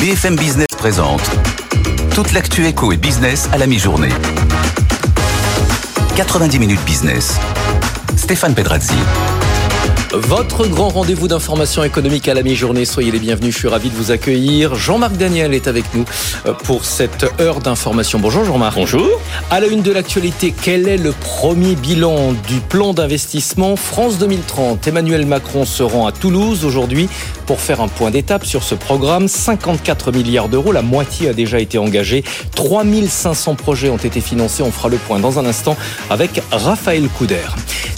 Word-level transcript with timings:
BFM 0.00 0.34
Business 0.34 0.66
présente 0.78 1.20
toute 2.14 2.32
l'actu 2.32 2.66
éco 2.66 2.90
et 2.90 2.96
business 2.96 3.50
à 3.52 3.58
la 3.58 3.66
mi-journée. 3.66 4.08
90 6.16 6.58
minutes 6.58 6.82
business. 6.86 7.38
Stéphane 8.16 8.54
Pedrazzi. 8.54 8.94
Votre 10.12 10.66
grand 10.66 10.88
rendez-vous 10.88 11.28
d'information 11.28 11.84
économique 11.84 12.26
à 12.28 12.34
la 12.34 12.42
mi-journée. 12.42 12.84
Soyez 12.84 13.12
les 13.12 13.20
bienvenus. 13.20 13.52
Je 13.52 13.58
suis 13.58 13.68
ravi 13.68 13.90
de 13.90 13.94
vous 13.94 14.10
accueillir. 14.10 14.74
Jean-Marc 14.74 15.16
Daniel 15.16 15.54
est 15.54 15.68
avec 15.68 15.84
nous 15.94 16.04
euh, 16.46 16.52
pour 16.52 16.84
cette 16.84 17.26
heure 17.38 17.60
d'information. 17.60 18.18
Bonjour 18.18 18.44
Jean-Marc. 18.44 18.76
Bonjour. 18.76 19.06
À 19.50 19.60
la 19.60 19.66
une 19.66 19.82
de 19.82 19.92
l'actualité, 19.92 20.52
quel 20.62 20.88
est 20.88 20.96
le 20.96 21.12
premier 21.12 21.76
bilan 21.76 22.32
du 22.48 22.58
plan 22.60 22.92
d'investissement 22.92 23.76
France 23.76 24.18
2030 24.18 24.88
Emmanuel 24.88 25.26
Macron 25.26 25.64
se 25.64 25.84
rend 25.84 26.06
à 26.06 26.12
Toulouse 26.12 26.64
aujourd'hui 26.64 27.08
pour 27.50 27.60
faire 27.60 27.80
un 27.80 27.88
point 27.88 28.12
d'étape 28.12 28.46
sur 28.46 28.62
ce 28.62 28.76
programme. 28.76 29.26
54 29.26 30.12
milliards 30.12 30.48
d'euros, 30.48 30.70
la 30.70 30.82
moitié 30.82 31.30
a 31.30 31.32
déjà 31.32 31.58
été 31.58 31.78
engagée. 31.78 32.22
3500 32.54 33.56
projets 33.56 33.88
ont 33.88 33.96
été 33.96 34.20
financés. 34.20 34.62
On 34.62 34.70
fera 34.70 34.88
le 34.88 34.98
point 34.98 35.18
dans 35.18 35.40
un 35.40 35.44
instant 35.44 35.76
avec 36.10 36.40
Raphaël 36.52 37.08
Couder. 37.08 37.48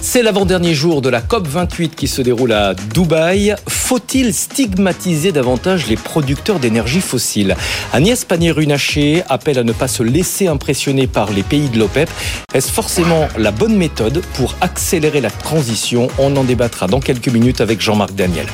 C'est 0.01 0.23
l'avant-dernier 0.23 0.73
jour 0.73 1.03
de 1.03 1.11
la 1.11 1.21
COP 1.21 1.47
28 1.47 1.95
qui 1.95 2.09
se 2.09 2.23
déroule 2.23 2.53
à 2.53 2.73
Dubaï. 2.73 3.55
Faut-il 3.69 4.33
stigmatiser 4.33 5.33
davantage 5.33 5.87
les 5.87 5.97
producteurs 5.97 6.59
d'énergie 6.59 7.03
fossile? 7.03 7.55
Agnès 7.93 8.25
Pannier-Runacher 8.25 9.23
appelle 9.29 9.59
à 9.59 9.65
ne 9.65 9.73
pas 9.73 9.87
se 9.87 10.03
laisser 10.03 10.47
impressionner 10.47 11.07
par 11.07 11.31
les 11.31 11.43
pays 11.43 11.69
de 11.69 11.79
l'OPEP. 11.79 12.09
Est-ce 12.55 12.73
forcément 12.73 13.29
la 13.37 13.51
bonne 13.51 13.77
méthode 13.77 14.23
pour 14.33 14.57
accélérer 14.63 15.21
la 15.21 15.31
transition? 15.31 16.09
On 16.19 16.35
en 16.37 16.45
débattra 16.45 16.87
dans 16.87 17.01
quelques 17.01 17.29
minutes 17.29 17.61
avec 17.61 17.83
Jean-Marc 17.83 18.15
Daniel. 18.15 18.47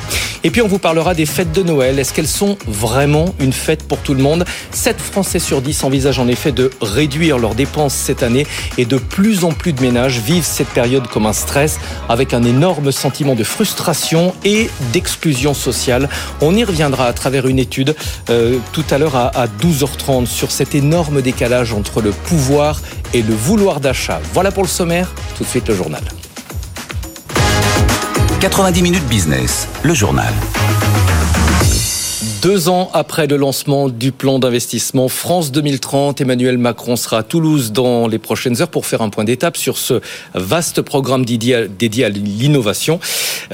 Et 0.43 0.51
puis 0.51 0.61
on 0.61 0.67
vous 0.67 0.79
parlera 0.89 1.13
des 1.13 1.27
fêtes 1.27 1.51
de 1.51 1.61
Noël. 1.61 1.99
Est-ce 1.99 2.15
qu'elles 2.15 2.27
sont 2.27 2.57
vraiment 2.65 3.35
une 3.39 3.53
fête 3.53 3.87
pour 3.87 3.99
tout 3.99 4.15
le 4.15 4.23
monde? 4.23 4.43
7 4.71 4.99
Français 4.99 5.37
sur 5.37 5.61
10 5.61 5.83
envisagent 5.83 6.17
en 6.17 6.27
effet 6.27 6.51
de 6.51 6.71
réduire 6.81 7.37
leurs 7.37 7.53
dépenses 7.53 7.93
cette 7.93 8.23
année 8.23 8.47
et 8.79 8.85
de 8.85 8.97
plus 8.97 9.43
en 9.43 9.51
plus 9.51 9.71
de 9.71 9.83
ménages 9.83 10.17
vivent 10.17 10.47
cette 10.47 10.69
période 10.69 11.05
comme 11.07 11.27
un 11.27 11.33
stress 11.33 11.79
avec 12.09 12.33
un 12.33 12.41
énorme 12.41 12.91
sentiment 12.91 13.35
de 13.35 13.43
frustration 13.43 14.33
et 14.43 14.67
d'exclusion 14.91 15.53
sociale. 15.53 16.09
On 16.41 16.55
y 16.55 16.63
reviendra 16.63 17.05
à 17.05 17.13
travers 17.13 17.45
une 17.45 17.59
étude 17.59 17.95
euh, 18.31 18.57
tout 18.71 18.85
à 18.89 18.97
l'heure 18.97 19.15
à, 19.15 19.27
à 19.27 19.45
12h30 19.45 20.25
sur 20.25 20.49
cet 20.49 20.73
énorme 20.73 21.21
décalage 21.21 21.71
entre 21.71 22.01
le 22.01 22.09
pouvoir 22.09 22.81
et 23.13 23.21
le 23.21 23.35
vouloir 23.35 23.79
d'achat. 23.79 24.19
Voilà 24.33 24.49
pour 24.51 24.63
le 24.63 24.69
sommaire. 24.69 25.13
Tout 25.37 25.43
de 25.43 25.49
suite 25.49 25.67
le 25.67 25.75
journal. 25.75 26.01
90 28.39 28.81
minutes 28.81 29.05
business, 29.09 29.67
le 29.83 29.93
journal. 29.93 30.33
Deux 32.41 32.69
ans 32.69 32.89
après 32.93 33.27
le 33.27 33.35
lancement 33.35 33.89
du 33.89 34.13
plan 34.13 34.39
d'investissement 34.39 35.09
France 35.09 35.51
2030, 35.51 36.21
Emmanuel 36.21 36.57
Macron 36.57 36.95
sera 36.95 37.17
à 37.17 37.23
Toulouse 37.23 37.73
dans 37.73 38.07
les 38.07 38.17
prochaines 38.17 38.61
heures 38.61 38.69
pour 38.69 38.85
faire 38.85 39.01
un 39.01 39.09
point 39.09 39.25
d'étape 39.25 39.57
sur 39.57 39.77
ce 39.77 39.99
vaste 40.33 40.81
programme 40.81 41.25
dédié 41.25 42.05
à 42.05 42.09
l'innovation. 42.09 43.01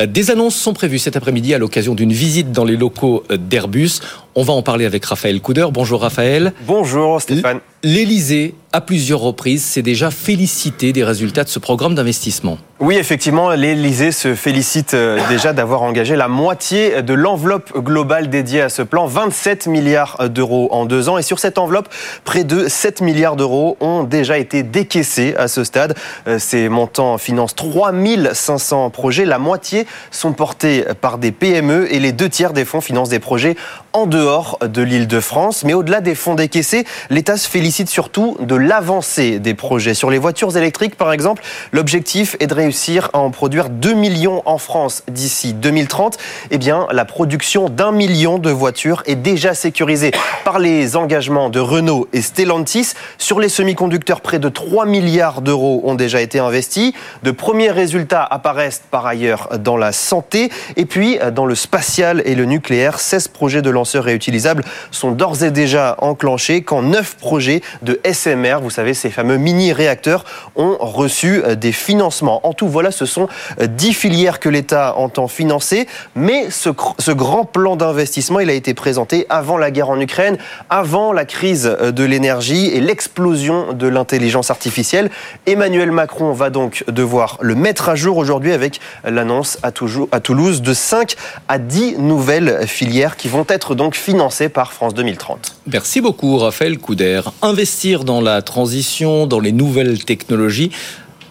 Des 0.06 0.30
annonces 0.30 0.56
sont 0.56 0.74
prévues 0.74 1.00
cet 1.00 1.16
après-midi 1.16 1.56
à 1.56 1.58
l'occasion 1.58 1.96
d'une 1.96 2.14
visite 2.14 2.52
dans 2.52 2.66
les 2.66 2.78
locaux 2.78 3.24
d'Airbus. 3.30 4.02
On 4.38 4.44
va 4.44 4.52
en 4.52 4.62
parler 4.62 4.86
avec 4.86 5.06
Raphaël 5.06 5.40
Couder. 5.40 5.68
Bonjour 5.72 6.02
Raphaël. 6.02 6.52
Bonjour 6.68 7.22
Stéphane. 7.22 7.62
L'Élysée, 7.84 8.56
à 8.74 8.82
plusieurs 8.82 9.20
reprises, 9.20 9.64
s'est 9.64 9.84
déjà 9.84 10.10
félicité 10.10 10.92
des 10.92 11.04
résultats 11.04 11.44
de 11.44 11.50
ce 11.50 11.60
programme 11.60 11.94
d'investissement. 11.94 12.58
Oui, 12.80 12.96
effectivement, 12.96 13.52
l'Élysée 13.52 14.12
se 14.12 14.34
félicite 14.34 14.96
euh, 14.96 15.20
déjà 15.30 15.54
d'avoir 15.54 15.84
engagé 15.84 16.16
la 16.16 16.28
moitié 16.28 17.04
de 17.04 17.14
l'enveloppe 17.14 17.78
globale 17.78 18.30
dédiée 18.30 18.62
à 18.62 18.70
ce 18.70 18.82
plan, 18.82 19.06
27 19.06 19.68
milliards 19.68 20.30
d'euros 20.30 20.68
en 20.72 20.86
deux 20.86 21.08
ans. 21.10 21.20
Et 21.20 21.22
sur 21.22 21.38
cette 21.38 21.60
enveloppe, 21.60 21.88
près 22.24 22.44
de 22.44 22.68
7 22.68 23.02
milliards 23.02 23.36
d'euros 23.36 23.78
ont 23.82 24.04
déjà 24.04 24.40
été 24.40 24.64
décaissés 24.64 25.36
à 25.38 25.48
ce 25.48 25.64
stade. 25.64 25.96
Euh, 26.28 26.40
ces 26.40 26.68
montants 26.68 27.20
financent 27.20 27.56
3500 27.56 28.90
projets. 28.90 29.26
La 29.26 29.38
moitié 29.38 29.86
sont 30.10 30.34
portés 30.34 30.86
par 31.00 31.20
des 31.20 31.32
PME 31.32 31.94
et 31.94 32.00
les 32.00 32.12
deux 32.12 32.30
tiers 32.30 32.52
des 32.52 32.66
fonds 32.66 32.82
financent 32.82 33.10
des 33.10 33.20
projets 33.20 33.56
en 33.94 34.08
dehors 34.08 34.25
de 34.26 34.82
l'île 34.82 35.08
de 35.08 35.20
France. 35.20 35.64
Mais 35.64 35.74
au-delà 35.74 36.02
des 36.02 36.16
fonds 36.16 36.36
décaissés, 36.36 36.86
l'État 37.10 37.38
se 37.38 37.50
félicite 37.50 37.90
surtout 37.90 38.38
de 38.42 38.56
l'avancée 38.56 39.40
des 39.40 39.54
projets. 39.54 39.94
Sur 39.94 40.10
les 40.10 40.18
voitures 40.18 40.58
électriques, 40.58 40.96
par 40.96 41.14
exemple, 41.14 41.42
l'objectif 41.72 42.36
est 42.42 42.48
de 42.48 42.54
réussir 42.54 43.10
à 43.14 43.20
en 43.20 43.32
produire 43.32 43.70
2 43.70 43.94
millions 43.94 44.42
en 44.46 44.58
France 44.58 45.04
d'ici 45.10 45.54
2030. 45.54 46.18
Eh 46.52 46.58
bien, 46.58 46.88
la 46.92 47.06
production 47.06 47.70
d'un 47.70 47.92
million 47.92 48.38
de 48.38 48.50
voitures 48.50 49.04
est 49.06 49.16
déjà 49.16 49.54
sécurisée 49.54 50.12
par 50.44 50.60
les 50.60 50.96
engagements 50.96 51.50
de 51.50 51.60
Renault 51.60 52.08
et 52.14 52.22
Stellantis. 52.22 52.94
Sur 53.18 53.40
les 53.40 53.50
semi-conducteurs, 53.50 54.22
près 54.22 54.40
de 54.40 54.50
3 54.50 54.86
milliards 54.86 55.42
d'euros 55.42 55.82
ont 55.86 55.96
déjà 55.96 56.20
été 56.20 56.40
investis. 56.40 56.94
De 57.24 57.32
premiers 57.32 57.72
résultats 57.72 58.24
apparaissent 58.24 58.84
par 58.92 59.06
ailleurs 59.06 59.50
dans 59.60 59.78
la 59.78 59.92
santé 59.92 60.52
et 60.76 60.86
puis 60.86 61.18
dans 61.34 61.46
le 61.46 61.56
spatial 61.56 62.22
et 62.26 62.36
le 62.36 62.46
nucléaire. 62.46 63.00
16 63.00 63.30
projets 63.30 63.62
de 63.62 63.70
lancement 63.70 63.86
réutilisables 64.16 64.64
sont 64.92 65.12
d'ores 65.12 65.44
et 65.44 65.52
déjà 65.52 65.98
enclenchés 66.00 66.62
quand 66.62 66.82
neuf 66.82 67.16
projets 67.18 67.62
de 67.82 68.00
SMR, 68.10 68.60
vous 68.62 68.70
savez, 68.70 68.94
ces 68.94 69.10
fameux 69.10 69.38
mini-réacteurs, 69.38 70.24
ont 70.56 70.78
reçu 70.80 71.44
euh, 71.44 71.56
des 71.56 71.74
financements. 71.74 72.48
En 72.48 72.54
tout, 72.54 72.70
voilà, 72.70 72.92
ce 72.92 73.06
sont 73.06 73.28
euh, 73.60 73.68
dix 73.68 73.94
filières 73.94 74.40
que 74.40 74.48
l'État 74.48 74.96
entend 74.96 75.28
financer, 75.28 75.88
mais 76.16 76.50
ce, 76.50 76.70
grand 77.12 77.44
plan 77.44 77.76
d'investissement, 77.76 78.40
il 78.40 78.50
a 78.50 78.54
été 78.54 78.74
présenté 78.74 79.26
avant 79.30 79.58
la 79.58 79.70
guerre 79.72 79.90
en 79.90 80.00
Ukraine, 80.00 80.38
avant 80.70 81.12
la 81.12 81.26
crise 81.26 81.76
euh, 81.82 81.92
de 81.92 82.04
l'énergie 82.06 82.68
et 82.68 82.80
l'explosion 82.80 83.74
de 83.74 83.88
l'intelligence 83.88 84.50
artificielle. 84.50 85.10
Emmanuel 85.46 85.92
Macron 85.92 86.32
va 86.32 86.50
donc 86.50 86.86
devoir 86.88 87.38
le 87.42 87.56
mettre 87.56 87.90
à 87.90 87.96
jour 87.96 88.18
aujourd'hui 88.18 88.54
avec 88.54 88.80
l'annonce 89.04 89.58
à 89.62 89.72
Toulouse 89.72 90.62
de 90.62 90.74
5 90.74 91.16
à 91.50 91.58
10 91.58 91.98
nouvelles 91.98 92.66
filières 92.66 93.18
qui 93.18 93.28
vont 93.28 93.46
être 93.50 93.76
donc 93.76 93.96
financé 94.06 94.50
par 94.50 94.72
France 94.72 94.94
2030. 94.94 95.56
Merci 95.66 96.00
beaucoup 96.00 96.38
Raphaël 96.38 96.78
Couder. 96.78 97.22
Investir 97.42 98.04
dans 98.04 98.22
la 98.22 98.44
transition, 98.44 99.26
dans 99.26 99.40
les 99.40 99.52
nouvelles 99.52 100.06
technologies, 100.06 100.70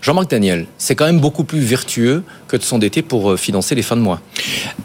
Jean-Marc 0.02 0.28
Daniel, 0.28 0.66
c'est 0.76 0.96
quand 0.96 1.06
même 1.06 1.20
beaucoup 1.20 1.44
plus 1.44 1.60
vertueux 1.60 2.24
que 2.48 2.56
de 2.56 2.62
s'endetter 2.62 3.00
pour 3.00 3.30
euh, 3.30 3.36
financer 3.36 3.76
les 3.76 3.82
fins 3.82 3.96
de 3.96 4.02
mois. 4.02 4.20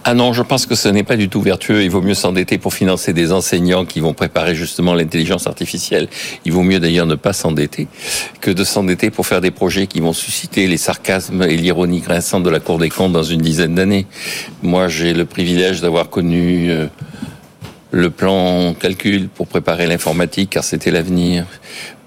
Ah 0.03 0.13
non, 0.13 0.33
je 0.33 0.43
pense 0.43 0.67
que 0.67 0.75
ce 0.75 0.87
n'est 0.87 1.03
pas 1.03 1.17
du 1.17 1.29
tout 1.29 1.41
vertueux. 1.41 1.83
Il 1.83 1.89
vaut 1.89 2.01
mieux 2.01 2.13
s'endetter 2.13 2.57
pour 2.59 2.75
financer 2.75 3.11
des 3.11 3.31
enseignants 3.33 3.85
qui 3.85 3.99
vont 3.99 4.13
préparer 4.13 4.53
justement 4.53 4.93
l'intelligence 4.93 5.47
artificielle. 5.47 6.07
Il 6.45 6.53
vaut 6.53 6.63
mieux 6.63 6.79
d'ailleurs 6.79 7.07
ne 7.07 7.15
pas 7.15 7.33
s'endetter 7.33 7.87
que 8.39 8.51
de 8.51 8.63
s'endetter 8.63 9.09
pour 9.09 9.25
faire 9.25 9.41
des 9.41 9.51
projets 9.51 9.87
qui 9.87 9.99
vont 9.99 10.13
susciter 10.13 10.67
les 10.67 10.77
sarcasmes 10.77 11.41
et 11.41 11.57
l'ironie 11.57 12.01
grinçante 12.01 12.43
de 12.43 12.49
la 12.51 12.59
Cour 12.59 12.77
des 12.77 12.89
comptes 12.89 13.11
dans 13.11 13.23
une 13.23 13.41
dizaine 13.41 13.73
d'années. 13.73 14.05
Moi, 14.61 14.87
j'ai 14.89 15.13
le 15.13 15.25
privilège 15.25 15.81
d'avoir 15.81 16.09
connu 16.09 16.69
euh, 16.69 16.85
le 17.91 18.09
plan 18.09 18.73
calcul 18.73 19.29
pour 19.29 19.47
préparer 19.47 19.87
l'informatique 19.87 20.51
car 20.51 20.63
c'était 20.63 20.91
l'avenir, 20.91 21.45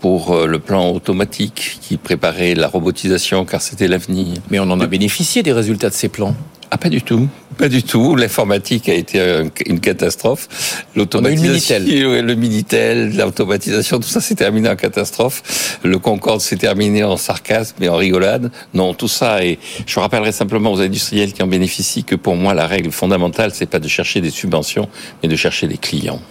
pour 0.02 0.32
euh, 0.32 0.46
le 0.46 0.58
plan 0.58 0.90
automatique 0.90 1.78
qui 1.80 1.96
préparait 1.96 2.54
la 2.54 2.66
robotisation 2.66 3.44
car 3.46 3.62
c'était 3.62 3.88
l'avenir. 3.88 4.36
Mais 4.50 4.58
on 4.58 4.64
en 4.64 4.80
a 4.80 4.86
bénéficié 4.86 5.42
des 5.44 5.52
résultats 5.52 5.88
de 5.88 5.94
ces 5.94 6.08
plans. 6.08 6.34
Ah, 6.72 6.78
pas 6.78 6.88
du 6.88 7.02
tout. 7.02 7.28
Pas 7.58 7.68
du 7.68 7.82
tout. 7.82 8.16
L'informatique 8.16 8.88
a 8.88 8.94
été 8.94 9.42
une 9.66 9.78
catastrophe. 9.78 10.84
L'automatisation, 10.96 11.76
le 11.86 12.34
Minitel, 12.34 13.14
l'automatisation, 13.14 14.00
tout 14.00 14.08
ça 14.08 14.22
s'est 14.22 14.34
terminé 14.34 14.70
en 14.70 14.74
catastrophe. 14.74 15.78
Le 15.84 15.98
Concorde 15.98 16.40
s'est 16.40 16.56
terminé 16.56 17.04
en 17.04 17.18
sarcasme 17.18 17.76
et 17.82 17.90
en 17.90 17.96
rigolade. 17.96 18.50
Non, 18.72 18.94
tout 18.94 19.06
ça. 19.06 19.44
Et 19.44 19.58
je 19.86 20.00
rappellerai 20.00 20.32
simplement 20.32 20.72
aux 20.72 20.80
industriels 20.80 21.34
qui 21.34 21.42
en 21.42 21.46
bénéficient 21.46 22.04
que 22.04 22.16
pour 22.16 22.36
moi, 22.36 22.54
la 22.54 22.66
règle 22.66 22.90
fondamentale, 22.90 23.50
c'est 23.54 23.66
pas 23.66 23.78
de 23.78 23.88
chercher 23.88 24.22
des 24.22 24.30
subventions, 24.30 24.88
mais 25.22 25.28
de 25.28 25.36
chercher 25.36 25.68
des 25.68 25.76
clients. 25.76 26.22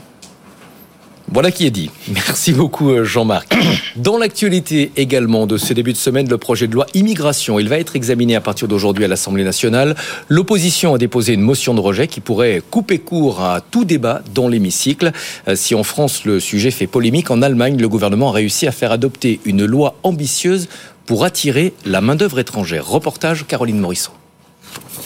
Voilà 1.33 1.49
qui 1.49 1.65
est 1.65 1.71
dit. 1.71 1.89
Merci 2.09 2.51
beaucoup 2.51 2.89
euh, 2.89 3.05
Jean-Marc. 3.05 3.55
Dans 3.95 4.17
l'actualité 4.17 4.91
également 4.97 5.47
de 5.47 5.55
ce 5.55 5.73
début 5.73 5.93
de 5.93 5.97
semaine, 5.97 6.27
le 6.29 6.37
projet 6.37 6.67
de 6.67 6.73
loi 6.73 6.85
immigration, 6.93 7.57
il 7.57 7.69
va 7.69 7.79
être 7.79 7.95
examiné 7.95 8.35
à 8.35 8.41
partir 8.41 8.67
d'aujourd'hui 8.67 9.05
à 9.05 9.07
l'Assemblée 9.07 9.45
nationale. 9.45 9.95
L'opposition 10.27 10.93
a 10.93 10.97
déposé 10.97 11.33
une 11.33 11.41
motion 11.41 11.73
de 11.73 11.79
rejet 11.79 12.07
qui 12.07 12.19
pourrait 12.19 12.61
couper 12.69 12.99
court 12.99 13.41
à 13.41 13.61
tout 13.61 13.85
débat 13.85 14.21
dans 14.35 14.49
l'hémicycle. 14.49 15.13
Euh, 15.47 15.55
si 15.55 15.73
en 15.73 15.83
France 15.83 16.25
le 16.25 16.41
sujet 16.41 16.69
fait 16.69 16.87
polémique, 16.87 17.31
en 17.31 17.41
Allemagne, 17.41 17.77
le 17.77 17.87
gouvernement 17.87 18.29
a 18.29 18.33
réussi 18.33 18.67
à 18.67 18.73
faire 18.73 18.91
adopter 18.91 19.39
une 19.45 19.63
loi 19.63 19.95
ambitieuse 20.03 20.67
pour 21.05 21.23
attirer 21.23 21.73
la 21.85 22.01
main-d'œuvre 22.01 22.39
étrangère. 22.39 22.85
Reportage 22.85 23.45
Caroline 23.47 23.79
Morisseau. 23.79 24.11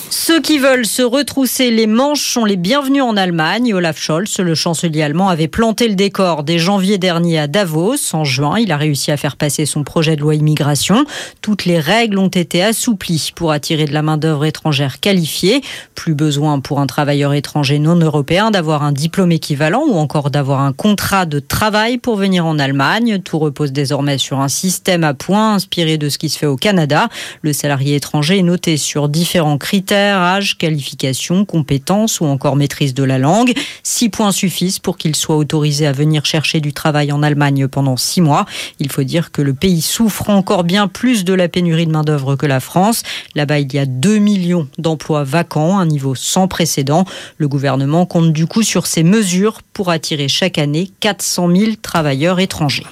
Ceux 0.10 0.40
qui 0.40 0.60
veulent 0.60 0.86
se 0.86 1.02
retrousser 1.02 1.72
les 1.72 1.88
manches 1.88 2.32
sont 2.32 2.46
les 2.46 2.58
bienvenus 2.58 3.02
en 3.02 3.18
Allemagne. 3.18 3.74
Olaf 3.74 4.00
Scholz, 4.00 4.38
le 4.40 4.54
chancelier 4.54 5.02
allemand, 5.02 5.30
avait 5.30 5.48
planté 5.48 5.88
le 5.88 5.96
décor 5.96 6.44
dès 6.44 6.60
janvier 6.60 6.98
dernier 6.98 7.40
à 7.40 7.48
Davos. 7.48 8.14
En 8.14 8.24
juin, 8.24 8.60
il 8.60 8.72
a 8.72 8.78
réussi 8.78 9.12
à 9.12 9.18
faire 9.18 9.36
passer 9.36 9.66
son 9.66 9.84
projet 9.84 10.16
de 10.16 10.22
loi 10.22 10.36
immigration. 10.36 11.06
Toutes 11.42 11.66
les 11.66 11.80
règles 11.80 12.20
ont 12.20 12.28
été 12.28 12.62
assouplies 12.62 13.32
pour 13.36 13.52
attirer 13.52 13.86
de 13.86 13.94
la 13.94 14.04
main-d'œuvre 14.04 14.46
étrangère 14.46 15.00
qualifiée. 15.00 15.62
Plus 15.96 16.14
besoin 16.14 16.60
pour 16.60 16.80
un 16.80 16.88
travailleur 16.88 17.34
étranger 17.34 17.80
non 17.80 17.96
européen 17.96 18.52
d'avoir 18.52 18.84
un 18.84 18.92
diplôme 18.92 19.32
équivalent 19.32 19.84
ou 19.88 19.96
encore 19.96 20.30
d'avoir 20.30 20.62
un 20.62 20.74
contrat 20.74 21.26
de 21.26 21.40
travail 21.40 21.98
pour 21.98 22.16
venir 22.16 22.46
en 22.46 22.60
Allemagne. 22.60 23.22
Tout 23.24 23.40
repose 23.40 23.72
désormais 23.72 24.20
sur 24.20 24.40
un 24.40 24.50
système 24.50 25.04
à 25.04 25.16
points 25.16 25.56
inspiré 25.56 25.98
de 25.98 26.10
ce 26.10 26.20
qui 26.20 26.30
se 26.30 26.38
fait 26.38 26.46
au 26.46 26.58
Canada. 26.58 27.10
Le 27.42 27.54
salarié 27.54 27.96
étranger 27.96 28.40
est 28.40 28.44
noté 28.44 28.78
sur 28.78 29.10
différents 29.10 29.58
critères 29.58 29.95
âge, 29.96 30.58
qualification, 30.58 31.46
compétences 31.46 32.20
ou 32.20 32.26
encore 32.26 32.56
maîtrise 32.56 32.94
de 32.94 33.04
la 33.04 33.18
langue. 33.18 33.54
Six 33.84 34.10
points 34.10 34.32
suffisent 34.32 34.80
pour 34.80 34.98
qu'il 34.98 35.16
soit 35.16 35.38
autorisé 35.38 35.88
à 35.88 35.92
venir 35.92 36.26
chercher 36.26 36.60
du 36.60 36.74
travail 36.74 37.12
en 37.12 37.24
Allemagne 37.24 37.68
pendant 37.68 37.98
six 37.98 38.22
mois. 38.22 38.46
Il 38.80 38.92
faut 38.92 39.04
dire 39.04 39.32
que 39.32 39.42
le 39.42 39.54
pays 39.54 39.82
souffre 39.82 40.30
encore 40.30 40.64
bien 40.64 40.88
plus 40.88 41.24
de 41.24 41.34
la 41.34 41.48
pénurie 41.48 41.86
de 41.86 41.92
main-d'œuvre 41.92 42.36
que 42.36 42.46
la 42.46 42.60
France. 42.60 43.04
Là-bas, 43.36 43.60
il 43.60 43.74
y 43.74 43.80
a 43.80 43.86
2 43.86 44.18
millions 44.18 44.68
d'emplois 44.78 45.24
vacants, 45.24 45.78
un 45.78 45.86
niveau 45.86 46.16
sans 46.16 46.48
précédent. 46.48 47.06
Le 47.38 47.48
gouvernement 47.48 48.06
compte 48.06 48.34
du 48.34 48.48
coup 48.48 48.64
sur 48.64 48.88
ces 48.88 49.04
mesures 49.04 49.62
pour 49.74 49.90
attirer 49.90 50.28
chaque 50.28 50.58
année 50.58 50.92
400 51.00 51.56
000 51.56 51.72
travailleurs 51.82 52.40
étrangers. 52.40 52.86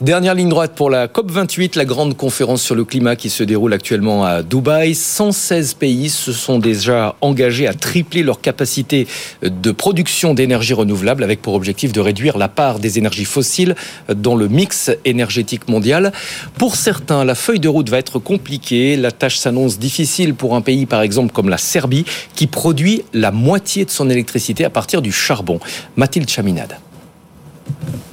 Dernière 0.00 0.34
ligne 0.34 0.48
droite 0.48 0.72
pour 0.74 0.90
la 0.90 1.06
COP28, 1.06 1.78
la 1.78 1.84
grande 1.84 2.16
conférence 2.16 2.62
sur 2.62 2.74
le 2.74 2.84
climat 2.84 3.14
qui 3.14 3.30
se 3.30 3.44
déroule 3.44 3.72
actuellement 3.72 4.24
à 4.24 4.42
Dubaï. 4.42 4.92
116 4.92 5.74
pays 5.74 6.08
se 6.08 6.32
sont 6.32 6.58
déjà 6.58 7.14
engagés 7.20 7.68
à 7.68 7.74
tripler 7.74 8.24
leur 8.24 8.40
capacité 8.40 9.06
de 9.42 9.70
production 9.70 10.34
d'énergie 10.34 10.74
renouvelable 10.74 11.22
avec 11.22 11.40
pour 11.40 11.54
objectif 11.54 11.92
de 11.92 12.00
réduire 12.00 12.38
la 12.38 12.48
part 12.48 12.80
des 12.80 12.98
énergies 12.98 13.24
fossiles 13.24 13.76
dans 14.12 14.34
le 14.34 14.48
mix 14.48 14.90
énergétique 15.04 15.68
mondial. 15.68 16.12
Pour 16.58 16.74
certains, 16.74 17.24
la 17.24 17.36
feuille 17.36 17.60
de 17.60 17.68
route 17.68 17.88
va 17.88 17.98
être 17.98 18.18
compliquée. 18.18 18.96
La 18.96 19.12
tâche 19.12 19.36
s'annonce 19.36 19.78
difficile 19.78 20.34
pour 20.34 20.56
un 20.56 20.60
pays, 20.60 20.86
par 20.86 21.02
exemple, 21.02 21.32
comme 21.32 21.48
la 21.48 21.58
Serbie, 21.58 22.04
qui 22.34 22.48
produit 22.48 23.02
la 23.12 23.30
moitié 23.30 23.84
de 23.84 23.90
son 23.90 24.10
électricité 24.10 24.64
à 24.64 24.70
partir 24.70 25.02
du 25.02 25.12
charbon. 25.12 25.60
Mathilde 25.94 26.28
Chaminade. 26.28 26.78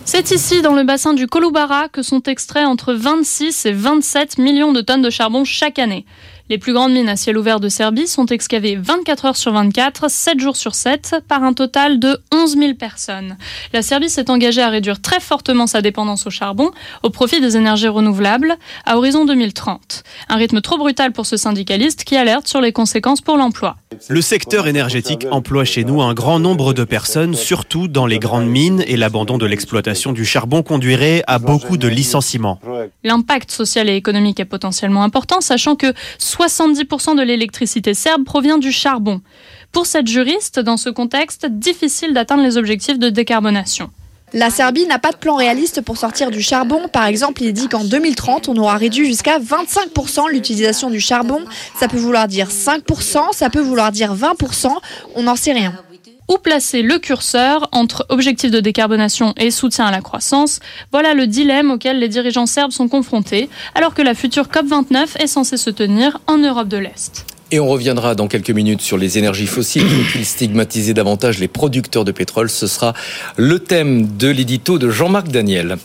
C'est 0.05 0.31
ici, 0.31 0.61
dans 0.61 0.73
le 0.73 0.83
bassin 0.83 1.13
du 1.13 1.27
Kolubara, 1.27 1.87
que 1.87 2.01
sont 2.01 2.21
extraits 2.23 2.65
entre 2.65 2.93
26 2.93 3.65
et 3.65 3.71
27 3.71 4.37
millions 4.39 4.73
de 4.73 4.81
tonnes 4.81 5.01
de 5.01 5.09
charbon 5.09 5.45
chaque 5.45 5.79
année. 5.79 6.05
Les 6.51 6.57
plus 6.57 6.73
grandes 6.73 6.91
mines 6.91 7.07
à 7.07 7.15
ciel 7.15 7.37
ouvert 7.37 7.61
de 7.61 7.69
Serbie 7.69 8.07
sont 8.07 8.25
excavées 8.25 8.75
24 8.75 9.23
heures 9.23 9.37
sur 9.37 9.53
24, 9.53 10.11
7 10.11 10.37
jours 10.37 10.57
sur 10.57 10.75
7, 10.75 11.23
par 11.25 11.45
un 11.45 11.53
total 11.53 11.97
de 11.97 12.19
11 12.33 12.57
000 12.57 12.73
personnes. 12.73 13.37
La 13.71 13.81
Serbie 13.81 14.09
s'est 14.09 14.29
engagée 14.29 14.61
à 14.61 14.67
réduire 14.67 15.01
très 15.01 15.21
fortement 15.21 15.65
sa 15.65 15.81
dépendance 15.81 16.27
au 16.27 16.29
charbon 16.29 16.71
au 17.03 17.09
profit 17.09 17.39
des 17.39 17.55
énergies 17.55 17.87
renouvelables 17.87 18.57
à 18.85 18.97
horizon 18.97 19.23
2030. 19.23 20.03
Un 20.27 20.35
rythme 20.35 20.59
trop 20.59 20.77
brutal 20.77 21.13
pour 21.13 21.25
ce 21.25 21.37
syndicaliste 21.37 22.03
qui 22.03 22.17
alerte 22.17 22.49
sur 22.49 22.59
les 22.59 22.73
conséquences 22.73 23.21
pour 23.21 23.37
l'emploi. 23.37 23.77
Le 24.09 24.21
secteur 24.21 24.67
énergétique 24.67 25.27
emploie 25.31 25.63
chez 25.63 25.85
nous 25.85 26.01
un 26.01 26.13
grand 26.13 26.39
nombre 26.39 26.73
de 26.73 26.83
personnes, 26.83 27.33
surtout 27.33 27.87
dans 27.87 28.07
les 28.07 28.19
grandes 28.19 28.47
mines, 28.47 28.83
et 28.87 28.97
l'abandon 28.97 29.37
de 29.37 29.45
l'exploitation 29.45 30.11
du 30.11 30.25
charbon 30.25 30.63
conduirait 30.63 31.23
à 31.27 31.39
beaucoup 31.39 31.77
de 31.77 31.87
licenciements. 31.87 32.59
L'impact 33.05 33.51
social 33.51 33.89
et 33.89 33.95
économique 33.95 34.41
est 34.41 34.45
potentiellement 34.45 35.03
important, 35.03 35.39
sachant 35.39 35.77
que 35.77 35.93
70% 36.41 37.15
de 37.15 37.21
l'électricité 37.21 37.93
serbe 37.93 38.23
provient 38.23 38.57
du 38.57 38.71
charbon. 38.71 39.21
Pour 39.71 39.85
cette 39.85 40.07
juriste, 40.07 40.59
dans 40.59 40.75
ce 40.75 40.89
contexte, 40.89 41.45
difficile 41.45 42.13
d'atteindre 42.13 42.41
les 42.41 42.57
objectifs 42.57 42.97
de 42.97 43.09
décarbonation. 43.09 43.91
La 44.33 44.49
Serbie 44.49 44.87
n'a 44.87 44.97
pas 44.97 45.11
de 45.11 45.17
plan 45.17 45.35
réaliste 45.35 45.81
pour 45.81 45.97
sortir 45.97 46.31
du 46.31 46.41
charbon. 46.41 46.87
Par 46.87 47.05
exemple, 47.05 47.43
il 47.43 47.53
dit 47.53 47.67
qu'en 47.67 47.83
2030, 47.83 48.49
on 48.49 48.55
aura 48.55 48.77
réduit 48.77 49.05
jusqu'à 49.05 49.37
25% 49.37 50.31
l'utilisation 50.31 50.89
du 50.89 50.99
charbon. 50.99 51.41
Ça 51.79 51.87
peut 51.87 51.97
vouloir 51.97 52.27
dire 52.27 52.47
5%, 52.47 53.33
ça 53.33 53.49
peut 53.51 53.61
vouloir 53.61 53.91
dire 53.91 54.15
20%, 54.15 54.71
on 55.15 55.23
n'en 55.23 55.35
sait 55.35 55.53
rien. 55.53 55.73
Où 56.29 56.37
placer 56.37 56.81
le 56.81 56.99
curseur 56.99 57.67
entre 57.71 58.05
objectifs 58.09 58.51
de 58.51 58.59
décarbonation 58.59 59.33
et 59.37 59.51
soutien 59.51 59.85
à 59.85 59.91
la 59.91 60.01
croissance 60.01 60.59
Voilà 60.91 61.13
le 61.13 61.27
dilemme 61.27 61.71
auquel 61.71 61.99
les 61.99 62.07
dirigeants 62.07 62.45
serbes 62.45 62.71
sont 62.71 62.87
confrontés, 62.87 63.49
alors 63.75 63.93
que 63.93 64.01
la 64.01 64.13
future 64.13 64.47
COP29 64.47 65.21
est 65.21 65.27
censée 65.27 65.57
se 65.57 65.69
tenir 65.69 66.19
en 66.27 66.37
Europe 66.37 66.67
de 66.67 66.77
l'Est. 66.77 67.25
Et 67.53 67.59
on 67.59 67.67
reviendra 67.67 68.15
dans 68.15 68.29
quelques 68.29 68.51
minutes 68.51 68.79
sur 68.79 68.97
les 68.97 69.17
énergies 69.17 69.45
fossiles. 69.45 69.83
Faut-il 69.83 70.25
stigmatiser 70.25 70.93
davantage 70.93 71.37
les 71.37 71.49
producteurs 71.49 72.05
de 72.05 72.13
pétrole 72.13 72.49
Ce 72.49 72.65
sera 72.65 72.93
le 73.35 73.59
thème 73.59 74.07
de 74.15 74.29
l'édito 74.29 74.79
de 74.79 74.89
Jean-Marc 74.89 75.27
Daniel. 75.27 75.75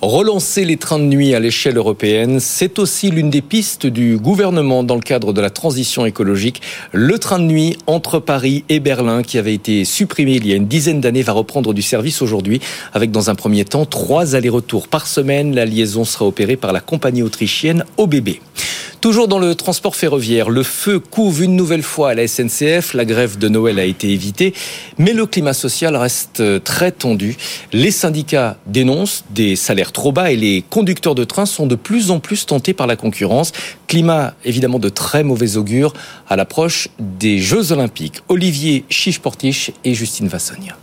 Relancer 0.00 0.64
les 0.64 0.76
trains 0.76 1.00
de 1.00 1.04
nuit 1.04 1.34
à 1.34 1.40
l'échelle 1.40 1.78
européenne, 1.78 2.38
c'est 2.38 2.78
aussi 2.78 3.10
l'une 3.10 3.28
des 3.28 3.42
pistes 3.42 3.88
du 3.88 4.18
gouvernement 4.18 4.84
dans 4.84 4.94
le 4.94 5.00
cadre 5.00 5.32
de 5.32 5.40
la 5.40 5.50
transition 5.50 6.06
écologique. 6.06 6.62
Le 6.92 7.18
train 7.18 7.40
de 7.40 7.46
nuit 7.46 7.76
entre 7.88 8.20
Paris 8.20 8.64
et 8.68 8.78
Berlin, 8.78 9.24
qui 9.24 9.36
avait 9.36 9.54
été 9.54 9.84
supprimé 9.84 10.34
il 10.36 10.46
y 10.46 10.52
a 10.52 10.56
une 10.56 10.68
dizaine 10.68 11.00
d'années, 11.00 11.22
va 11.22 11.32
reprendre 11.32 11.74
du 11.74 11.82
service 11.82 12.22
aujourd'hui, 12.22 12.60
avec 12.94 13.10
dans 13.10 13.30
un 13.30 13.34
premier 13.34 13.64
temps 13.64 13.84
trois 13.84 14.36
allers-retours 14.36 14.86
par 14.86 15.08
semaine. 15.08 15.56
La 15.56 15.64
liaison 15.64 16.04
sera 16.04 16.24
opérée 16.24 16.56
par 16.56 16.72
la 16.72 16.78
compagnie 16.80 17.24
autrichienne 17.24 17.84
OBB. 17.96 18.28
Toujours 19.06 19.28
dans 19.28 19.38
le 19.38 19.54
transport 19.54 19.94
ferroviaire, 19.94 20.50
le 20.50 20.64
feu 20.64 20.98
couvre 20.98 21.42
une 21.42 21.54
nouvelle 21.54 21.84
fois 21.84 22.10
à 22.10 22.14
la 22.14 22.26
SNCF. 22.26 22.92
La 22.92 23.04
grève 23.04 23.38
de 23.38 23.48
Noël 23.48 23.78
a 23.78 23.84
été 23.84 24.10
évitée, 24.10 24.52
mais 24.98 25.12
le 25.12 25.26
climat 25.26 25.52
social 25.52 25.94
reste 25.94 26.42
très 26.64 26.90
tendu. 26.90 27.36
Les 27.72 27.92
syndicats 27.92 28.56
dénoncent 28.66 29.22
des 29.30 29.54
salaires 29.54 29.92
trop 29.92 30.10
bas 30.10 30.32
et 30.32 30.36
les 30.36 30.64
conducteurs 30.70 31.14
de 31.14 31.22
train 31.22 31.46
sont 31.46 31.68
de 31.68 31.76
plus 31.76 32.10
en 32.10 32.18
plus 32.18 32.46
tentés 32.46 32.74
par 32.74 32.88
la 32.88 32.96
concurrence. 32.96 33.52
Climat 33.86 34.34
évidemment 34.44 34.80
de 34.80 34.88
très 34.88 35.22
mauvais 35.22 35.56
augure 35.56 35.92
à 36.28 36.34
l'approche 36.34 36.88
des 36.98 37.38
Jeux 37.38 37.70
Olympiques. 37.70 38.22
Olivier 38.28 38.84
Chiche-Portiche 38.88 39.70
et 39.84 39.94
Justine 39.94 40.26
Vassogne. 40.26 40.74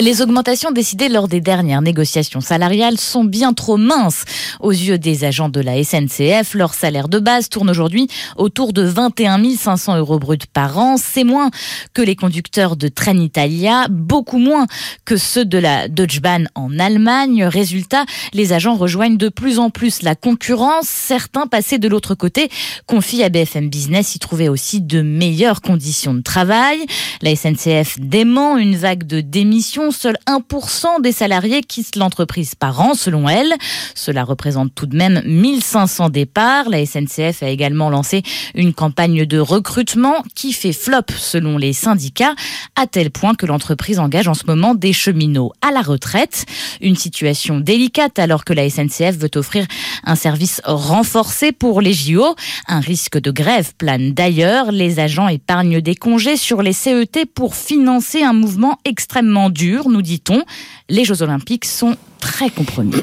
Les 0.00 0.22
augmentations 0.22 0.70
décidées 0.70 1.10
lors 1.10 1.28
des 1.28 1.42
dernières 1.42 1.82
négociations 1.82 2.40
salariales 2.40 2.96
sont 2.96 3.22
bien 3.22 3.52
trop 3.52 3.76
minces. 3.76 4.24
Aux 4.58 4.70
yeux 4.70 4.96
des 4.96 5.24
agents 5.24 5.50
de 5.50 5.60
la 5.60 5.84
SNCF, 5.84 6.54
leur 6.54 6.72
salaire 6.72 7.06
de 7.06 7.18
base 7.18 7.50
tourne 7.50 7.68
aujourd'hui 7.68 8.08
autour 8.38 8.72
de 8.72 8.80
21 8.80 9.56
500 9.56 9.98
euros 9.98 10.18
bruts 10.18 10.38
par 10.50 10.78
an. 10.78 10.96
C'est 10.96 11.24
moins 11.24 11.50
que 11.92 12.00
les 12.00 12.16
conducteurs 12.16 12.76
de 12.76 12.88
Trenitalia, 12.88 13.88
beaucoup 13.90 14.38
moins 14.38 14.66
que 15.04 15.18
ceux 15.18 15.44
de 15.44 15.58
la 15.58 15.88
Deutsche 15.88 16.22
Bahn 16.22 16.48
en 16.54 16.78
Allemagne. 16.78 17.44
Résultat, 17.44 18.06
les 18.32 18.54
agents 18.54 18.76
rejoignent 18.76 19.18
de 19.18 19.28
plus 19.28 19.58
en 19.58 19.68
plus 19.68 20.00
la 20.00 20.14
concurrence. 20.14 20.86
Certains 20.88 21.46
passés 21.46 21.76
de 21.76 21.88
l'autre 21.88 22.14
côté 22.14 22.48
confient 22.86 23.22
à 23.22 23.28
BFM 23.28 23.68
Business 23.68 24.14
y 24.14 24.18
trouver 24.18 24.48
aussi 24.48 24.80
de 24.80 25.02
meilleures 25.02 25.60
conditions 25.60 26.14
de 26.14 26.22
travail. 26.22 26.78
La 27.20 27.36
SNCF 27.36 28.00
dément 28.00 28.56
une 28.56 28.76
vague 28.76 29.06
de 29.06 29.20
démissions 29.20 29.89
Seul 29.90 30.16
1% 30.26 31.02
des 31.02 31.12
salariés 31.12 31.62
quittent 31.62 31.96
l'entreprise 31.96 32.54
par 32.54 32.80
an, 32.80 32.94
selon 32.94 33.28
elle. 33.28 33.52
Cela 33.94 34.24
représente 34.24 34.74
tout 34.74 34.86
de 34.86 34.96
même 34.96 35.22
1500 35.24 36.10
départs. 36.10 36.68
La 36.68 36.84
SNCF 36.84 37.42
a 37.42 37.48
également 37.48 37.90
lancé 37.90 38.22
une 38.54 38.72
campagne 38.72 39.26
de 39.26 39.38
recrutement 39.38 40.22
qui 40.34 40.52
fait 40.52 40.72
flop, 40.72 41.12
selon 41.16 41.58
les 41.58 41.72
syndicats, 41.72 42.34
à 42.76 42.86
tel 42.86 43.10
point 43.10 43.34
que 43.34 43.46
l'entreprise 43.46 43.98
engage 43.98 44.28
en 44.28 44.34
ce 44.34 44.46
moment 44.46 44.74
des 44.74 44.92
cheminots 44.92 45.52
à 45.60 45.70
la 45.70 45.82
retraite. 45.82 46.46
Une 46.80 46.96
situation 46.96 47.60
délicate 47.60 48.18
alors 48.18 48.44
que 48.44 48.52
la 48.52 48.68
SNCF 48.68 49.16
veut 49.16 49.30
offrir 49.36 49.66
un 50.04 50.16
service 50.16 50.60
renforcé 50.64 51.52
pour 51.52 51.80
les 51.80 51.92
JO. 51.92 52.34
Un 52.68 52.80
risque 52.80 53.18
de 53.18 53.30
grève 53.30 53.74
plane 53.76 54.12
d'ailleurs. 54.12 54.72
Les 54.72 54.98
agents 55.00 55.28
épargnent 55.28 55.80
des 55.80 55.94
congés 55.94 56.36
sur 56.36 56.62
les 56.62 56.72
CET 56.72 57.26
pour 57.34 57.54
financer 57.54 58.22
un 58.22 58.32
mouvement 58.32 58.78
extrêmement 58.84 59.50
dur 59.50 59.79
nous 59.88 60.02
dit-on. 60.02 60.42
Les 60.88 61.04
Jeux 61.04 61.22
Olympiques 61.22 61.64
sont 61.64 61.96
très 62.18 62.50
compromis. 62.50 62.94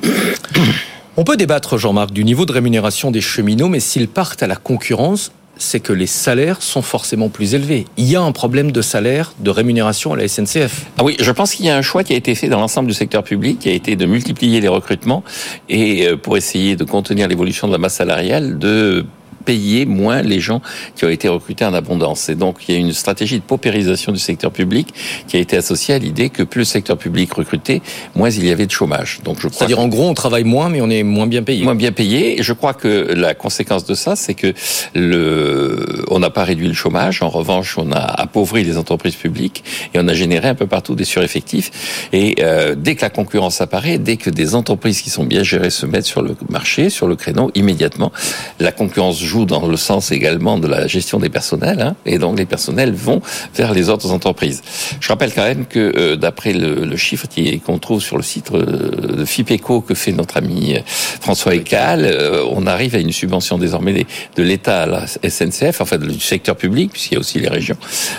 On 1.15 1.23
peut 1.23 1.37
débattre, 1.37 1.77
Jean-Marc, 1.77 2.11
du 2.11 2.23
niveau 2.23 2.45
de 2.45 2.51
rémunération 2.51 3.09
des 3.09 3.21
cheminots, 3.21 3.69
mais 3.69 3.79
s'ils 3.79 4.07
partent 4.07 4.43
à 4.43 4.47
la 4.47 4.55
concurrence, 4.55 5.31
c'est 5.59 5.79
que 5.79 5.93
les 5.93 6.07
salaires 6.07 6.61
sont 6.61 6.81
forcément 6.81 7.29
plus 7.29 7.55
élevés. 7.55 7.85
Il 7.97 8.05
y 8.05 8.15
a 8.15 8.21
un 8.21 8.31
problème 8.31 8.71
de 8.71 8.81
salaire, 8.81 9.33
de 9.39 9.49
rémunération 9.49 10.13
à 10.13 10.17
la 10.17 10.27
SNCF. 10.27 10.85
Ah 10.97 11.03
oui, 11.03 11.17
je 11.19 11.31
pense 11.31 11.55
qu'il 11.55 11.65
y 11.65 11.69
a 11.69 11.77
un 11.77 11.81
choix 11.81 12.03
qui 12.03 12.13
a 12.13 12.15
été 12.15 12.35
fait 12.35 12.49
dans 12.49 12.59
l'ensemble 12.59 12.87
du 12.87 12.93
secteur 12.93 13.23
public, 13.23 13.59
qui 13.59 13.69
a 13.69 13.73
été 13.73 13.95
de 13.95 14.05
multiplier 14.05 14.61
les 14.61 14.67
recrutements 14.67 15.23
et 15.69 16.07
euh, 16.07 16.17
pour 16.17 16.37
essayer 16.37 16.75
de 16.75 16.83
contenir 16.83 17.27
l'évolution 17.27 17.67
de 17.67 17.71
la 17.71 17.77
masse 17.77 17.95
salariale, 17.95 18.59
de 18.59 19.05
payer 19.47 19.85
moins 19.85 20.21
les 20.21 20.41
gens 20.41 20.61
qui 20.95 21.05
ont 21.05 21.09
été 21.09 21.29
recrutés 21.29 21.63
en 21.63 21.73
abondance. 21.73 22.27
Et 22.27 22.35
donc, 22.35 22.57
il 22.67 22.75
y 22.75 22.77
a 22.77 22.81
une 22.81 22.91
stratégie 22.91 23.37
de 23.37 23.43
paupérisation 23.43 24.11
du 24.11 24.19
secteur 24.19 24.51
public 24.51 24.93
qui 25.27 25.37
a 25.37 25.39
été 25.39 25.55
associée 25.55 25.95
à 25.95 25.99
l'idée 25.99 26.29
que 26.29 26.43
plus 26.43 26.59
le 26.59 26.65
secteur 26.65 26.97
public 26.97 27.31
recrutait, 27.31 27.81
moins 28.13 28.29
il 28.29 28.45
y 28.45 28.51
avait 28.51 28.65
de 28.65 28.71
chômage. 28.71 29.21
Donc, 29.23 29.37
je 29.39 29.47
C'est-à-dire, 29.47 29.79
en 29.79 29.87
gros, 29.87 30.09
on 30.09 30.13
travaille 30.13 30.43
moins, 30.43 30.67
mais 30.67 30.81
on 30.81 30.89
est 30.89 31.03
moins 31.03 31.27
bien 31.27 31.43
payé. 31.43 31.63
Moins 31.63 31.75
bien 31.75 31.93
payé. 31.93 32.37
Et 32.37 32.43
je 32.43 32.51
crois 32.51 32.73
que 32.73 33.13
la 33.15 33.35
conséquence 33.35 33.85
de 33.85 33.95
ça, 33.95 34.17
c'est 34.17 34.33
que 34.33 34.53
le, 34.93 36.03
on 36.09 36.19
n'a 36.19 36.29
pas 36.29 36.43
réduit 36.43 36.67
le 36.67 36.73
chômage. 36.73 37.21
En 37.21 37.29
revanche, 37.29 37.77
on 37.77 37.89
a 37.93 37.99
appauvri 37.99 38.65
les 38.65 38.77
entreprises 38.77 39.15
publiques 39.15 39.63
et 39.93 39.99
on 39.99 40.09
a 40.09 40.13
généré 40.13 40.49
un 40.49 40.55
peu 40.55 40.67
partout 40.67 40.93
des 40.93 41.05
sureffectifs. 41.05 42.09
Et 42.11 42.35
euh, 42.41 42.75
dès 42.77 42.95
que 42.95 43.01
la 43.01 43.09
concurrence 43.09 43.61
apparaît, 43.61 43.97
dès 43.97 44.17
que 44.17 44.29
des 44.29 44.55
entreprises 44.55 45.01
qui 45.01 45.09
sont 45.09 45.23
bien 45.23 45.43
gérées 45.43 45.69
se 45.69 45.85
mettent 45.85 46.05
sur 46.05 46.21
le 46.21 46.35
marché, 46.49 46.89
sur 46.89 47.07
le 47.07 47.15
créneau, 47.15 47.49
immédiatement, 47.55 48.11
la 48.59 48.73
concurrence 48.73 49.21
joue 49.21 49.36
dans 49.45 49.67
le 49.67 49.77
sens 49.77 50.11
également 50.11 50.57
de 50.57 50.67
la 50.67 50.87
gestion 50.87 51.19
des 51.19 51.29
personnels, 51.29 51.81
hein, 51.81 51.95
et 52.05 52.17
donc 52.17 52.37
les 52.37 52.45
personnels 52.45 52.93
vont 52.93 53.21
vers 53.55 53.73
les 53.73 53.89
autres 53.89 54.11
entreprises. 54.11 54.61
Je 54.99 55.07
rappelle 55.09 55.33
quand 55.33 55.43
même 55.43 55.65
que 55.65 55.93
euh, 55.95 56.15
d'après 56.15 56.53
le, 56.53 56.85
le, 56.85 56.97
chiffre 56.97 57.27
qu'on 57.65 57.79
trouve 57.79 58.01
sur 58.01 58.17
le 58.17 58.23
site 58.23 58.51
euh, 58.51 59.17
de 59.17 59.25
FIPECO 59.25 59.81
que 59.81 59.93
fait 59.93 60.11
notre 60.11 60.37
ami 60.37 60.75
François 61.21 61.55
Ecal, 61.55 62.17
on 62.51 62.65
arrive 62.67 62.95
à 62.95 62.99
une 62.99 63.11
subvention 63.11 63.57
désormais 63.57 64.05
de 64.35 64.43
l'État 64.43 64.83
à 64.83 64.85
la 64.85 65.07
SNCF, 65.07 65.81
enfin 65.81 65.97
du 65.97 66.19
secteur 66.19 66.55
public, 66.55 66.91
puisqu'il 66.91 67.15
y 67.15 67.17
a 67.17 67.19
aussi 67.19 67.39
les 67.39 67.49
régions, 67.49 67.77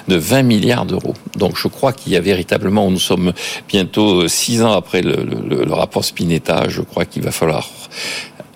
de 0.09 0.17
20 0.17 0.43
milliards 0.43 0.87
d'euros. 0.87 1.15
Donc 1.37 1.57
je 1.57 1.69
crois 1.69 1.93
qu'il 1.93 2.13
y 2.13 2.17
a 2.17 2.21
véritablement, 2.21 2.91
nous 2.91 2.99
sommes 2.99 3.33
bientôt 3.69 4.29
six 4.29 4.63
ans 4.63 4.73
après 4.73 5.03
le, 5.03 5.17
le, 5.17 5.65
le 5.65 5.73
rapport 5.73 6.05
Spinetta, 6.05 6.69
je 6.69 6.83
crois 6.83 7.05
qu'il 7.05 7.23
va 7.23 7.31
falloir 7.31 7.69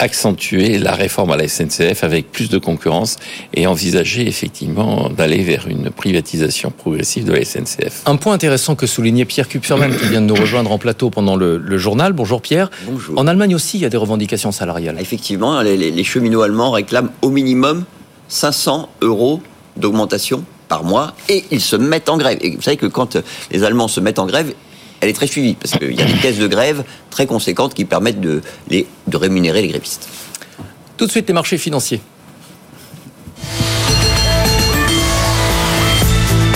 accentuer 0.03 0.79
la 0.79 0.93
réforme 0.93 1.31
à 1.31 1.37
la 1.37 1.47
SNCF 1.47 2.03
avec 2.03 2.31
plus 2.33 2.51
de 2.51 2.59
concurrence 2.59 3.17
et 3.55 3.67
envisager 3.67 4.27
effectivement 4.27 5.09
d'aller 5.09 5.43
vers 5.43 5.69
une 5.69 5.91
privatisation 5.91 6.71
progressive 6.71 7.25
de 7.25 7.33
la 7.33 7.45
SNCF. 7.45 8.03
Un 8.07 8.17
point 8.17 8.35
intéressant 8.35 8.75
que 8.75 8.87
soulignait 8.87 9.25
Pierre 9.25 9.49
Kupferman 9.49 9.97
qui 9.97 10.09
vient 10.09 10.21
de 10.21 10.27
nous 10.27 10.35
rejoindre 10.35 10.73
en 10.73 10.79
plateau 10.79 11.11
pendant 11.11 11.37
le, 11.37 11.57
le 11.57 11.79
journal. 11.79 12.13
Bonjour 12.13 12.43
Pierre. 12.43 12.71
Bonjour. 12.87 13.19
En 13.19 13.27
Allemagne 13.29 13.55
aussi, 13.55 13.79
il 13.79 13.83
y 13.83 13.87
a 13.87 13.89
des 13.89 13.97
revendications 13.97 14.53
salariales. 14.53 14.97
Effectivement, 15.01 15.61
les, 15.63 15.77
les 15.77 16.05
cheminots 16.05 16.43
allemands 16.43 16.73
réclament 16.73 17.11
au 17.23 17.31
minimum 17.31 17.85
500 18.29 18.89
euros 19.03 19.41
d'augmentation 19.77 20.45
par 20.69 20.85
mois 20.85 21.15
et 21.29 21.45
ils 21.51 21.61
se 21.61 21.77
mettent 21.77 22.09
en 22.09 22.17
grève. 22.17 22.39
Et 22.41 22.57
vous 22.57 22.63
savez 22.63 22.77
que 22.77 22.87
quand 22.87 23.17
les 23.51 23.63
Allemands 23.63 23.89
se 23.89 24.01
mettent 24.01 24.19
en 24.19 24.27
grève, 24.27 24.53
elle 25.03 25.09
est 25.09 25.15
très 25.15 25.27
suivie 25.27 25.55
parce 25.55 25.77
qu'il 25.77 25.93
y 25.93 26.01
a 26.01 26.05
des 26.05 26.15
caisses 26.15 26.39
de 26.39 26.47
grève 26.47 26.85
très 27.11 27.27
conséquentes 27.27 27.75
qui 27.75 27.85
permettent 27.85 28.21
de, 28.21 28.41
les, 28.69 28.87
de 29.09 29.17
rémunérer 29.17 29.61
les 29.61 29.69
grévistes. 29.69 30.09
Tout 30.97 31.07
de 31.07 31.11
suite, 31.11 31.27
les 31.27 31.35
marchés 31.35 31.59
financiers. 31.59 32.01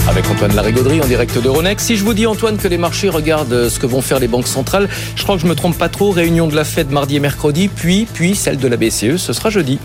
Avec 0.09 0.31
Antoine 0.31 0.55
Larigauderie 0.55 1.03
en 1.03 1.07
direct 1.07 1.37
d'Euronext. 1.43 1.85
Si 1.85 1.97
je 1.97 2.05
vous 2.05 2.15
dis, 2.15 2.26
Antoine, 2.26 2.57
que 2.57 2.69
les 2.69 2.79
marchés 2.79 3.09
regardent 3.09 3.69
ce 3.69 3.81
que 3.81 3.87
vont 3.87 4.00
faire 4.00 4.21
les 4.21 4.29
banques 4.29 4.47
centrales, 4.47 4.88
je 5.17 5.25
crois 5.25 5.35
que 5.35 5.43
je 5.43 5.49
me 5.49 5.57
trompe 5.57 5.76
pas 5.76 5.88
trop. 5.88 6.12
Réunion 6.12 6.47
de 6.47 6.55
la 6.55 6.65
Fed 6.65 6.93
mardi 6.93 7.17
et 7.17 7.21
mercredi, 7.21 7.67
puis, 7.67 8.07
puis 8.15 8.37
celle 8.37 8.59
de 8.59 8.69
la 8.69 8.76
BCE, 8.76 9.17
ce 9.17 9.33
sera 9.33 9.50
jeudi. 9.50 9.81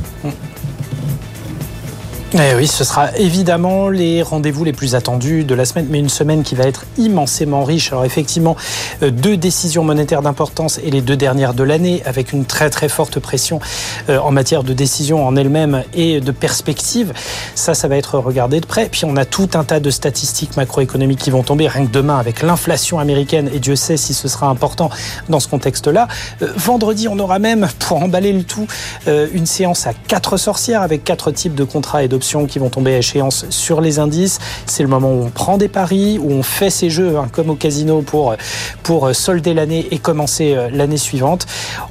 Eh 2.33 2.55
oui, 2.55 2.65
ce 2.65 2.85
sera 2.85 3.13
évidemment 3.17 3.89
les 3.89 4.21
rendez-vous 4.21 4.63
les 4.63 4.71
plus 4.71 4.95
attendus 4.95 5.43
de 5.43 5.53
la 5.53 5.65
semaine, 5.65 5.87
mais 5.89 5.99
une 5.99 6.07
semaine 6.07 6.43
qui 6.43 6.55
va 6.55 6.63
être 6.63 6.85
immensément 6.97 7.65
riche. 7.65 7.91
Alors 7.91 8.05
effectivement, 8.05 8.55
euh, 9.03 9.11
deux 9.11 9.35
décisions 9.35 9.83
monétaires 9.83 10.21
d'importance 10.21 10.79
et 10.81 10.91
les 10.91 11.01
deux 11.01 11.17
dernières 11.17 11.53
de 11.53 11.63
l'année, 11.63 12.01
avec 12.05 12.31
une 12.31 12.45
très 12.45 12.69
très 12.69 12.87
forte 12.87 13.19
pression 13.19 13.59
euh, 14.07 14.17
en 14.17 14.31
matière 14.31 14.63
de 14.63 14.71
décision 14.71 15.27
en 15.27 15.35
elle-même 15.35 15.83
et 15.93 16.21
de 16.21 16.31
perspective. 16.31 17.11
Ça, 17.53 17.73
ça 17.73 17.89
va 17.89 17.97
être 17.97 18.17
regardé 18.17 18.61
de 18.61 18.65
près. 18.65 18.87
Puis 18.87 19.03
on 19.03 19.17
a 19.17 19.25
tout 19.25 19.49
un 19.55 19.65
tas 19.65 19.81
de 19.81 19.89
statistiques 19.89 20.55
macroéconomiques 20.55 21.19
qui 21.19 21.31
vont 21.31 21.43
tomber, 21.43 21.67
rien 21.67 21.85
que 21.85 21.91
demain 21.91 22.17
avec 22.17 22.43
l'inflation 22.43 22.99
américaine, 22.99 23.49
et 23.53 23.59
Dieu 23.59 23.75
sait 23.75 23.97
si 23.97 24.13
ce 24.13 24.29
sera 24.29 24.47
important 24.47 24.89
dans 25.27 25.41
ce 25.41 25.49
contexte-là. 25.49 26.07
Euh, 26.41 26.53
vendredi, 26.55 27.09
on 27.09 27.19
aura 27.19 27.39
même, 27.39 27.67
pour 27.79 28.01
emballer 28.01 28.31
le 28.31 28.43
tout, 28.43 28.67
une 29.07 29.45
séance 29.45 29.85
à 29.85 29.93
quatre 29.93 30.37
sorcières 30.37 30.81
avec 30.81 31.03
quatre 31.03 31.31
types 31.31 31.55
de 31.55 31.65
contrats 31.65 32.03
et 32.03 32.07
de 32.07 32.20
qui 32.21 32.59
vont 32.59 32.69
tomber 32.69 32.95
à 32.95 32.97
échéance 32.99 33.45
sur 33.49 33.81
les 33.81 33.99
indices. 33.99 34.39
C'est 34.65 34.83
le 34.83 34.89
moment 34.89 35.11
où 35.11 35.23
on 35.25 35.29
prend 35.29 35.57
des 35.57 35.67
paris, 35.67 36.19
où 36.21 36.31
on 36.31 36.43
fait 36.43 36.69
ses 36.69 36.89
jeux 36.89 37.17
hein, 37.17 37.27
comme 37.31 37.49
au 37.49 37.55
casino 37.55 38.01
pour, 38.01 38.35
pour 38.83 39.13
solder 39.15 39.53
l'année 39.53 39.87
et 39.91 39.97
commencer 39.97 40.53
euh, 40.55 40.69
l'année 40.71 40.97
suivante. 40.97 41.45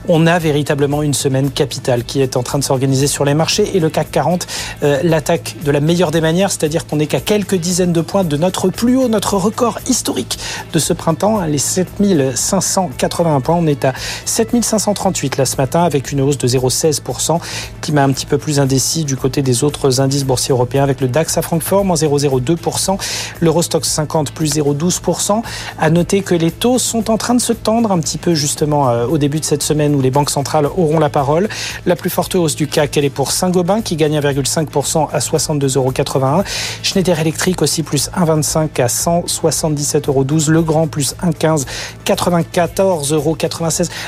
On 0.09 0.27
a 0.27 0.39
véritablement 0.39 1.03
une 1.03 1.15
semaine 1.15 1.51
capitale 1.51 2.05
qui 2.05 2.21
est 2.21 2.37
en 2.37 2.43
train 2.43 2.59
de 2.59 2.65
s'organiser 2.65 3.07
sur 3.07 3.25
les 3.25 3.35
marchés 3.35 3.77
et 3.77 3.81
le 3.81 3.91
CAC 3.91 4.11
40 4.11 4.47
euh, 4.83 5.01
l'attaque 5.03 5.57
de 5.65 5.71
la 5.71 5.81
meilleure 5.81 6.11
des 6.11 6.21
manières, 6.21 6.51
c'est-à-dire 6.51 6.87
qu'on 6.87 6.97
n'est 6.97 7.07
qu'à 7.07 7.21
quelques 7.21 7.57
dizaines 7.57 7.93
de 7.93 8.01
points 8.01 8.25
de 8.25 8.37
notre 8.37 8.69
plus 8.69 8.97
haut, 8.97 9.09
notre 9.09 9.37
record 9.37 9.79
historique 9.87 10.39
de 10.73 10.79
ce 10.79 10.93
printemps, 10.93 11.41
les 11.43 11.59
7581 11.59 13.41
points. 13.41 13.57
On 13.57 13.67
est 13.67 13.85
à 13.85 13.93
7538 14.25 15.37
là 15.37 15.45
ce 15.45 15.57
matin 15.57 15.83
avec 15.83 16.13
une 16.13 16.21
hausse 16.21 16.39
de 16.39 16.49
0,16% 16.49 17.41
qui 17.81 17.93
m'a 17.93 18.03
un 18.03 18.13
petit 18.13 18.27
peu 18.27 18.39
plus 18.39 18.61
indécis 18.61 19.05
du 19.05 19.17
côté 19.17 19.43
des 19.43 19.65
autres 19.65 20.01
indices 20.01 20.20
boursier 20.25 20.53
européen 20.53 20.83
avec 20.83 21.01
le 21.01 21.09
DAX 21.09 21.39
à 21.39 21.43
Francfort, 21.43 21.85
moins 21.85 21.97
0,02%, 21.97 22.99
l'Eurostox 23.41 23.89
50 23.89 24.33
plus 24.33 24.55
0,12%. 24.57 25.43
À 25.79 25.91
noter 25.91 26.23
que 26.23 26.35
les 26.35 26.51
taux 26.51 26.79
sont 26.79 27.11
en 27.11 27.17
train 27.17 27.35
de 27.35 27.41
se 27.41 27.53
tendre 27.53 27.93
un 27.93 27.99
petit 27.99 28.19
peu 28.19 28.35
justement 28.35 28.89
euh, 28.89 29.07
au 29.07 29.19
début 29.19 29.41
de 29.41 29.45
cette 29.45 29.63
semaine 29.63 29.95
où 29.95 30.01
les 30.01 30.11
banques 30.11 30.31
centrales 30.31 30.67
auront 30.67 30.99
la 30.99 31.09
parole. 31.09 31.49
La 31.87 31.97
plus 31.97 32.11
forte 32.11 32.35
hausse 32.35 32.57
du 32.57 32.67
CAC, 32.67 32.97
elle 32.97 33.05
est 33.05 33.11
pour 33.11 33.33
Saint-Gobain 33.33 33.83
qui 33.83 33.97
gagne 33.97 34.19
1,5% 34.19 35.09
à 35.13 35.19
62,81 35.19 35.77
euros. 35.77 36.43
Schneider 36.83 37.19
Electric 37.19 37.63
aussi 37.63 37.83
plus 37.83 38.11
1,25 38.11 38.83
à 38.83 38.87
177,12 38.87 40.09
euros. 40.09 40.25
Le 40.51 40.63
Grand 40.63 40.87
plus 40.87 41.15
1,15, 41.23 41.67
94,96 42.05 43.13
euros. 43.15 43.37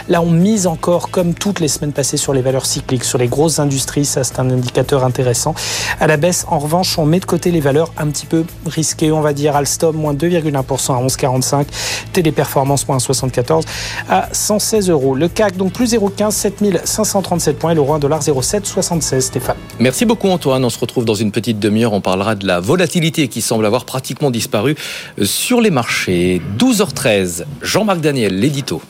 Là, 0.08 0.22
on 0.22 0.30
mise 0.30 0.66
encore, 0.66 1.10
comme 1.10 1.34
toutes 1.34 1.60
les 1.60 1.68
semaines 1.68 1.92
passées, 1.92 2.16
sur 2.16 2.32
les 2.32 2.42
valeurs 2.42 2.66
cycliques, 2.66 3.04
sur 3.04 3.18
les 3.18 3.28
grosses 3.28 3.58
industries. 3.58 4.04
Ça, 4.04 4.24
c'est 4.24 4.38
un 4.38 4.50
indicateur 4.50 5.04
intéressant. 5.04 5.54
À 6.02 6.08
la 6.08 6.16
baisse, 6.16 6.46
en 6.48 6.58
revanche, 6.58 6.98
on 6.98 7.06
met 7.06 7.20
de 7.20 7.26
côté 7.26 7.52
les 7.52 7.60
valeurs 7.60 7.92
un 7.96 8.08
petit 8.08 8.26
peu 8.26 8.44
risquées, 8.66 9.12
on 9.12 9.20
va 9.20 9.32
dire 9.32 9.54
Alstom, 9.54 9.94
moins 9.94 10.14
2,1% 10.14 10.96
à 10.96 11.00
11,45, 11.00 11.64
Téléperformance, 12.12 12.88
moins 12.88 12.98
74 12.98 13.64
à 14.08 14.28
116 14.32 14.90
euros. 14.90 15.14
Le 15.14 15.28
CAC, 15.28 15.56
donc 15.56 15.72
plus 15.72 15.94
0,15, 15.94 16.32
7537 16.32 17.56
points 17.56 17.70
et 17.70 17.74
l'euro 17.76 17.96
1,07 17.96 18.64
76, 18.64 19.24
Stéphane. 19.24 19.54
Merci 19.78 20.04
beaucoup 20.04 20.28
Antoine, 20.28 20.64
on 20.64 20.70
se 20.70 20.78
retrouve 20.80 21.04
dans 21.04 21.14
une 21.14 21.30
petite 21.30 21.60
demi-heure, 21.60 21.92
on 21.92 22.00
parlera 22.00 22.34
de 22.34 22.48
la 22.48 22.58
volatilité 22.58 23.28
qui 23.28 23.40
semble 23.40 23.64
avoir 23.64 23.84
pratiquement 23.84 24.32
disparu 24.32 24.74
euh, 25.20 25.24
sur 25.24 25.60
les 25.60 25.70
marchés. 25.70 26.42
12h13, 26.58 27.44
Jean-Marc 27.62 28.00
Daniel, 28.00 28.40
l'édito. 28.40 28.82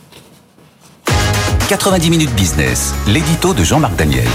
90 1.68 2.08
minutes 2.08 2.34
business, 2.34 2.94
l'édito 3.06 3.52
de 3.52 3.64
Jean-Marc 3.64 3.96
Daniel. 3.96 4.28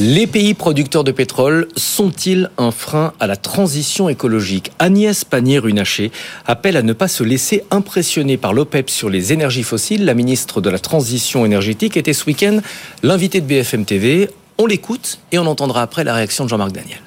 Les 0.00 0.28
pays 0.28 0.54
producteurs 0.54 1.02
de 1.02 1.10
pétrole 1.10 1.66
sont-ils 1.76 2.50
un 2.56 2.70
frein 2.70 3.14
à 3.18 3.26
la 3.26 3.34
transition 3.34 4.08
écologique? 4.08 4.70
Agnès 4.78 5.24
Pannier-Runacher 5.24 6.12
appelle 6.46 6.76
à 6.76 6.82
ne 6.82 6.92
pas 6.92 7.08
se 7.08 7.24
laisser 7.24 7.64
impressionner 7.72 8.36
par 8.36 8.52
l'OPEP 8.52 8.90
sur 8.90 9.10
les 9.10 9.32
énergies 9.32 9.64
fossiles. 9.64 10.04
La 10.04 10.14
ministre 10.14 10.60
de 10.60 10.70
la 10.70 10.78
Transition 10.78 11.44
énergétique 11.44 11.96
était 11.96 12.12
ce 12.12 12.26
week-end 12.26 12.60
l'invité 13.02 13.40
de 13.40 13.46
BFM 13.46 13.84
TV. 13.84 14.30
On 14.56 14.66
l'écoute 14.66 15.18
et 15.32 15.38
on 15.40 15.46
entendra 15.46 15.82
après 15.82 16.04
la 16.04 16.14
réaction 16.14 16.44
de 16.44 16.50
Jean-Marc 16.50 16.70
Daniel. 16.70 17.00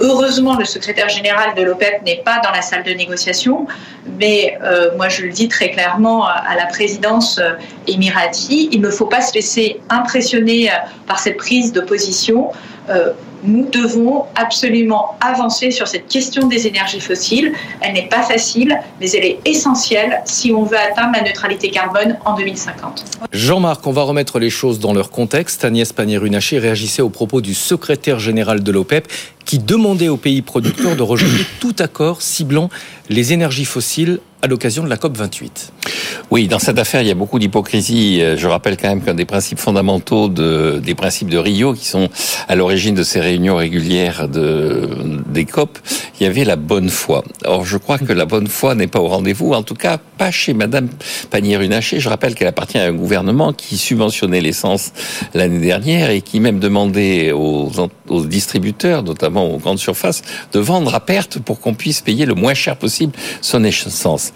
Heureusement, 0.00 0.56
le 0.56 0.64
secrétaire 0.64 1.08
général 1.08 1.54
de 1.56 1.62
l'OPEP 1.62 2.02
n'est 2.04 2.22
pas 2.24 2.40
dans 2.42 2.52
la 2.52 2.62
salle 2.62 2.84
de 2.84 2.92
négociation, 2.92 3.66
mais 4.18 4.56
euh, 4.62 4.90
moi 4.96 5.08
je 5.08 5.22
le 5.22 5.30
dis 5.30 5.48
très 5.48 5.70
clairement 5.70 6.26
à 6.26 6.54
la 6.56 6.66
présidence 6.66 7.38
euh, 7.38 7.52
émirati, 7.86 8.68
il 8.70 8.80
ne 8.80 8.90
faut 8.90 9.06
pas 9.06 9.20
se 9.20 9.34
laisser 9.34 9.80
impressionner 9.90 10.70
euh, 10.70 10.74
par 11.06 11.18
cette 11.18 11.36
prise 11.36 11.72
de 11.72 11.80
position. 11.80 12.50
Euh, 12.90 13.12
nous 13.44 13.68
devons 13.70 14.24
absolument 14.34 15.16
avancer 15.20 15.70
sur 15.70 15.86
cette 15.86 16.08
question 16.08 16.48
des 16.48 16.66
énergies 16.66 17.00
fossiles. 17.00 17.52
Elle 17.80 17.94
n'est 17.94 18.08
pas 18.08 18.22
facile, 18.22 18.76
mais 19.00 19.10
elle 19.12 19.24
est 19.24 19.38
essentielle 19.44 20.22
si 20.24 20.52
on 20.52 20.64
veut 20.64 20.76
atteindre 20.76 21.12
la 21.14 21.22
neutralité 21.22 21.70
carbone 21.70 22.18
en 22.24 22.34
2050. 22.34 23.04
Jean-Marc, 23.32 23.86
on 23.86 23.92
va 23.92 24.02
remettre 24.02 24.38
les 24.38 24.50
choses 24.50 24.80
dans 24.80 24.92
leur 24.92 25.10
contexte. 25.10 25.64
Agnès 25.64 25.92
Pannier-Runacher 25.92 26.58
réagissait 26.58 27.02
aux 27.02 27.10
propos 27.10 27.40
du 27.40 27.54
secrétaire 27.54 28.18
général 28.18 28.62
de 28.62 28.72
l'OPEP 28.72 29.06
qui 29.44 29.58
demandait 29.58 30.08
aux 30.08 30.16
pays 30.16 30.42
producteurs 30.42 30.96
de 30.96 31.02
rejeter 31.02 31.44
tout 31.60 31.76
accord 31.78 32.22
ciblant 32.22 32.68
les 33.08 33.32
énergies 33.32 33.64
fossiles 33.64 34.20
à 34.42 34.46
l'occasion 34.46 34.84
de 34.84 34.88
la 34.88 34.96
COP 34.96 35.16
28. 35.16 35.72
Oui, 36.30 36.46
dans 36.46 36.58
cette 36.58 36.78
affaire, 36.78 37.02
il 37.02 37.08
y 37.08 37.10
a 37.10 37.14
beaucoup 37.14 37.38
d'hypocrisie. 37.38 38.22
Je 38.36 38.46
rappelle 38.46 38.76
quand 38.76 38.88
même 38.88 39.02
qu'un 39.02 39.14
des 39.14 39.24
principes 39.24 39.58
fondamentaux 39.58 40.28
de, 40.28 40.80
des 40.82 40.94
principes 40.94 41.28
de 41.28 41.38
Rio, 41.38 41.72
qui 41.72 41.86
sont 41.86 42.08
à 42.48 42.54
l'origine 42.54 42.94
de 42.94 43.02
ces 43.02 43.20
réunions 43.20 43.56
régulières 43.56 44.28
de, 44.28 44.90
des 45.26 45.44
COP, 45.44 45.78
il 46.20 46.24
y 46.24 46.26
avait 46.26 46.44
la 46.44 46.56
bonne 46.56 46.88
foi. 46.88 47.24
Or, 47.44 47.64
je 47.64 47.78
crois 47.78 47.98
que 47.98 48.12
la 48.12 48.26
bonne 48.26 48.46
foi 48.46 48.74
n'est 48.74 48.86
pas 48.86 49.00
au 49.00 49.08
rendez-vous, 49.08 49.54
en 49.54 49.62
tout 49.62 49.74
cas 49.74 49.98
pas 50.18 50.30
chez 50.30 50.52
Madame 50.52 50.88
Pannier-Runacher. 51.30 52.00
Je 52.00 52.08
rappelle 52.08 52.34
qu'elle 52.34 52.48
appartient 52.48 52.78
à 52.78 52.84
un 52.84 52.92
gouvernement 52.92 53.52
qui 53.52 53.78
subventionnait 53.78 54.40
l'essence 54.40 54.92
l'année 55.34 55.60
dernière 55.60 56.10
et 56.10 56.20
qui 56.20 56.40
même 56.40 56.58
demandait 56.58 57.32
aux 57.32 57.70
distributeurs, 58.26 59.02
notamment 59.02 59.50
aux 59.50 59.58
grandes 59.58 59.78
surfaces, 59.78 60.22
de 60.52 60.58
vendre 60.58 60.94
à 60.94 61.00
perte 61.00 61.38
pour 61.38 61.60
qu'on 61.60 61.74
puisse 61.74 62.00
payer 62.00 62.26
le 62.26 62.34
moins 62.34 62.54
cher 62.54 62.76
possible 62.76 63.12
son 63.40 63.64
essence. 63.64 64.27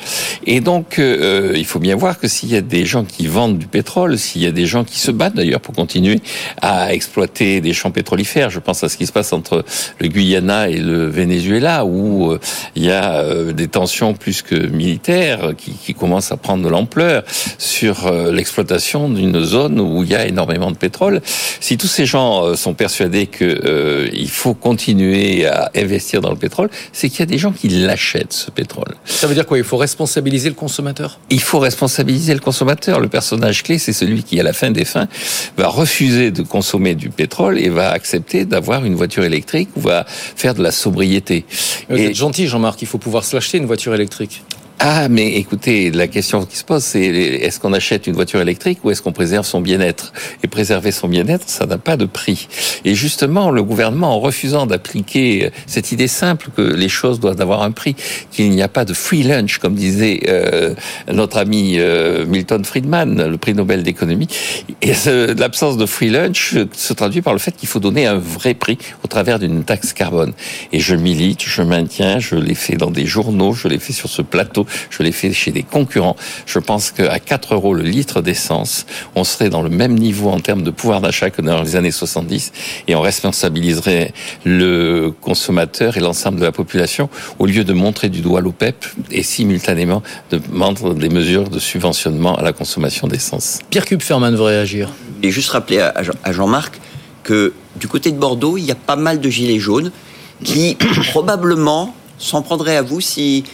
Et 0.47 0.61
donc, 0.61 0.99
euh, 0.99 1.53
il 1.57 1.65
faut 1.65 1.79
bien 1.79 1.97
voir 1.97 2.19
que 2.19 2.29
s'il 2.29 2.51
y 2.51 2.57
a 2.57 2.61
des 2.61 2.85
gens 2.85 3.05
qui 3.05 3.27
vendent 3.27 3.59
du 3.59 3.67
pétrole, 3.67 4.19
s'il 4.19 4.43
y 4.43 4.47
a 4.47 4.51
des 4.51 4.67
gens 4.67 4.85
qui 4.85 4.99
se 4.99 5.11
battent 5.11 5.37
d'ailleurs 5.37 5.61
pour 5.61 5.75
continuer 5.75 6.21
à 6.61 6.93
exploiter 6.93 7.61
des 7.61 7.73
champs 7.73 7.91
pétrolifères, 7.91 8.51
je 8.51 8.59
pense 8.59 8.83
à 8.85 8.89
ce 8.89 8.97
qui 8.97 9.07
se 9.07 9.13
passe 9.13 9.33
entre 9.33 9.65
le 9.99 10.09
Guyana 10.09 10.69
et 10.69 10.79
le 10.79 11.07
Venezuela, 11.07 11.85
où 11.85 12.33
euh, 12.33 12.41
il 12.75 12.85
y 12.85 12.91
a 12.91 13.21
euh, 13.21 13.53
des 13.53 13.69
tensions 13.69 14.15
plus 14.15 14.43
que 14.43 14.55
militaires 14.55 15.53
qui, 15.57 15.95
commencent 15.95 16.33
à 16.33 16.37
prendre 16.37 16.65
de 16.65 16.69
l'ampleur 16.69 17.23
sur 17.59 18.11
l'exploitation 18.11 19.11
d'une 19.11 19.45
zone 19.45 19.79
où 19.79 20.03
il 20.03 20.11
y 20.11 20.15
a 20.15 20.27
énormément 20.27 20.71
de 20.71 20.77
pétrole. 20.77 21.21
Si 21.61 21.77
tous 21.77 21.87
ces 21.87 22.07
gens 22.07 22.57
sont 22.57 22.73
persuadés 22.73 23.27
que 23.27 24.09
il 24.13 24.31
faut 24.31 24.55
continuer 24.55 25.47
à 25.47 25.71
investir 25.77 26.21
dans 26.21 26.31
le 26.31 26.37
pétrole, 26.37 26.71
c'est 26.93 27.09
qu'il 27.09 27.21
y 27.21 27.23
a 27.23 27.27
des 27.27 27.39
gens 27.39 27.53
qui 27.53 27.69
l'achètent 27.69 28.33
ce 28.33 28.51
pétrole. 28.51 28.95
Ça 29.05 29.27
veut 29.27 29.35
dire 29.35 29.47
quoi? 29.47 29.59
Responsabiliser 29.83 30.49
le 30.49 30.55
consommateur? 30.55 31.19
Il 31.31 31.41
faut 31.41 31.59
responsabiliser 31.59 32.35
le 32.35 32.41
consommateur. 32.41 33.01
Le 33.01 33.09
personnage 33.09 33.63
clé, 33.63 33.79
c'est 33.79 33.93
celui 33.93 34.23
qui, 34.23 34.41
à 34.41 34.43
la 34.43 34.53
fin 34.53 34.71
des 34.71 34.85
fins, 34.85 35.09
va 35.57 35.69
refuser 35.69 36.31
de 36.31 36.43
consommer 36.43 36.95
du 36.95 37.11
pétrole 37.11 37.59
et 37.59 37.69
va 37.69 37.91
accepter 37.91 38.45
d'avoir 38.45 38.85
une 38.85 38.95
voiture 38.95 39.25
électrique 39.25 39.69
ou 39.77 39.81
va 39.81 40.05
faire 40.09 40.55
de 40.55 40.63
la 40.63 40.73
sobriété. 40.73 41.45
Vous 41.91 41.97
êtes 41.97 42.15
gentil, 42.15 42.47
Jean-Marc. 42.47 42.81
Il 42.83 42.89
faut 42.89 42.99
pouvoir 42.99 43.25
se 43.25 43.37
l'acheter 43.37 43.59
une 43.59 43.67
voiture 43.67 43.95
électrique. 43.95 44.43
Ah, 44.85 45.09
mais 45.09 45.35
écoutez, 45.35 45.93
la 45.93 46.09
question 46.09 46.45
qui 46.45 46.57
se 46.57 46.65
pose, 46.65 46.83
c'est 46.83 47.05
est-ce 47.05 47.61
qu'on 47.61 47.73
achète 47.73 48.09
une 48.09 48.15
voiture 48.15 48.41
électrique 48.41 48.81
ou 48.83 48.91
est-ce 48.91 49.01
qu'on 49.01 49.13
préserve 49.13 49.47
son 49.47 49.61
bien-être? 49.61 50.13
Et 50.43 50.49
préserver 50.49 50.91
son 50.91 51.07
bien-être, 51.07 51.49
ça 51.49 51.67
n'a 51.67 51.79
pas 51.79 51.97
de 51.97 52.05
prix. 52.05 52.49
Et 52.85 52.97
justement, 52.97 53.53
le 53.53 53.63
gouvernement, 53.63 54.17
en 54.17 54.19
refusant 54.19 54.67
d'appliquer 54.67 55.53
cette 55.69 55.93
idée 55.93 56.09
simple 56.09 56.49
que 56.57 56.63
les 56.63 56.89
choses 56.89 57.21
doivent 57.21 57.41
avoir 57.41 57.63
un 57.63 57.71
prix, 57.71 57.95
qu'il 58.33 58.51
n'y 58.51 58.61
a 58.61 58.67
pas 58.67 58.85
de 58.85 58.93
free 58.93 59.23
lunch, 59.23 59.59
comme 59.59 59.77
disait 59.77 60.23
euh, 60.27 60.75
notre 61.13 61.37
ami 61.39 61.77
euh, 61.79 62.27
Milton 62.27 62.65
Friedman, 62.65 63.29
le 63.29 63.39
prix 63.39 63.55
Nobel 63.55 63.85
d'économie, 63.85 64.27
et 64.83 64.95
l'absence 65.39 65.77
de 65.77 65.87
free 65.87 66.11
lunch 66.11 66.57
se 66.73 66.93
traduit 66.93 67.23
par 67.23 67.35
le 67.35 67.39
fait 67.39 67.53
qu'il 67.53 67.69
faut 67.69 67.79
donner 67.79 68.09
un 68.09 68.19
vrai 68.19 68.55
prix 68.55 68.79
au 69.05 69.07
travers 69.07 69.39
d'une 69.39 69.63
taxe 69.63 69.93
carbone. 69.93 70.33
Et 70.73 70.81
je 70.81 70.97
milite, 70.97 71.43
je 71.45 71.63
maintiens, 71.63 72.19
je 72.19 72.35
l'ai 72.35 72.57
fait 72.57 72.75
dans 72.75 72.91
des 72.91 73.07
journaux, 73.07 73.53
je 73.53 73.69
l'ai 73.69 73.79
fait 73.79 73.93
sur 73.93 74.09
ce 74.09 74.23
plateau 74.23 74.67
je 74.91 75.03
l'ai 75.03 75.13
fait 75.13 75.33
chez 75.33 75.51
des 75.51 75.63
concurrents. 75.63 76.17
Je 76.47 76.59
pense 76.59 76.91
qu'à 76.91 77.19
4 77.19 77.55
euros 77.55 77.75
le 77.75 77.83
litre 77.83 78.21
d'essence, 78.21 78.87
on 79.15 79.25
serait 79.25 79.51
dans 79.51 79.63
le 79.63 79.71
même 79.71 79.95
niveau 79.95 80.31
en 80.31 80.41
termes 80.41 80.63
de 80.63 80.71
pouvoir 80.71 81.01
d'achat 81.01 81.31
que 81.31 81.43
dans 81.43 81.63
les 81.63 81.77
années 81.77 81.91
70 81.91 82.53
et 82.89 82.95
on 82.95 83.01
responsabiliserait 83.01 84.13
le 84.45 85.13
consommateur 85.21 85.97
et 85.97 86.01
l'ensemble 86.01 86.39
de 86.39 86.45
la 86.45 86.53
population 86.53 87.09
au 87.39 87.47
lieu 87.47 87.65
de 87.65 87.73
montrer 87.73 88.09
du 88.09 88.21
doigt 88.21 88.41
l'OPEP 88.41 88.87
et 89.11 89.23
simultanément 89.23 90.03
de 90.31 90.39
prendre 90.39 90.95
des 90.95 91.09
mesures 91.09 91.49
de 91.49 91.59
subventionnement 91.59 92.37
à 92.37 92.43
la 92.43 92.53
consommation 92.53 93.09
d'essence. 93.09 93.61
Pierre 93.71 93.85
Kupferman 93.85 94.35
veut 94.35 94.43
réagir. 94.43 94.91
Et 95.23 95.31
juste 95.31 95.51
rappeler 95.51 95.79
à 95.79 96.33
Jean-Marc 96.33 96.81
que 97.23 97.53
du 97.77 97.89
côté 97.89 98.11
de 98.11 98.17
Bordeaux, 98.17 98.57
il 98.57 98.65
y 98.65 98.71
a 98.71 98.77
pas 98.77 98.97
mal 98.97 99.21
de 99.21 99.31
gilets 99.31 99.59
jaunes 99.59 99.93
qui 100.45 100.77
probablement 101.11 101.95
s'en 102.19 102.43
prendraient 102.43 102.77
à 102.77 102.83
vous 102.83 103.01
si 103.01 103.45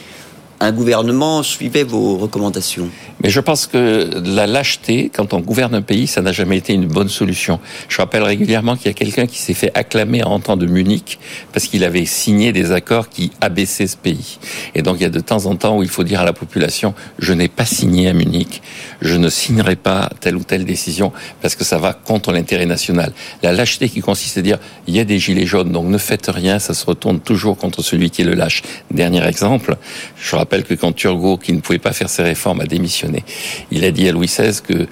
un 0.60 0.72
gouvernement 0.72 1.42
suivait 1.42 1.84
vos 1.84 2.16
recommandations 2.16 2.88
Mais 3.22 3.30
je 3.30 3.40
pense 3.40 3.66
que 3.66 4.10
la 4.24 4.46
lâcheté, 4.46 5.10
quand 5.14 5.32
on 5.32 5.40
gouverne 5.40 5.74
un 5.74 5.82
pays, 5.82 6.06
ça 6.06 6.20
n'a 6.20 6.32
jamais 6.32 6.56
été 6.56 6.72
une 6.72 6.86
bonne 6.86 7.08
solution. 7.08 7.60
Je 7.88 7.98
rappelle 7.98 8.24
régulièrement 8.24 8.76
qu'il 8.76 8.86
y 8.86 8.90
a 8.90 8.94
quelqu'un 8.94 9.26
qui 9.26 9.38
s'est 9.38 9.54
fait 9.54 9.70
acclamer 9.74 10.24
en 10.24 10.30
rentrant 10.30 10.56
de 10.56 10.66
Munich 10.66 11.18
parce 11.52 11.66
qu'il 11.66 11.84
avait 11.84 12.06
signé 12.06 12.52
des 12.52 12.72
accords 12.72 13.08
qui 13.08 13.30
abaissaient 13.40 13.86
ce 13.86 13.96
pays. 13.96 14.38
Et 14.74 14.82
donc 14.82 14.96
il 14.98 15.02
y 15.02 15.06
a 15.06 15.10
de 15.10 15.20
temps 15.20 15.46
en 15.46 15.54
temps 15.54 15.76
où 15.78 15.82
il 15.82 15.88
faut 15.88 16.04
dire 16.04 16.20
à 16.20 16.24
la 16.24 16.32
population, 16.32 16.92
je 17.18 17.32
n'ai 17.32 17.48
pas 17.48 17.66
signé 17.66 18.08
à 18.08 18.12
Munich, 18.12 18.60
je 19.00 19.14
ne 19.14 19.28
signerai 19.28 19.76
pas 19.76 20.10
telle 20.20 20.36
ou 20.36 20.42
telle 20.42 20.64
décision 20.64 21.12
parce 21.40 21.54
que 21.54 21.64
ça 21.64 21.78
va 21.78 21.92
contre 21.92 22.32
l'intérêt 22.32 22.66
national. 22.66 23.12
La 23.42 23.52
lâcheté 23.52 23.88
qui 23.88 24.00
consiste 24.00 24.38
à 24.38 24.42
dire, 24.42 24.58
il 24.88 24.96
y 24.96 25.00
a 25.00 25.04
des 25.04 25.18
gilets 25.18 25.46
jaunes, 25.46 25.70
donc 25.70 25.86
ne 25.86 25.98
faites 25.98 26.26
rien, 26.26 26.58
ça 26.58 26.74
se 26.74 26.84
retourne 26.84 27.20
toujours 27.20 27.56
contre 27.56 27.82
celui 27.82 28.10
qui 28.10 28.24
le 28.24 28.34
lâche. 28.34 28.62
Dernier 28.90 29.24
exemple, 29.26 29.76
je 30.20 30.34
rappelle 30.34 30.48
rappelle 30.49 30.64
que 30.64 30.73
quand 30.73 30.93
Turgot, 30.93 31.37
qui 31.37 31.52
ne 31.52 31.61
pouvait 31.61 31.78
pas 31.78 31.93
faire 31.93 32.09
ses 32.09 32.23
réformes, 32.23 32.62
a 32.62 32.64
démissionné, 32.64 33.23
il 33.71 33.85
a 33.85 33.90
dit 33.90 34.09
à 34.09 34.12
Louis 34.12 34.28
XVI 34.28 34.62
que 34.67 34.87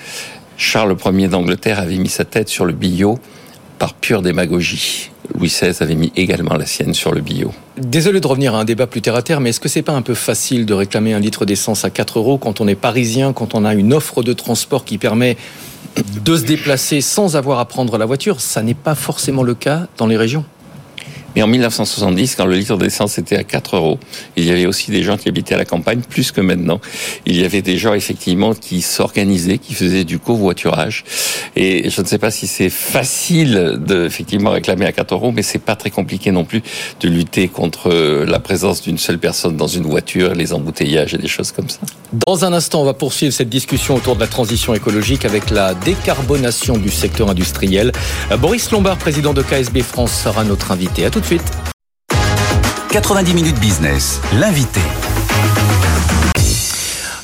Charles 0.59 0.95
Ier 1.03 1.29
d'Angleterre 1.29 1.79
avait 1.79 1.97
mis 1.97 2.11
sa 2.11 2.27
tête 2.27 2.51
sur 2.51 2.67
le 2.67 2.75
billot 2.75 3.19
par 3.79 3.95
pure 3.95 4.21
démagogie. 4.21 5.11
Louis 5.35 5.49
XVI 5.49 5.73
avait 5.81 5.95
mis 5.95 6.13
également 6.15 6.57
la 6.57 6.67
sienne 6.67 6.93
sur 6.93 7.15
le 7.15 7.23
bio. 7.23 7.53
Désolé 7.79 8.21
de 8.21 8.27
revenir 8.27 8.55
à 8.55 8.61
un 8.61 8.65
débat 8.67 8.87
plus 8.87 9.01
terre 9.01 9.15
à 9.15 9.23
terre, 9.23 9.41
mais 9.41 9.49
est-ce 9.49 9.61
que 9.61 9.71
c'est 9.71 9.81
pas 9.81 9.93
un 9.93 10.03
peu 10.03 10.15
facile 10.15 10.67
de 10.67 10.75
réclamer 10.75 11.15
un 11.15 11.21
litre 11.21 11.47
d'essence 11.47 11.87
à 11.87 11.91
4 11.91 12.19
euros 12.19 12.37
quand 12.37 12.61
on 12.61 12.69
est 12.69 12.75
parisien, 12.75 13.33
quand 13.33 13.55
on 13.55 13.65
a 13.65 13.73
une 13.73 13.95
offre 13.95 14.23
de 14.23 14.35
transport 14.35 14.85
qui 14.85 14.99
permet 14.99 15.39
de 16.23 16.37
se 16.37 16.45
déplacer 16.45 17.01
sans 17.01 17.35
avoir 17.35 17.61
à 17.61 17.65
prendre 17.67 17.97
la 17.97 18.05
voiture? 18.05 18.43
Ça 18.43 18.63
n'est 18.63 18.75
pas 18.75 18.95
forcément 18.95 19.43
le 19.43 19.55
cas 19.55 19.87
dans 19.97 20.07
les 20.07 20.19
régions. 20.19 20.45
Mais 21.37 21.43
en 21.43 21.49
1970, 21.49 22.35
quand 22.35 22.47
le 22.47 22.57
litre 22.57 22.79
d'essence 22.79 23.19
était 23.19 23.37
à 23.37 23.45
4 23.45 23.77
euros, 23.77 23.99
il 24.37 24.47
y 24.47 24.51
avait 24.51 24.65
aussi 24.65 24.91
des 24.91 25.03
gens 25.03 25.19
qui 25.19 25.29
habitaient 25.29 25.55
à 25.55 25.59
la 25.59 25.67
campagne, 25.67 26.01
plus 26.01 26.33
que 26.33 26.41
maintenant. 26.41 26.81
Il 27.27 27.39
y 27.39 27.45
avait 27.45 27.61
des 27.61 27.77
gens, 27.77 27.93
effectivement, 27.93 28.55
qui 28.55 28.81
s'organisaient, 28.81 29.59
qui 29.59 29.75
faisaient 29.75 30.05
du 30.05 30.19
covoiturage. 30.19 31.05
Et 31.55 31.91
je 31.91 32.01
ne 32.01 32.07
sais 32.07 32.17
pas 32.17 32.31
si 32.31 32.47
c'est 32.47 32.71
facile 32.71 33.79
de, 33.87 34.07
effectivement, 34.07 34.51
réclamer 34.51 34.87
à 34.87 34.93
4 34.93 35.13
euros, 35.13 35.31
mais 35.31 35.43
c'est 35.43 35.59
pas 35.59 35.77
très 35.77 35.91
compliqué 35.91 36.33
non 36.33 36.47
plus 36.47 36.63
de 37.01 37.09
lutter 37.09 37.49
contre 37.49 37.91
la 37.91 38.41
présence 38.41 38.81
d'une 38.81 38.99
seule 38.99 39.19
personne 39.19 39.59
dans 39.59 39.67
une 39.67 39.85
voiture, 39.85 40.35
les 40.35 40.55
embouteillages 40.55 41.13
et 41.13 41.19
des 41.19 41.29
choses 41.29 41.53
comme 41.53 41.69
ça. 41.69 41.81
Dans 42.27 42.47
un 42.47 42.55
instant, 42.55 42.81
on 42.81 42.87
va 42.87 42.95
poursuivre 42.95 43.35
cette 43.35 43.51
discussion 43.51 43.97
autour 43.97 44.15
de 44.15 44.21
la 44.21 44.27
transition 44.27 44.73
écologique 44.73 45.27
avec 45.27 45.51
la 45.51 45.75
décarbonation 45.75 46.79
du 46.79 46.89
secteur 46.89 47.29
industriel. 47.29 47.93
Boris 48.39 48.71
Lombard, 48.71 48.97
président 48.97 49.35
de 49.35 49.43
KSB 49.43 49.81
France, 49.83 50.13
sera 50.13 50.43
notre 50.43 50.71
invité. 50.71 51.05
À 51.05 51.11
tout. 51.11 51.26
90 52.91 53.35
minutes 53.35 53.59
business, 53.59 54.21
l'invité. 54.39 54.81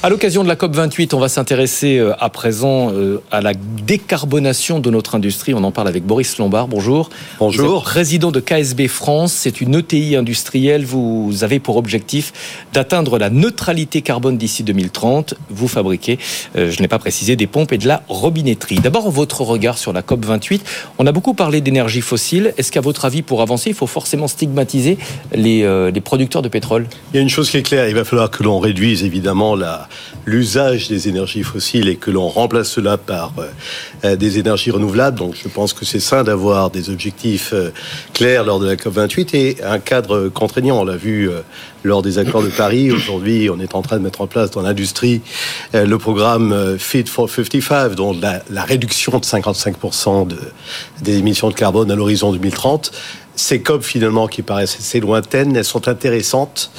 À 0.05 0.09
l'occasion 0.09 0.43
de 0.43 0.49
la 0.49 0.57
COP28, 0.57 1.15
on 1.15 1.21
va 1.21 1.29
s'intéresser 1.29 1.99
euh, 1.99 2.12
à 2.19 2.29
présent 2.29 2.91
euh, 2.93 3.23
à 3.31 3.41
la 3.41 3.53
décarbonation 3.55 4.81
de 4.81 4.91
notre 4.91 5.15
industrie. 5.15 5.55
On 5.55 5.62
en 5.62 5.71
parle 5.71 5.87
avec 5.87 6.05
Boris 6.05 6.38
Lombard. 6.38 6.67
Bonjour. 6.67 7.09
Bonjour. 7.38 7.85
président 7.85 8.33
de 8.33 8.41
KSB 8.41 8.88
France. 8.88 9.33
C'est 9.33 9.61
une 9.61 9.77
ETI 9.77 10.17
industrielle. 10.17 10.85
Vous 10.85 11.45
avez 11.45 11.61
pour 11.61 11.77
objectif 11.77 12.33
d'atteindre 12.73 13.17
la 13.17 13.31
neutralité 13.31 14.03
carbone 14.03 14.37
d'ici 14.37 14.65
2030. 14.65 15.35
Vous 15.51 15.69
fabriquez, 15.69 16.19
euh, 16.57 16.69
je 16.73 16.83
n'ai 16.83 16.88
pas 16.88 16.99
précisé, 16.99 17.37
des 17.37 17.47
pompes 17.47 17.73
et 17.73 17.79
de 17.79 17.87
la 17.87 18.03
robinetterie. 18.09 18.81
D'abord, 18.81 19.09
votre 19.09 19.43
regard 19.43 19.79
sur 19.79 19.93
la 19.93 20.03
COP28. 20.03 20.62
On 20.99 21.07
a 21.07 21.12
beaucoup 21.12 21.35
parlé 21.35 21.61
d'énergie 21.61 22.01
fossile. 22.01 22.55
Est-ce 22.59 22.73
qu'à 22.73 22.81
votre 22.81 23.05
avis, 23.05 23.23
pour 23.23 23.41
avancer, 23.41 23.71
il 23.71 23.77
faut 23.77 23.87
forcément 23.87 24.27
stigmatiser 24.27 24.99
les, 25.33 25.91
les 25.93 26.01
producteurs 26.01 26.43
de 26.43 26.49
pétrole? 26.49 26.88
Il 27.15 27.19
y 27.19 27.21
a 27.21 27.23
une 27.23 27.29
chose 27.29 27.51
qui 27.51 27.57
est 27.57 27.62
claire. 27.62 27.88
Il 27.88 27.95
va 27.95 28.05
falloir 28.05 28.33
que 28.33 28.43
l'on 28.43 28.59
réduise 28.59 29.05
évidemment 29.05 29.55
la 29.55 29.88
l'usage 30.26 30.88
des 30.88 31.09
énergies 31.09 31.42
fossiles 31.42 31.88
et 31.88 31.96
que 31.96 32.11
l'on 32.11 32.28
remplace 32.28 32.68
cela 32.68 32.96
par 32.96 33.33
euh, 33.38 33.46
euh, 34.05 34.16
des 34.16 34.38
énergies 34.38 34.70
renouvelables. 34.70 35.18
Donc 35.18 35.35
je 35.40 35.48
pense 35.48 35.72
que 35.72 35.85
c'est 35.85 36.00
sain 36.00 36.24
d'avoir 36.24 36.70
des 36.70 36.90
objectifs 36.90 37.52
euh, 37.52 37.70
clairs 38.14 38.44
lors 38.44 38.61
de 38.61 38.66
la 38.66 38.76
COP28 38.76 39.37
et 39.37 39.57
un 39.64 39.78
cadre 39.78 40.28
contraignant. 40.28 40.81
On 40.81 40.85
l'a 40.85 40.96
vu 40.96 41.31
lors 41.85 42.02
des 42.02 42.18
accords 42.18 42.42
de 42.42 42.48
Paris. 42.48 42.90
Aujourd'hui, 42.90 43.50
on 43.50 43.59
est 43.59 43.74
en 43.74 43.83
train 43.83 43.96
de 43.96 44.02
mettre 44.02 44.20
en 44.20 44.26
place 44.26 44.50
dans 44.50 44.62
l'industrie 44.62 45.20
le 45.72 45.96
programme 45.96 46.76
Fit 46.78 47.05
for 47.07 47.28
55, 47.28 47.94
dont 47.94 48.16
la, 48.20 48.64
réduction 48.64 49.18
de 49.18 49.24
55% 49.24 50.26
de, 50.28 50.38
des 51.02 51.18
émissions 51.18 51.48
de 51.48 51.55
carbone 51.55 51.90
à 51.90 51.94
l'horizon 51.94 52.33
2030. 52.33 52.92
Ces 53.35 53.62
COP 53.62 53.83
finalement 53.83 54.28
qui 54.28 54.42
paraissent 54.42 54.76
assez 54.78 55.00
lointaines, 55.00 55.57
elles 55.57 55.64
sont 55.64 55.88
intéressantes 55.88 56.70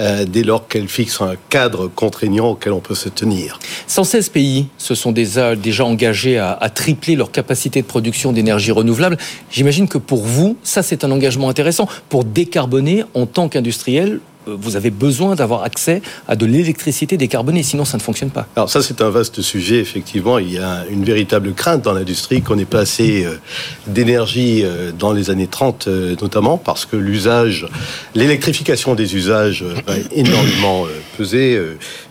euh, 0.00 0.24
dès 0.24 0.42
lors 0.42 0.66
qu'elle 0.66 0.88
fixe 0.88 1.20
un 1.20 1.34
cadre 1.50 1.86
contraignant 1.88 2.48
auquel 2.48 2.72
on 2.72 2.80
peut 2.80 2.94
se 2.94 3.08
tenir. 3.08 3.58
116 3.86 4.30
pays 4.30 4.66
se 4.78 4.94
sont 4.94 5.12
déjà, 5.12 5.54
engagés 5.84 6.38
à, 6.38 6.52
à 6.52 6.70
tripler 6.70 7.16
leur 7.16 7.30
capacité 7.30 7.82
de 7.82 7.86
production 7.86 8.32
d'énergie 8.32 8.72
renouvelable. 8.72 9.18
J'imagine 9.50 9.88
que 9.88 9.98
pour 9.98 10.24
vous, 10.24 10.56
ça 10.62 10.82
c'est 10.82 11.04
un 11.04 11.10
engagement 11.10 11.48
intéressant. 11.48 11.86
Pour 12.08 12.24
décarboner 12.24 13.04
en 13.14 13.26
tant 13.26 13.48
qu'industriel, 13.48 14.20
vous 14.58 14.76
avez 14.76 14.90
besoin 14.90 15.34
d'avoir 15.34 15.62
accès 15.62 16.02
à 16.28 16.36
de 16.36 16.46
l'électricité 16.46 17.16
décarbonée, 17.16 17.62
sinon 17.62 17.84
ça 17.84 17.96
ne 17.96 18.02
fonctionne 18.02 18.30
pas. 18.30 18.46
Alors 18.56 18.70
ça 18.70 18.82
c'est 18.82 19.00
un 19.00 19.10
vaste 19.10 19.42
sujet, 19.42 19.78
effectivement. 19.78 20.38
Il 20.38 20.52
y 20.52 20.58
a 20.58 20.84
une 20.90 21.04
véritable 21.04 21.54
crainte 21.54 21.82
dans 21.82 21.92
l'industrie 21.92 22.42
qu'on 22.42 22.58
ait 22.58 22.64
pas 22.64 22.80
assez 22.80 23.24
euh, 23.24 23.38
d'énergie 23.86 24.62
euh, 24.64 24.92
dans 24.92 25.12
les 25.12 25.30
années 25.30 25.46
30 25.46 25.88
notamment, 26.20 26.58
parce 26.58 26.86
que 26.86 26.96
l'usage, 26.96 27.66
l'électrification 28.14 28.94
des 28.94 29.16
usages 29.16 29.64
va 29.86 29.94
énormément 30.12 30.86
peser. 31.16 31.60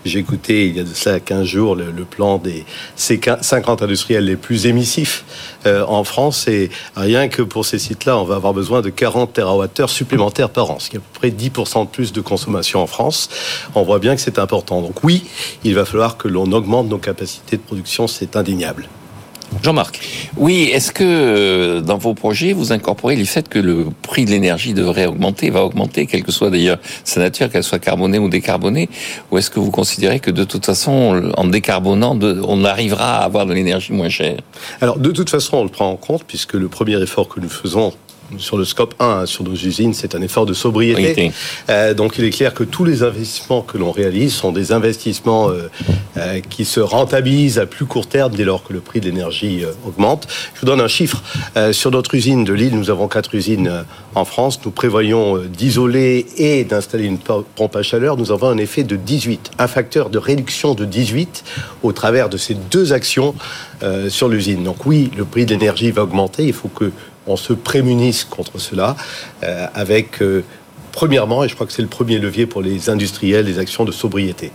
J'ai 0.05 0.19
écouté 0.19 0.67
il 0.67 0.77
y 0.77 0.79
a 0.79 0.83
de 0.83 0.93
ça 0.93 1.19
15 1.19 1.45
jours 1.45 1.75
le, 1.75 1.91
plan 2.09 2.37
des 2.37 2.65
50 2.95 3.81
industriels 3.81 4.25
les 4.25 4.35
plus 4.35 4.65
émissifs 4.65 5.23
en 5.65 6.03
France 6.03 6.47
et 6.47 6.69
rien 6.95 7.27
que 7.27 7.41
pour 7.41 7.65
ces 7.65 7.79
sites-là, 7.79 8.17
on 8.17 8.23
va 8.23 8.35
avoir 8.35 8.53
besoin 8.53 8.81
de 8.81 8.89
40 8.89 9.33
TWh 9.33 9.87
supplémentaires 9.87 10.49
par 10.49 10.71
an, 10.71 10.79
ce 10.79 10.89
qui 10.89 10.95
est 10.95 10.99
à 10.99 11.01
peu 11.01 11.19
près 11.19 11.29
10% 11.29 11.85
de 11.85 11.89
plus 11.89 12.11
de 12.11 12.21
consommation 12.29 12.79
en 12.79 12.87
France. 12.87 13.29
On 13.75 13.83
voit 13.83 13.99
bien 13.99 14.15
que 14.15 14.21
c'est 14.21 14.39
important. 14.39 14.81
Donc 14.81 15.03
oui, 15.03 15.25
il 15.63 15.75
va 15.75 15.83
falloir 15.83 16.15
que 16.15 16.27
l'on 16.27 16.51
augmente 16.51 16.87
nos 16.87 16.99
capacités 16.99 17.57
de 17.57 17.61
production, 17.61 18.07
c'est 18.07 18.37
indéniable. 18.37 18.87
Jean-Marc. 19.63 19.99
Oui, 20.37 20.69
est-ce 20.71 20.91
que 20.91 21.03
euh, 21.03 21.81
dans 21.81 21.97
vos 21.97 22.13
projets, 22.13 22.53
vous 22.53 22.71
incorporez 22.71 23.15
le 23.15 23.25
fait 23.25 23.49
que 23.49 23.59
le 23.59 23.87
prix 24.03 24.25
de 24.25 24.31
l'énergie 24.31 24.73
devrait 24.73 25.07
augmenter, 25.07 25.49
va 25.49 25.63
augmenter, 25.63 26.05
quelle 26.05 26.23
que 26.23 26.31
soit 26.31 26.49
d'ailleurs 26.49 26.77
sa 27.03 27.19
nature, 27.19 27.49
qu'elle 27.49 27.63
soit 27.63 27.79
carbonée 27.79 28.19
ou 28.19 28.29
décarbonée 28.29 28.89
Ou 29.31 29.37
est-ce 29.37 29.49
que 29.49 29.59
vous 29.59 29.71
considérez 29.71 30.19
que 30.19 30.31
de 30.31 30.43
toute 30.43 30.65
façon, 30.65 31.31
en 31.35 31.45
décarbonant, 31.45 32.17
on 32.21 32.63
arrivera 32.63 33.17
à 33.17 33.23
avoir 33.23 33.45
de 33.45 33.53
l'énergie 33.53 33.91
moins 33.91 34.09
chère? 34.09 34.37
Alors, 34.81 34.99
de 34.99 35.11
toute 35.11 35.29
façon, 35.29 35.57
on 35.57 35.63
le 35.63 35.69
prend 35.69 35.89
en 35.89 35.97
compte, 35.97 36.23
puisque 36.25 36.53
le 36.53 36.69
premier 36.69 37.01
effort 37.01 37.27
que 37.27 37.39
nous 37.39 37.49
faisons 37.49 37.93
sur 38.37 38.57
le 38.57 38.65
scope 38.65 38.93
1, 38.99 39.25
sur 39.25 39.43
nos 39.43 39.53
usines, 39.53 39.93
c'est 39.93 40.15
un 40.15 40.21
effort 40.21 40.45
de 40.45 40.53
sobriété. 40.53 41.31
Euh, 41.69 41.93
donc 41.93 42.17
il 42.17 42.25
est 42.25 42.29
clair 42.29 42.53
que 42.53 42.63
tous 42.63 42.85
les 42.85 43.03
investissements 43.03 43.61
que 43.61 43.77
l'on 43.77 43.91
réalise 43.91 44.33
sont 44.33 44.51
des 44.51 44.71
investissements 44.71 45.49
euh, 45.49 45.69
euh, 46.17 46.39
qui 46.49 46.65
se 46.65 46.79
rentabilisent 46.79 47.59
à 47.59 47.65
plus 47.65 47.85
court 47.85 48.07
terme 48.07 48.33
dès 48.35 48.43
lors 48.43 48.63
que 48.63 48.73
le 48.73 48.79
prix 48.79 48.99
de 48.99 49.05
l'énergie 49.05 49.63
augmente. 49.85 50.27
Je 50.53 50.61
vous 50.61 50.65
donne 50.65 50.81
un 50.81 50.87
chiffre. 50.87 51.23
sur 51.71 51.91
notre 51.91 52.15
usine 52.15 52.43
de 52.43 52.53
Lille, 52.53 52.75
nous 52.75 52.89
avons 52.89 53.07
quatre 53.07 53.33
usines 53.35 53.83
en 54.15 54.25
France. 54.25 54.59
Nous 54.63 54.71
prévoyons 54.71 55.37
d'isoler 55.37 56.25
et 56.37 56.63
d'installer 56.63 57.05
une 57.05 57.17
pompe 57.17 57.75
à 57.75 57.83
chaleur. 57.83 58.17
Nous 58.17 58.31
avons 58.31 58.49
un 58.49 58.57
effet 58.57 58.83
de 58.83 58.95
18, 58.95 59.51
un 59.57 59.67
facteur 59.67 60.09
de 60.09 60.17
réduction 60.17 60.73
de 60.75 60.85
18 60.85 61.43
au 61.83 61.91
travers 61.91 62.29
de 62.29 62.37
ces 62.37 62.53
deux 62.53 62.93
actions 62.93 63.35
sur 64.09 64.27
l'usine. 64.27 64.63
Donc 64.63 64.85
oui, 64.85 65.11
le 65.17 65.25
prix 65.25 65.45
de 65.45 65.51
l'énergie 65.51 65.91
va 65.91 66.03
augmenter. 66.03 66.45
Il 66.45 66.53
faut 66.53 66.67
que 66.67 66.91
on 67.29 67.37
se 67.37 67.53
prémunisse 67.53 68.23
contre 68.23 68.59
cela 68.59 68.95
euh, 69.43 69.67
avec, 69.73 70.21
euh, 70.21 70.43
premièrement, 70.91 71.43
et 71.43 71.49
je 71.49 71.55
crois 71.55 71.67
que 71.67 71.73
c'est 71.73 71.81
le 71.81 71.87
premier 71.87 72.17
levier 72.17 72.45
pour 72.45 72.61
les 72.61 72.89
industriels, 72.89 73.45
les 73.45 73.59
actions 73.59 73.85
de 73.85 73.91
sobriété. 73.91 74.51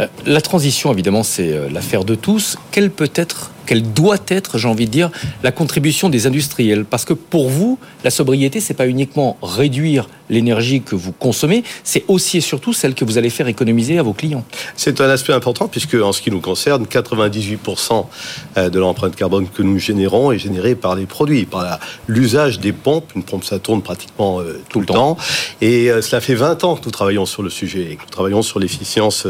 Euh, 0.00 0.06
la 0.26 0.40
transition, 0.40 0.92
évidemment, 0.92 1.22
c'est 1.22 1.70
l'affaire 1.70 2.04
de 2.04 2.14
tous. 2.14 2.56
Quelle 2.70 2.90
peut 2.90 3.10
être 3.14 3.52
quelle 3.68 3.82
doit 3.82 4.16
être, 4.28 4.56
j'ai 4.56 4.66
envie 4.66 4.86
de 4.86 4.90
dire, 4.90 5.10
la 5.42 5.52
contribution 5.52 6.08
des 6.08 6.26
industriels 6.26 6.86
Parce 6.86 7.04
que 7.04 7.12
pour 7.12 7.50
vous, 7.50 7.78
la 8.02 8.10
sobriété, 8.10 8.60
c'est 8.60 8.72
pas 8.72 8.88
uniquement 8.88 9.36
réduire 9.42 10.08
l'énergie 10.30 10.80
que 10.80 10.94
vous 10.94 11.12
consommez, 11.12 11.64
c'est 11.84 12.04
aussi 12.08 12.38
et 12.38 12.40
surtout 12.40 12.72
celle 12.72 12.94
que 12.94 13.04
vous 13.04 13.18
allez 13.18 13.30
faire 13.30 13.48
économiser 13.48 13.98
à 13.98 14.02
vos 14.02 14.12
clients. 14.12 14.44
C'est 14.76 15.00
un 15.00 15.08
aspect 15.08 15.32
important 15.32 15.68
puisque, 15.68 15.94
en 15.94 16.12
ce 16.12 16.22
qui 16.22 16.30
nous 16.30 16.40
concerne, 16.40 16.84
98% 16.84 18.06
euh, 18.56 18.70
de 18.70 18.78
l'empreinte 18.78 19.16
carbone 19.16 19.46
que 19.48 19.62
nous 19.62 19.78
générons 19.78 20.32
est 20.32 20.38
générée 20.38 20.74
par 20.74 20.94
les 20.94 21.06
produits, 21.06 21.44
par 21.44 21.78
l'usage 22.06 22.60
des 22.60 22.72
pompes. 22.72 23.10
Une 23.16 23.22
pompe, 23.22 23.44
ça 23.44 23.58
tourne 23.58 23.82
pratiquement 23.82 24.40
euh, 24.40 24.62
tout, 24.68 24.80
le 24.80 24.86
temps. 24.86 25.16
Et 25.60 25.90
euh, 25.90 26.00
cela 26.00 26.20
fait 26.20 26.34
20 26.34 26.64
ans 26.64 26.76
que 26.76 26.84
nous 26.84 26.90
travaillons 26.90 27.26
sur 27.26 27.42
le 27.42 27.50
sujet 27.50 27.92
et 27.92 27.96
que 27.96 28.02
nous 28.02 28.10
travaillons 28.10 28.42
sur 28.42 28.60
l'efficience 28.60 29.26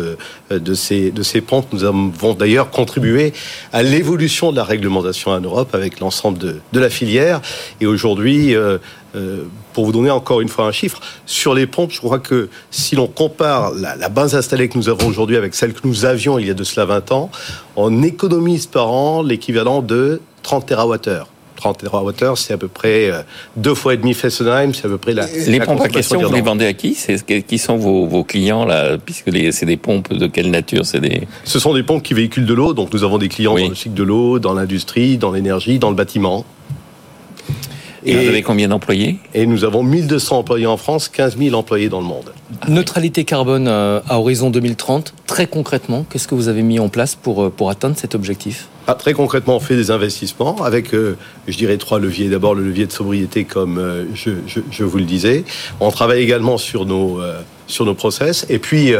de 0.51 0.75
ces, 0.75 1.11
de 1.11 1.23
ces 1.23 1.41
pompes. 1.41 1.67
Nous 1.73 1.85
avons 1.85 2.35
d'ailleurs 2.35 2.71
contribué 2.71 3.33
à 3.73 3.83
l'évolution 3.83 4.28
de 4.29 4.57
la 4.57 4.65
réglementation 4.65 5.31
en 5.31 5.41
Europe 5.41 5.75
avec 5.75 6.01
l'ensemble 6.01 6.39
de, 6.39 6.61
la 6.81 6.91
filière. 6.91 7.41
Et 7.81 7.87
aujourd'hui, 7.87 8.55
euh, 8.55 8.79
euh, 9.17 9.45
pour 9.73 9.87
vous 9.87 9.93
donner 9.93 10.11
encore 10.11 10.43
une 10.43 10.49
fois 10.49 10.67
un 10.67 10.73
chiffre, 10.73 11.01
sur 11.25 11.55
les 11.55 11.67
pompes, 11.67 11.91
je 11.93 11.99
crois 11.99 12.19
que 12.19 12.51
si 12.71 12.95
l'on 12.95 13.07
compare 13.07 13.73
la, 13.73 14.09
base 14.11 14.35
installée 14.35 14.69
que 14.69 14.77
nous 14.77 14.91
avons 14.91 15.07
aujourd'hui 15.07 15.37
avec 15.37 15.55
celle 15.55 15.73
que 15.73 15.87
nous 15.87 16.05
avions 16.05 16.39
il 16.39 16.47
y 16.47 16.51
a 16.51 16.55
de 16.55 16.65
cela 16.65 16.85
20 16.85 17.13
ans, 17.13 17.31
on 17.77 18.03
économise 18.03 18.67
par 18.67 18.93
an 18.93 19.23
l'équivalent 19.23 19.81
de 19.81 20.21
30 20.43 20.67
TWh. 20.67 21.38
30 21.59 21.79
TWh, 21.79 22.37
c'est 22.37 22.55
à 22.55 22.57
peu 22.57 22.69
près 22.69 23.11
euh, 23.11 23.23
deux 23.57 23.75
fois 23.75 23.95
et 23.95 23.97
demi 23.97 24.15
Fessenheim, 24.15 24.73
c'est 24.73 24.87
à 24.87 24.89
peu 24.89 24.99
près 24.99 25.13
la. 25.13 25.27
Les 25.27 25.61
pompes 25.61 25.81
à 25.81 25.89
question, 25.89 26.21
vous 26.21 26.33
les 26.33 26.41
vendez 26.41 26.67
à 26.67 26.73
qui 26.73 26.97
Qui 27.47 27.59
sont 27.59 27.77
vos, 27.77 28.25
clients 28.25 28.65
là 28.65 28.97
Puisque 28.97 29.31
c'est 29.53 29.67
des 29.67 29.77
pompes 29.77 30.13
de 30.13 30.27
quelle 30.27 30.51
nature 30.51 30.87
C'est 30.87 31.01
des. 31.01 31.27
Ce 31.45 31.59
sont 31.59 31.75
des 31.75 31.83
pompes 31.83 32.03
qui 32.03 32.15
véhiculent 32.15 32.47
de 32.47 32.55
l'eau, 32.55 32.75
donc 32.75 32.93
nous 32.93 33.05
avons 33.05 33.19
des 33.19 33.29
clients 33.29 33.57
dans 33.57 33.69
le 33.69 33.75
cycle 33.75 33.95
de 33.95 34.03
l'eau, 34.03 34.39
dans 34.39 34.55
l'industrie, 34.55 35.19
dans 35.19 35.33
l'énergie, 35.33 35.79
dans 35.79 35.91
le 35.91 35.97
bâtiment. 35.97 36.45
Et, 38.05 38.15
vous 38.15 38.29
avez 38.29 38.43
combien 38.43 38.69
d'employés 38.69 39.19
Et 39.35 39.45
nous 39.45 39.65
avons 39.65 39.83
1200 39.83 40.39
employés 40.39 40.67
en 40.67 40.77
France, 40.77 41.09
15 41.09 41.37
000 41.37 41.55
employés 41.57 41.89
dans 41.89 42.01
le 42.01 42.07
monde. 42.07 42.33
Neutralité 42.69 43.25
carbone 43.25 43.67
euh, 43.67 44.01
à 44.09 44.21
horizon 44.21 44.51
2030, 44.51 45.15
très 45.27 45.47
concrètement, 45.47 46.07
qu'est-ce 46.09 46.29
que 46.29 46.37
vous 46.37 46.49
avez 46.49 46.63
mis 46.63 46.79
en 46.79 46.89
place 46.89 47.17
pour, 47.17 47.43
euh, 47.43 47.51
pour 47.51 47.71
atteindre 47.71 47.97
cet 47.99 48.15
objectif 48.15 48.69
Très 48.95 49.13
concrètement, 49.13 49.57
on 49.57 49.61
fait 49.61 49.77
des 49.77 49.91
investissements 49.91 50.63
avec, 50.65 50.95
euh, 50.95 51.17
je 51.47 51.57
dirais, 51.57 51.77
trois 51.77 51.99
leviers. 51.99 52.29
D'abord, 52.29 52.55
le 52.55 52.63
levier 52.63 52.87
de 52.87 52.93
sobriété, 52.93 53.45
comme 53.45 54.07
je, 54.15 54.31
je, 54.71 54.85
vous 54.85 54.99
le 54.99 55.05
disais. 55.05 55.45
On 55.81 55.91
travaille 55.91 56.23
également 56.23 56.59
sur 56.59 56.87
nos, 56.87 57.21
sur 57.67 57.85
nos 57.85 57.95
process. 57.95 58.47
Et 58.49 58.59
puis, 58.59 58.95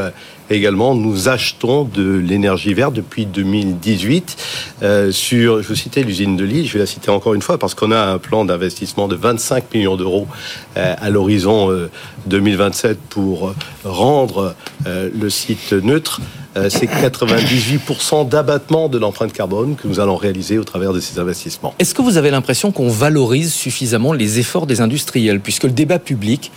également, 0.51 0.95
nous 0.95 1.29
achetons 1.29 1.85
de 1.85 2.17
l'énergie 2.17 2.75
verte 2.75 2.95
depuis 2.95 3.27
2018 3.27 4.37
euh, 4.83 5.13
sur, 5.13 5.63
je 5.63 5.69
vous 5.69 5.75
citais 5.75 6.03
l'usine 6.03 6.37
de 6.37 6.45
Lille, 6.45 6.67
je 6.67 6.75
vais 6.75 6.79
la 6.81 6.87
citer 6.87 7.11
encore 7.11 7.35
une 7.35 7.43
fois 7.43 7.59
parce 7.59 7.75
qu'on 7.75 7.93
a 7.93 8.01
un 8.01 8.19
plan 8.19 8.45
d'investissement 8.45 9.09
de 9.09 9.17
25 9.17 9.75
millions 9.75 9.97
d'euros 9.97 10.27
euh, 10.77 10.95
à 10.99 11.11
l'horizon 11.11 11.71
2027 12.27 12.91
euh, 12.91 12.95
pour 13.11 13.55
rendre 13.85 14.55
le 14.87 15.31
site 15.31 15.73
neutre. 15.73 16.21
C'est 16.69 16.87
98% 16.87 18.29
d'abattement 18.29 18.89
de 18.89 18.99
l'empreinte 18.99 19.33
carbone 19.33 19.77
que 19.77 19.87
nous 19.89 20.01
allons 20.01 20.17
réaliser 20.17 20.59
au 20.59 20.65
travers 20.65 20.93
de 20.93 21.01
ces 21.01 21.19
investissements. 21.19 21.75
Est-ce 21.79 21.95
que 21.95 22.03
vous 22.03 22.17
avez 22.17 22.31
l'impression 22.31 22.73
qu'on 22.73 22.89
valorise 22.89 23.53
suffisamment 23.53 24.13
les 24.13 24.39
efforts 24.39 24.67
des 24.67 24.81
industriels? 24.81 25.41
Puisque 25.41 25.65
le 25.65 25.71
débat 25.71 25.99
public, 25.99 26.51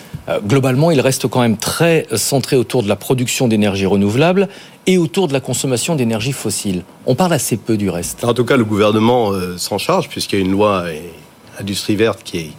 globalement, 0.47 0.91
il 0.91 1.01
reste 1.01 1.27
quand 1.27 1.41
même 1.41 1.57
très 1.57 2.07
centré 2.15 2.55
autour 2.55 2.83
de 2.83 2.87
la 2.87 2.95
production 2.95 3.47
d'énergie 3.47 3.85
renouvelables 3.85 4.47
et 4.87 4.97
autour 4.97 5.27
de 5.27 5.33
la 5.33 5.39
consommation 5.39 5.95
d'énergie 5.95 6.33
fossile. 6.33 6.83
On 7.05 7.15
parle 7.15 7.33
assez 7.33 7.57
peu 7.57 7.77
du 7.77 7.89
reste. 7.89 8.23
En 8.23 8.33
tout 8.33 8.45
cas, 8.45 8.57
le 8.57 8.65
gouvernement 8.65 9.31
euh, 9.31 9.57
s'en 9.57 9.77
charge 9.77 10.09
puisqu'il 10.09 10.39
y 10.39 10.41
a 10.41 10.45
une 10.45 10.51
loi 10.51 10.85
industrie 11.59 11.95
verte 11.95 12.21
qui 12.23 12.37
est 12.37 12.51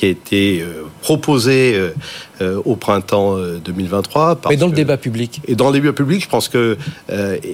qui 0.00 0.06
a 0.06 0.08
été 0.08 0.62
euh, 0.62 0.84
proposé 1.00 1.74
euh, 1.74 1.94
euh, 2.40 2.60
au 2.64 2.76
printemps 2.76 3.36
2023. 3.64 4.40
Mais 4.48 4.56
dans 4.56 4.66
le 4.66 4.72
débat 4.72 4.96
public. 4.96 5.40
Et 5.46 5.54
dans 5.54 5.68
le 5.68 5.74
débat 5.74 5.92
public, 5.92 6.22
je 6.22 6.28
pense 6.28 6.48
que 6.48 6.78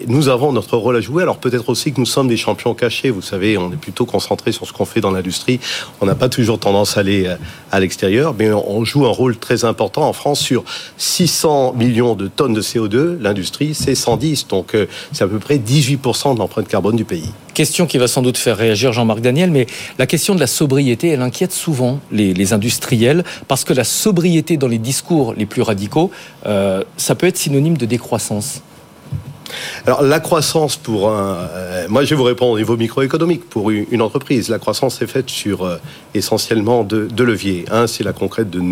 nous 0.06 0.28
avons 0.28 0.52
notre 0.52 0.76
rôle 0.76 0.96
à 0.96 1.00
jouer. 1.00 1.22
Alors 1.22 1.38
peut-être 1.38 1.68
aussi 1.68 1.92
que 1.92 2.00
nous 2.00 2.06
sommes 2.06 2.28
des 2.28 2.36
champions 2.36 2.74
cachés. 2.74 3.10
Vous 3.10 3.22
savez, 3.22 3.58
on 3.58 3.72
est 3.72 3.76
plutôt 3.76 4.06
concentré 4.06 4.52
sur 4.52 4.66
ce 4.66 4.72
qu'on 4.72 4.84
fait 4.84 5.00
dans 5.00 5.10
l'industrie. 5.10 5.60
On 6.00 6.06
n'a 6.06 6.14
pas 6.14 6.28
toujours 6.28 6.58
tendance 6.58 6.96
à 6.96 7.00
aller 7.00 7.28
à 7.72 7.80
l'extérieur, 7.80 8.34
mais 8.38 8.52
on 8.52 8.84
joue 8.84 9.06
un 9.06 9.10
rôle 9.10 9.36
très 9.36 9.64
important 9.64 10.08
en 10.08 10.12
France 10.12 10.40
sur 10.40 10.64
600 10.98 11.74
millions 11.74 12.14
de 12.14 12.28
tonnes 12.28 12.54
de 12.54 12.62
CO2. 12.62 13.18
L'industrie, 13.20 13.74
c'est 13.74 13.94
110. 13.94 14.48
Donc 14.48 14.76
c'est 15.12 15.24
à 15.24 15.28
peu 15.28 15.38
près 15.38 15.58
18% 15.58 16.34
de 16.34 16.38
l'empreinte 16.38 16.68
carbone 16.68 16.96
du 16.96 17.04
pays. 17.04 17.30
Question 17.56 17.86
qui 17.86 17.96
va 17.96 18.06
sans 18.06 18.20
doute 18.20 18.36
faire 18.36 18.58
réagir 18.58 18.92
Jean-Marc 18.92 19.20
Daniel, 19.22 19.50
mais 19.50 19.66
la 19.98 20.06
question 20.06 20.34
de 20.34 20.40
la 20.40 20.46
sobriété, 20.46 21.08
elle 21.08 21.22
inquiète 21.22 21.52
souvent 21.52 22.00
les, 22.12 22.52
industriels, 22.52 23.24
parce 23.48 23.64
que 23.64 23.72
la 23.72 23.84
sobriété 23.84 24.56
dans 24.56 24.68
les 24.68 24.78
discours 24.78 25.34
les 25.36 25.46
plus 25.46 25.62
radicaux, 25.62 26.10
euh, 26.46 26.82
ça 26.96 27.14
peut 27.14 27.26
être 27.26 27.36
synonyme 27.36 27.76
de 27.76 27.86
décroissance. 27.86 28.62
Alors 29.86 30.02
la 30.02 30.20
croissance 30.20 30.76
pour 30.76 31.10
un, 31.10 31.36
euh, 31.52 31.86
moi 31.88 32.04
je 32.04 32.10
vais 32.10 32.16
vous 32.16 32.24
répondre 32.24 32.52
au 32.52 32.58
niveau 32.58 32.76
microéconomique 32.76 33.48
pour 33.48 33.70
une, 33.70 34.02
entreprise. 34.02 34.48
La 34.48 34.58
croissance 34.58 35.00
est 35.02 35.06
faite 35.06 35.30
sur 35.30 35.64
euh, 35.64 35.76
essentiellement 36.14 36.82
deux, 36.82 37.08
leviers. 37.24 37.64
Un, 37.70 37.86
c'est 37.86 38.02
la 38.04 38.12
concrète 38.12 38.50
de 38.50 38.62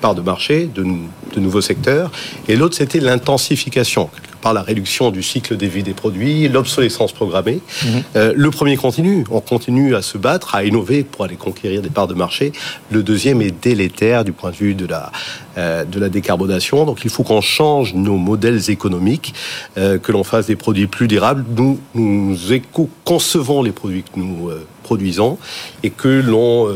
part 0.00 0.14
de 0.14 0.20
marché, 0.20 0.68
de, 0.72 0.84
de 0.84 1.40
nouveaux 1.40 1.60
secteurs, 1.60 2.10
et 2.48 2.56
l'autre 2.56 2.76
c'était 2.76 3.00
l'intensification 3.00 4.10
par 4.42 4.52
la 4.52 4.62
réduction 4.62 5.10
du 5.10 5.22
cycle 5.22 5.56
de 5.56 5.66
vie 5.66 5.82
des 5.82 5.94
produits, 5.94 6.48
l'obsolescence 6.48 7.12
programmée. 7.12 7.60
Mhm. 7.84 8.02
Euh, 8.16 8.32
le 8.36 8.50
premier 8.50 8.76
continue, 8.76 9.24
on 9.30 9.40
continue 9.40 9.94
à 9.94 10.02
se 10.02 10.18
battre, 10.18 10.54
à 10.54 10.64
innover 10.64 11.04
pour 11.04 11.24
aller 11.24 11.36
conquérir 11.36 11.80
des 11.80 11.88
parts 11.88 12.08
de 12.08 12.14
marché. 12.14 12.52
Le 12.90 13.02
deuxième 13.02 13.40
est 13.40 13.54
délétère 13.62 14.24
du 14.24 14.32
point 14.32 14.50
de 14.50 14.56
vue 14.56 14.74
de 14.74 14.86
la, 14.86 15.10
euh, 15.56 15.84
de 15.84 15.98
la 15.98 16.08
décarbonation. 16.08 16.84
Donc 16.84 17.04
il 17.04 17.10
faut 17.10 17.22
qu'on 17.22 17.40
change 17.40 17.94
nos 17.94 18.16
modèles 18.16 18.68
économiques, 18.68 19.32
euh, 19.78 19.98
que 19.98 20.12
l'on 20.12 20.24
fasse 20.24 20.46
des 20.46 20.56
produits 20.56 20.88
plus 20.88 21.08
durables. 21.08 21.44
Nous, 21.56 21.80
nous 21.94 22.52
éco-concevons 22.52 23.62
les 23.62 23.72
produits 23.72 24.02
que 24.02 24.18
nous 24.18 24.50
produisons 24.82 25.38
et 25.84 25.90
que 25.90 26.08
l'on 26.08 26.68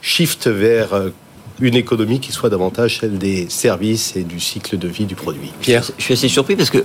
shift 0.00 0.48
vers 0.48 0.94
une 1.60 1.74
économie 1.74 2.20
qui 2.20 2.32
soit 2.32 2.48
davantage 2.48 2.98
celle 3.00 3.18
des 3.18 3.48
services 3.48 4.16
et 4.16 4.22
du 4.22 4.40
cycle 4.40 4.78
de 4.78 4.88
vie 4.88 5.04
du 5.04 5.14
produit. 5.14 5.52
Pierre 5.60 5.84
Je 5.98 6.02
suis 6.02 6.14
assez 6.14 6.28
surpris 6.28 6.56
parce 6.56 6.70
que 6.70 6.84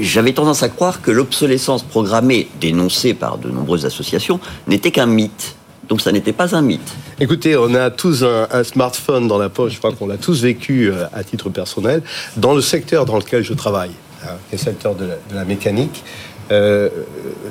j'avais 0.00 0.32
tendance 0.32 0.62
à 0.62 0.68
croire 0.68 1.02
que 1.02 1.10
l'obsolescence 1.10 1.82
programmée, 1.82 2.48
dénoncée 2.60 3.14
par 3.14 3.38
de 3.38 3.48
nombreuses 3.50 3.86
associations, 3.86 4.40
n'était 4.66 4.90
qu'un 4.90 5.06
mythe. 5.06 5.56
Donc 5.88 6.00
ça 6.00 6.12
n'était 6.12 6.32
pas 6.32 6.56
un 6.56 6.62
mythe. 6.62 6.94
Écoutez, 7.20 7.56
on 7.56 7.74
a 7.74 7.90
tous 7.90 8.24
un, 8.24 8.64
smartphone 8.64 9.28
dans 9.28 9.38
la 9.38 9.48
poche, 9.48 9.74
je 9.74 9.78
crois 9.78 9.92
qu'on 9.92 10.06
l'a 10.06 10.16
tous 10.16 10.42
vécu 10.42 10.90
euh, 10.90 11.06
à 11.12 11.22
titre 11.22 11.48
personnel. 11.48 12.02
Dans 12.36 12.54
le 12.54 12.60
secteur 12.60 13.04
dans 13.04 13.16
lequel 13.16 13.44
je 13.44 13.54
travaille, 13.54 13.92
hein, 14.24 14.32
le 14.50 14.58
secteur 14.58 14.94
de 14.94 15.10
la 15.32 15.44
mécanique, 15.44 16.02
euh, 16.50 16.88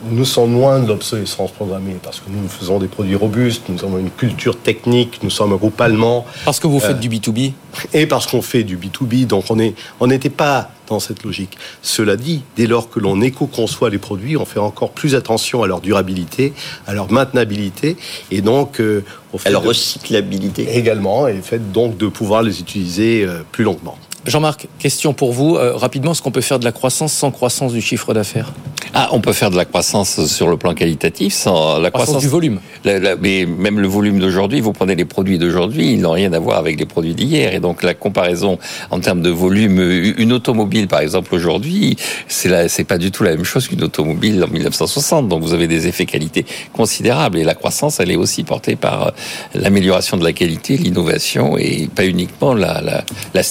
nous 0.10 0.26
sommes 0.26 0.54
loin 0.54 0.80
de 0.80 0.88
l'obsolescence 0.88 1.52
programmée 1.52 1.98
parce 2.02 2.20
que 2.20 2.30
nous 2.30 2.48
faisons 2.48 2.80
des 2.80 2.88
produits 2.88 3.16
robustes, 3.16 3.64
nous 3.70 3.84
avons 3.84 3.98
une 3.98 4.12
culture 4.12 4.58
technique, 4.58 5.20
nous 5.24 5.30
sommes 5.30 5.54
un 5.54 5.58
groupe 5.58 5.80
allemand. 5.82 6.26
Parce 6.46 6.60
que 6.60 6.68
vous 6.68 6.80
faites 6.80 6.98
euh, 6.98 7.00
du 7.00 7.10
B2B 7.10 7.54
Et 7.94 8.06
parce 8.06 8.28
qu'on 8.28 8.42
fait 8.42 8.64
du 8.64 8.78
B2B, 8.78 9.28
donc 9.28 9.46
on 9.50 9.56
n'était 9.56 10.30
on 10.30 10.32
pas 10.32 10.72
dans 10.88 11.00
cette 11.00 11.24
logique. 11.24 11.58
Cela 11.82 12.16
dit, 12.16 12.44
dès 12.56 12.68
lors 12.68 12.90
que 12.90 13.00
l'on 13.00 13.20
éco-conçoit 13.22 13.90
les 13.90 13.98
produits, 13.98 14.38
on 14.38 14.46
fait 14.46 14.60
encore 14.60 14.92
plus 14.92 15.16
attention 15.16 15.64
à 15.64 15.68
leur 15.68 15.82
durabilité, 15.82 16.54
à 16.86 16.94
leur 16.94 17.12
maintenabilité 17.12 17.98
et 18.32 18.42
donc 18.42 18.80
euh, 18.80 19.04
à 19.44 19.50
leur 19.50 19.64
recyclabilité 19.64 20.78
également, 20.78 21.28
et 21.28 21.42
fait 21.42 21.72
donc 21.72 21.98
de 21.98 22.08
pouvoir 22.08 22.44
les 22.44 22.60
utiliser 22.60 23.28
plus 23.52 23.64
longuement. 23.64 23.98
Jean-Marc, 24.26 24.68
question 24.80 25.14
pour 25.14 25.34
vous. 25.34 25.56
Euh, 25.56 25.74
rapidement, 25.76 26.12
est-ce 26.12 26.22
qu'on 26.22 26.32
peut 26.32 26.42
faire 26.42 26.60
de 26.60 26.66
la 26.66 26.72
croissance 26.72 27.14
sans 27.14 27.32
croissance 27.32 27.74
du 27.74 27.82
chiffre 27.82 28.14
d'affaires? 28.14 28.52
Ah, 28.98 29.10
on 29.12 29.20
peut 29.20 29.34
faire 29.34 29.52
de 29.52 29.58
la 29.58 29.66
croissance 29.66 30.26
sur 30.26 30.48
le 30.48 30.56
plan 30.56 30.74
qualitatif 30.74 31.34
sans 31.34 31.80
la 31.80 31.92
croissance, 31.92 32.22
du 32.22 32.30
volume. 32.30 32.62
mais 32.86 33.46
même 33.46 33.80
le 33.80 33.88
volume 33.88 34.20
d'aujourd'hui, 34.20 34.62
vous 34.62 34.72
prenez 34.72 34.96
les 34.96 35.04
produits 35.04 35.38
d'aujourd'hui, 35.38 35.92
ils 35.92 36.00
n'ont 36.00 36.12
rien 36.12 36.32
à 36.32 36.40
voir 36.40 36.58
avec 36.58 36.80
les 36.80 36.86
produits 36.86 37.14
d'hier. 37.14 37.54
Et 37.54 37.60
donc 37.60 37.84
la 37.84 37.94
comparaison 37.94 38.58
en 38.92 39.02
termes 39.02 39.22
de 39.22 39.30
volume, 39.30 39.82
une 40.18 40.32
automobile 40.32 40.88
par 40.88 41.02
exemple 41.02 41.36
aujourd'hui, 41.36 41.98
c'est 42.30 42.70
c'est 42.70 42.86
pas 42.86 42.98
du 42.98 43.12
tout 43.12 43.24
la 43.24 43.32
même 43.32 43.44
chose 43.44 43.68
qu'une 43.68 43.84
automobile 43.84 44.42
en 44.44 44.48
1960. 44.48 45.28
Donc 45.28 45.44
vous 45.44 45.54
avez 45.54 45.68
des 45.68 45.88
effets 45.88 46.06
qualité 46.06 46.46
considérables. 46.72 47.38
Et 47.38 47.44
la 47.44 47.56
croissance, 47.56 48.00
elle 48.00 48.12
est 48.12 48.16
aussi 48.16 48.46
portée 48.46 48.78
par 48.78 49.12
l'amélioration 49.54 50.16
de 50.16 50.24
la 50.24 50.32
qualité, 50.32 50.78
l'innovation 50.78 51.58
et 51.58 51.90
pas 51.94 52.06
uniquement 52.06 52.54
la, 52.54 52.82
la, 52.82 53.04
la 53.34 53.44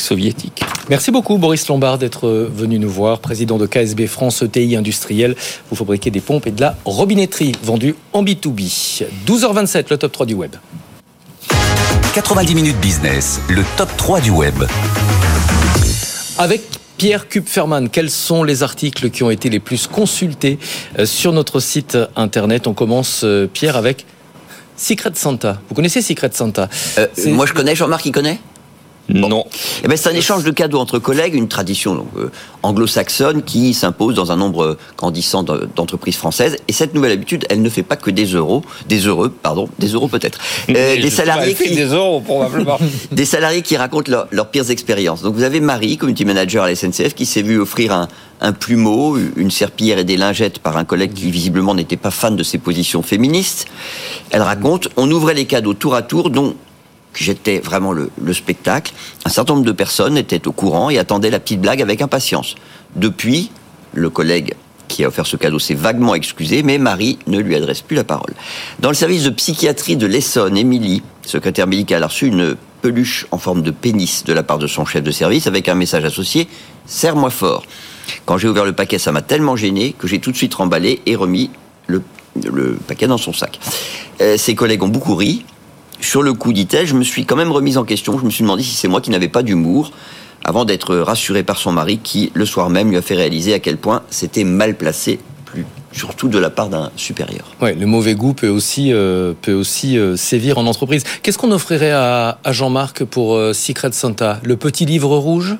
soviétique. 0.00 0.62
Merci 0.88 1.10
beaucoup 1.10 1.38
Boris 1.38 1.68
Lombard 1.68 1.98
d'être 1.98 2.28
venu 2.28 2.78
nous 2.78 2.90
voir, 2.90 3.18
président 3.18 3.58
de 3.58 3.66
KSB 3.66 4.06
France 4.06 4.42
ETI 4.42 4.76
Industriel. 4.76 5.36
Vous 5.70 5.76
fabriquez 5.76 6.10
des 6.10 6.20
pompes 6.20 6.46
et 6.46 6.50
de 6.50 6.60
la 6.60 6.76
robinetterie 6.84 7.52
vendue 7.62 7.94
en 8.12 8.22
B2B. 8.22 9.04
12h27, 9.26 9.86
le 9.90 9.98
top 9.98 10.12
3 10.12 10.26
du 10.26 10.34
web. 10.34 10.54
90 12.14 12.54
minutes 12.54 12.80
business, 12.80 13.40
le 13.48 13.62
top 13.76 13.88
3 13.96 14.20
du 14.20 14.30
web. 14.30 14.54
Avec 16.38 16.62
Pierre 16.96 17.28
Kupferman, 17.28 17.88
quels 17.88 18.10
sont 18.10 18.42
les 18.42 18.62
articles 18.62 19.10
qui 19.10 19.22
ont 19.22 19.30
été 19.30 19.50
les 19.50 19.60
plus 19.60 19.86
consultés 19.86 20.58
euh, 20.98 21.06
sur 21.06 21.32
notre 21.32 21.60
site 21.60 21.96
internet? 22.16 22.66
On 22.66 22.74
commence, 22.74 23.22
euh, 23.24 23.46
Pierre, 23.46 23.76
avec 23.76 24.04
Secret 24.76 25.12
Santa. 25.14 25.60
Vous 25.68 25.74
connaissez 25.74 26.02
Secret 26.02 26.30
Santa? 26.32 26.68
Euh, 26.98 27.06
Moi, 27.26 27.46
je 27.46 27.52
connais. 27.52 27.76
Jean-Marc, 27.76 28.06
il 28.06 28.12
connaît? 28.12 28.40
Non. 29.08 29.44
Eh 29.84 29.88
ben, 29.88 29.96
c'est 29.96 30.08
un 30.08 30.14
échange 30.14 30.44
de 30.44 30.50
cadeaux 30.50 30.78
entre 30.78 30.98
collègues, 30.98 31.34
une 31.34 31.48
tradition 31.48 32.06
euh, 32.16 32.30
anglo-saxonne 32.62 33.42
qui 33.42 33.72
s'impose 33.74 34.14
dans 34.14 34.32
un 34.32 34.36
nombre 34.36 34.76
grandissant 34.96 35.42
d'entreprises 35.42 36.16
françaises. 36.16 36.56
Et 36.68 36.72
cette 36.72 36.94
nouvelle 36.94 37.12
habitude, 37.12 37.46
elle 37.48 37.62
ne 37.62 37.70
fait 37.70 37.82
pas 37.82 37.96
que 37.96 38.10
des 38.10 38.26
euros, 38.26 38.62
des 38.88 39.06
heureux, 39.06 39.30
pardon, 39.30 39.68
des 39.78 39.88
euros 39.88 40.08
peut-être, 40.08 40.38
euh, 40.70 41.00
des 41.00 41.10
salariés 41.10 41.54
qui 41.54 41.74
des 41.74 41.84
euros 41.84 42.20
probablement, 42.20 42.78
des 43.12 43.24
salariés 43.24 43.62
qui 43.62 43.76
racontent 43.76 44.12
leurs 44.30 44.50
pires 44.50 44.70
expériences. 44.70 45.22
Donc 45.22 45.34
vous 45.34 45.42
avez 45.42 45.60
Marie, 45.60 45.96
community 45.96 46.24
manager 46.24 46.64
à 46.64 46.68
la 46.68 46.76
SNCF, 46.76 47.14
qui 47.14 47.26
s'est 47.26 47.42
vue 47.42 47.58
offrir 47.58 47.92
un, 47.92 48.08
un 48.40 48.52
plumeau, 48.52 49.16
une 49.36 49.50
serpillière 49.50 49.98
et 49.98 50.04
des 50.04 50.16
lingettes 50.16 50.58
par 50.58 50.76
un 50.76 50.84
collègue 50.84 51.14
qui 51.14 51.30
visiblement 51.30 51.74
n'était 51.74 51.96
pas 51.96 52.10
fan 52.10 52.36
de 52.36 52.42
ses 52.42 52.58
positions 52.58 53.02
féministes. 53.02 53.66
Elle 54.30 54.42
raconte, 54.42 54.88
on 54.96 55.10
ouvrait 55.10 55.34
les 55.34 55.46
cadeaux 55.46 55.74
tour 55.74 55.94
à 55.94 56.02
tour, 56.02 56.30
dont 56.30 56.54
j'étais 57.14 57.58
vraiment 57.58 57.92
le, 57.92 58.10
spectacle. 58.32 58.92
Un 59.24 59.30
certain 59.30 59.54
nombre 59.54 59.66
de 59.66 59.72
personnes 59.72 60.16
étaient 60.16 60.46
au 60.46 60.52
courant 60.52 60.90
et 60.90 60.98
attendaient 60.98 61.30
la 61.30 61.40
petite 61.40 61.60
blague 61.60 61.82
avec 61.82 62.02
impatience. 62.02 62.54
Depuis, 62.96 63.50
le 63.94 64.10
collègue 64.10 64.54
qui 64.86 65.04
a 65.04 65.08
offert 65.08 65.26
ce 65.26 65.36
cadeau 65.36 65.58
s'est 65.58 65.74
vaguement 65.74 66.14
excusé, 66.14 66.62
mais 66.62 66.78
Marie 66.78 67.18
ne 67.26 67.38
lui 67.38 67.54
adresse 67.54 67.82
plus 67.82 67.96
la 67.96 68.04
parole. 68.04 68.32
Dans 68.80 68.88
le 68.88 68.94
service 68.94 69.24
de 69.24 69.30
psychiatrie 69.30 69.96
de 69.96 70.06
l'Essonne, 70.06 70.56
Émilie, 70.56 71.02
secrétaire 71.26 71.66
médicale, 71.66 72.02
a 72.02 72.06
reçu 72.06 72.26
une 72.26 72.56
peluche 72.80 73.26
en 73.30 73.38
forme 73.38 73.62
de 73.62 73.70
pénis 73.70 74.24
de 74.24 74.32
la 74.32 74.42
part 74.42 74.58
de 74.58 74.66
son 74.66 74.86
chef 74.86 75.02
de 75.02 75.10
service 75.10 75.46
avec 75.46 75.68
un 75.68 75.74
message 75.74 76.04
associé 76.04 76.48
Serre-moi 76.86 77.30
fort. 77.30 77.64
Quand 78.24 78.38
j'ai 78.38 78.48
ouvert 78.48 78.64
le 78.64 78.72
paquet, 78.72 78.98
ça 78.98 79.12
m'a 79.12 79.20
tellement 79.20 79.56
gêné 79.56 79.94
que 79.98 80.06
j'ai 80.06 80.20
tout 80.20 80.32
de 80.32 80.36
suite 80.36 80.54
remballé 80.54 81.02
et 81.06 81.16
remis 81.16 81.50
le, 81.86 82.02
paquet 82.86 83.06
dans 83.06 83.18
son 83.18 83.32
sac. 83.32 83.58
Euh, 84.20 84.36
ses 84.36 84.54
collègues 84.54 84.82
ont 84.82 84.88
beaucoup 84.88 85.16
ri, 85.16 85.44
sur 86.00 86.22
le 86.22 86.32
coup, 86.32 86.52
dit-elle, 86.52 86.86
je 86.86 86.94
me 86.94 87.04
suis 87.04 87.24
quand 87.24 87.36
même 87.36 87.52
remise 87.52 87.78
en 87.78 87.84
question. 87.84 88.18
Je 88.18 88.24
me 88.24 88.30
suis 88.30 88.42
demandé 88.42 88.62
si 88.62 88.74
c'est 88.74 88.88
moi 88.88 89.00
qui 89.00 89.10
n'avais 89.10 89.28
pas 89.28 89.42
d'humour, 89.42 89.92
avant 90.44 90.64
d'être 90.64 90.96
rassurée 90.96 91.42
par 91.42 91.58
son 91.58 91.72
mari 91.72 91.98
qui, 92.02 92.30
le 92.34 92.46
soir 92.46 92.70
même, 92.70 92.90
lui 92.90 92.96
a 92.96 93.02
fait 93.02 93.14
réaliser 93.14 93.54
à 93.54 93.58
quel 93.58 93.76
point 93.76 94.02
c'était 94.10 94.44
mal 94.44 94.76
placé 94.76 95.18
plus 95.44 95.64
surtout 95.92 96.28
de 96.28 96.38
la 96.38 96.50
part 96.50 96.68
d'un 96.68 96.90
supérieur. 96.96 97.44
Ouais, 97.60 97.74
le 97.74 97.86
mauvais 97.86 98.14
goût 98.14 98.34
peut 98.34 98.48
aussi, 98.48 98.92
euh, 98.92 99.32
peut 99.40 99.52
aussi 99.52 99.98
euh, 99.98 100.16
sévir 100.16 100.58
en 100.58 100.66
entreprise. 100.66 101.02
Qu'est-ce 101.22 101.38
qu'on 101.38 101.50
offrirait 101.50 101.92
à, 101.92 102.38
Jean-Marc 102.46 103.04
pour 103.04 103.34
euh, 103.34 103.52
Secret 103.52 103.92
Santa? 103.92 104.40
Le 104.44 104.56
petit 104.56 104.86
livre 104.86 105.16
rouge? 105.16 105.56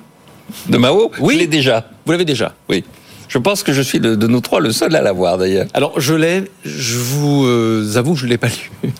De 0.69 0.79
Mao? 0.79 1.11
Oui. 1.21 1.35
Je 1.35 1.39
l'ai 1.41 1.47
déjà. 1.47 1.91
Vous 2.07 2.13
l'avez 2.13 2.25
déjà? 2.25 2.55
Oui. 2.69 2.85
Je 3.29 3.37
pense 3.37 3.63
que 3.63 3.73
je 3.73 3.83
suis 3.83 4.01
de, 4.01 4.15
nous 4.27 4.41
trois 4.41 4.61
le 4.61 4.73
seul 4.73 4.97
à 4.97 5.03
l'avoir 5.03 5.37
d'ailleurs. 5.37 5.67
Alors 5.75 6.01
je 6.01 6.15
l'ai, 6.15 6.45
je 6.65 6.97
vous 6.97 7.45
euh, 7.47 7.97
avoue 7.97 8.15
que 8.15 8.21
je 8.21 8.25
ne 8.25 8.31
l'ai 8.31 8.39
pas 8.39 8.49
lu. 8.49 8.93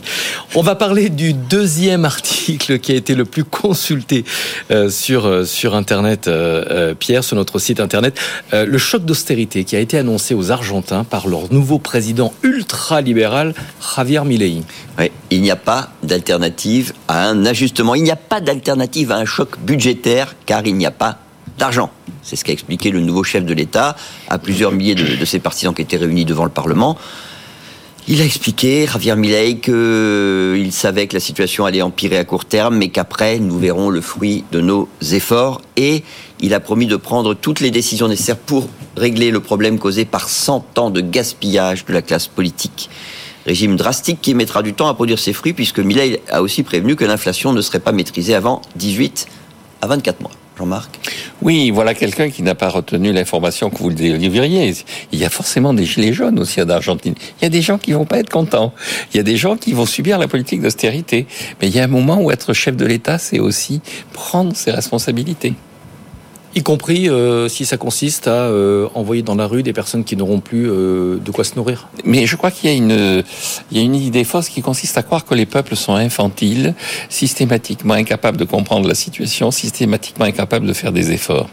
On 0.55 0.63
va 0.63 0.75
parler 0.75 1.09
du 1.09 1.33
deuxième 1.33 2.05
article 2.05 2.79
qui 2.79 2.93
a 2.93 2.95
été 2.95 3.15
le 3.15 3.25
plus 3.25 3.45
consulté 3.45 4.25
euh, 4.71 4.91
sur, 4.91 5.27
euh, 5.27 5.45
sur 5.45 5.75
Internet, 5.75 6.31
Pierre, 6.99 7.25
sur 7.25 7.37
notre 7.37 7.59
site 7.59 7.81
Internet. 7.81 8.19
le 8.53 8.79
choc 8.79 9.05
d'austérité 9.05 9.65
qui 9.65 9.77
a 9.77 9.81
été 9.81 9.97
annoncé 9.99 10.35
aux 10.35 10.51
Argentins 10.51 11.05
par 11.05 11.29
leur 11.29 11.53
nouveau 11.53 11.79
président 11.79 12.33
ultra-libéral, 12.43 13.55
Javier 13.97 14.25
Milei. 14.25 14.63
Oui, 14.99 15.11
il 15.31 15.43
n'y 15.43 15.51
a 15.51 15.57
pas 15.57 15.91
d'alternative 16.03 16.93
à 17.07 17.29
un 17.29 17.47
ajustement. 17.47 17.95
Il 17.95 18.03
n'y 18.03 18.11
a 18.11 18.17
pas 18.17 18.41
d'alternative 18.41 19.13
à 19.13 19.17
un 19.17 19.25
choc 19.25 19.59
budgétaire 19.61 20.35
car 20.45 20.67
il 20.67 20.77
n'y 20.77 20.87
a 20.87 20.91
pas 20.91 21.19
C'est 22.23 22.37
ce 22.37 22.45
qu'a 22.45 22.53
expliqué 22.53 22.91
le 22.91 23.01
nouveau 23.01 23.25
chef 23.25 23.45
de 23.45 23.55
l'État 23.55 23.97
à 24.29 24.39
plusieurs 24.39 24.73
milliers 24.73 24.95
de, 24.95 25.25
ses 25.25 25.39
partisans 25.39 25.75
qui 25.75 25.83
étaient 25.83 25.97
réunis 25.97 26.25
devant 26.25 26.45
le 26.45 26.51
Parlement. 26.51 26.97
Il 28.11 28.23
a 28.23 28.25
expliqué, 28.25 28.87
Javier 28.87 29.17
Milei, 29.17 29.59
qu'il 29.59 30.73
savait 30.73 31.07
que 31.07 31.15
la 31.15 31.21
situation 31.21 31.67
allait 31.67 31.83
empirer 31.83 32.17
à 32.17 32.25
court 32.25 32.47
terme, 32.47 32.79
mais 32.79 32.89
qu'après, 32.89 33.39
nous 33.39 33.59
verrons 33.59 33.91
le 33.91 34.01
fruit 34.01 34.45
de 34.51 34.61
nos 34.61 34.89
efforts. 35.13 35.61
Et 35.77 36.05
il 36.41 36.55
a 36.55 36.61
promis 36.61 36.87
de 36.87 36.97
prendre 36.97 37.35
toutes 37.35 37.61
les 37.61 37.71
décisions 37.71 38.09
nécessaires 38.09 38.39
pour 38.39 38.69
régler 38.97 39.31
le 39.31 39.41
problème 39.41 39.79
causé 39.79 40.07
par 40.07 40.31
100 40.31 40.79
ans 40.79 40.89
de 40.89 41.03
gaspillage 41.03 41.85
de 41.85 41.93
la 41.93 42.01
classe 42.01 42.29
politique. 42.29 42.89
Régime 43.45 43.77
drastique 43.77 44.21
qui 44.23 44.35
mettra 44.35 44.63
du 44.63 44.73
temps 44.73 44.89
à 44.89 44.95
produire 44.95 45.19
ses 45.19 45.35
fruits, 45.35 45.53
puisque 45.53 45.81
Milei 45.81 46.23
a 46.31 46.41
aussi 46.41 46.63
prévenu 46.63 46.97
que 46.97 47.05
l'inflation 47.05 47.53
ne 47.53 47.61
serait 47.61 47.79
pas 47.79 47.93
maîtrisée 47.93 48.35
avant 48.35 48.63
18 48.77 49.27
à 49.83 49.87
24 49.87 50.21
mois. 50.21 50.38
Jean-Marc 50.59 50.99
Oui, 51.41 51.71
voilà 51.71 51.95
quelqu'un 51.95 52.31
qui 52.31 52.43
n'a 52.43 52.55
pas 52.55 52.69
retenu 52.69 53.13
l'information 53.13 53.71
que 53.71 53.79
vous 53.79 53.91
le 53.91 53.95
délivriez. 53.95 54.75
Il 55.13 55.19
y 55.19 55.25
a 55.25 55.31
forcément 55.31 55.73
des 55.73 55.85
gilets 55.85 56.13
jaunes 56.13 56.39
aussi 56.39 56.61
en 56.61 56.69
Argentine. 56.69 57.15
Il 57.41 57.45
y 57.45 57.47
a 57.47 57.51
des 57.51 57.63
gens 57.63 57.79
qui 57.79 57.93
vont 57.93 58.05
pas 58.05 58.19
être 58.19 58.31
contents. 58.31 58.75
Il 59.13 59.17
y 59.17 59.21
a 59.21 59.23
des 59.23 59.37
gens 59.37 59.57
qui 59.57 59.73
vont 59.73 59.87
subir 59.87 60.19
la 60.19 60.27
politique 60.27 60.61
d'austérité. 60.61 61.27
Mais 61.61 61.69
il 61.69 61.77
y 61.77 61.79
a 61.79 61.85
un 61.85 61.89
moment 61.89 62.21
où 62.21 62.33
être 62.33 62.53
chef 62.53 62.77
de 62.77 62.85
l'État, 62.85 63.19
c'est 63.19 63.39
aussi 63.39 63.81
prendre 64.13 64.57
ses 64.57 64.73
responsabilités 64.73 65.55
y 66.55 66.63
compris 66.63 67.09
euh, 67.09 67.49
si 67.49 67.65
ça 67.65 67.77
consiste 67.77 68.29
à 68.29 68.47
euh, 68.47 68.89
envoyer 68.95 69.23
dans 69.23 69.35
la 69.35 69.47
rue 69.47 69.63
des 69.63 69.73
personnes 69.73 70.05
qui 70.05 70.17
n'auront 70.17 70.41
plus 70.41 70.71
euh, 70.71 71.19
de 71.19 71.31
quoi 71.31 71.45
se 71.45 71.55
nourrir. 71.57 71.89
Mais 72.05 72.27
je 72.27 72.37
crois 72.37 72.51
qu'il 72.51 72.71
y 72.71 72.73
a 72.73 72.77
une, 72.77 73.23
il 73.71 73.77
y 73.77 73.81
a 73.81 73.85
une 73.85 73.95
idée 73.95 74.25
fausse 74.25 74.49
qui 74.49 74.63
consiste 74.63 74.97
à 74.99 75.03
croire 75.03 75.25
que 75.25 75.35
les 75.35 75.47
peuples 75.47 75.77
sont 75.77 75.95
infantiles, 75.95 76.75
systématiquement 77.09 77.95
incapables 77.95 78.37
de 78.37 78.45
comprendre 78.45 78.89
la 78.89 78.95
situation, 78.95 79.51
systématiquement 79.51 80.25
incapables 80.25 80.67
de 80.67 80.73
faire 80.73 80.93
des 80.93 81.13
efforts. 81.13 81.49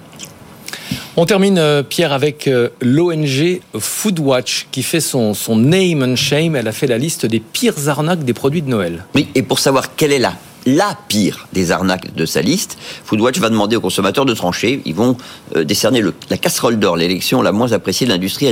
On 1.18 1.26
termine, 1.26 1.84
Pierre, 1.88 2.12
avec 2.12 2.50
l'ONG 2.82 3.62
Foodwatch 3.80 4.68
qui 4.72 4.84
fait 4.84 5.00
son, 5.00 5.34
son 5.34 5.56
name 5.56 6.04
and 6.04 6.16
shame. 6.18 6.56
Elle 6.56 6.68
a 6.68 6.74
fait 6.74 6.88
la 6.88 6.98
liste 6.98 7.26
des 7.26 7.40
pires 7.40 7.88
arnaques 7.88 8.26
des 8.26 8.34
produits 8.34 8.62
de 8.62 8.70
Noël. 8.70 9.06
Oui, 9.16 9.30
et 9.34 9.42
pour 9.42 9.60
savoir 9.60 9.96
quelle 9.96 10.12
est 10.12 10.20
la 10.20 10.34
la 10.66 10.98
pire 11.08 11.48
des 11.54 11.72
arnaques 11.72 12.16
de 12.16 12.26
sa 12.26 12.42
liste. 12.42 12.78
Foodwatch 13.04 13.40
va 13.40 13.50
demander 13.50 13.76
aux 13.76 13.82
consommateurs 13.82 14.26
de 14.26 14.34
trancher. 14.34 14.82
Ils 14.86 14.96
vont 14.96 15.18
euh, 15.56 15.64
décerner 15.64 16.04
la 16.30 16.38
casserole 16.38 16.80
d'or, 16.80 16.98
l'élection 16.98 17.42
la 17.42 17.52
moins 17.52 17.72
appréciée 17.72 18.08
de 18.08 18.12
l'industrie 18.12 18.48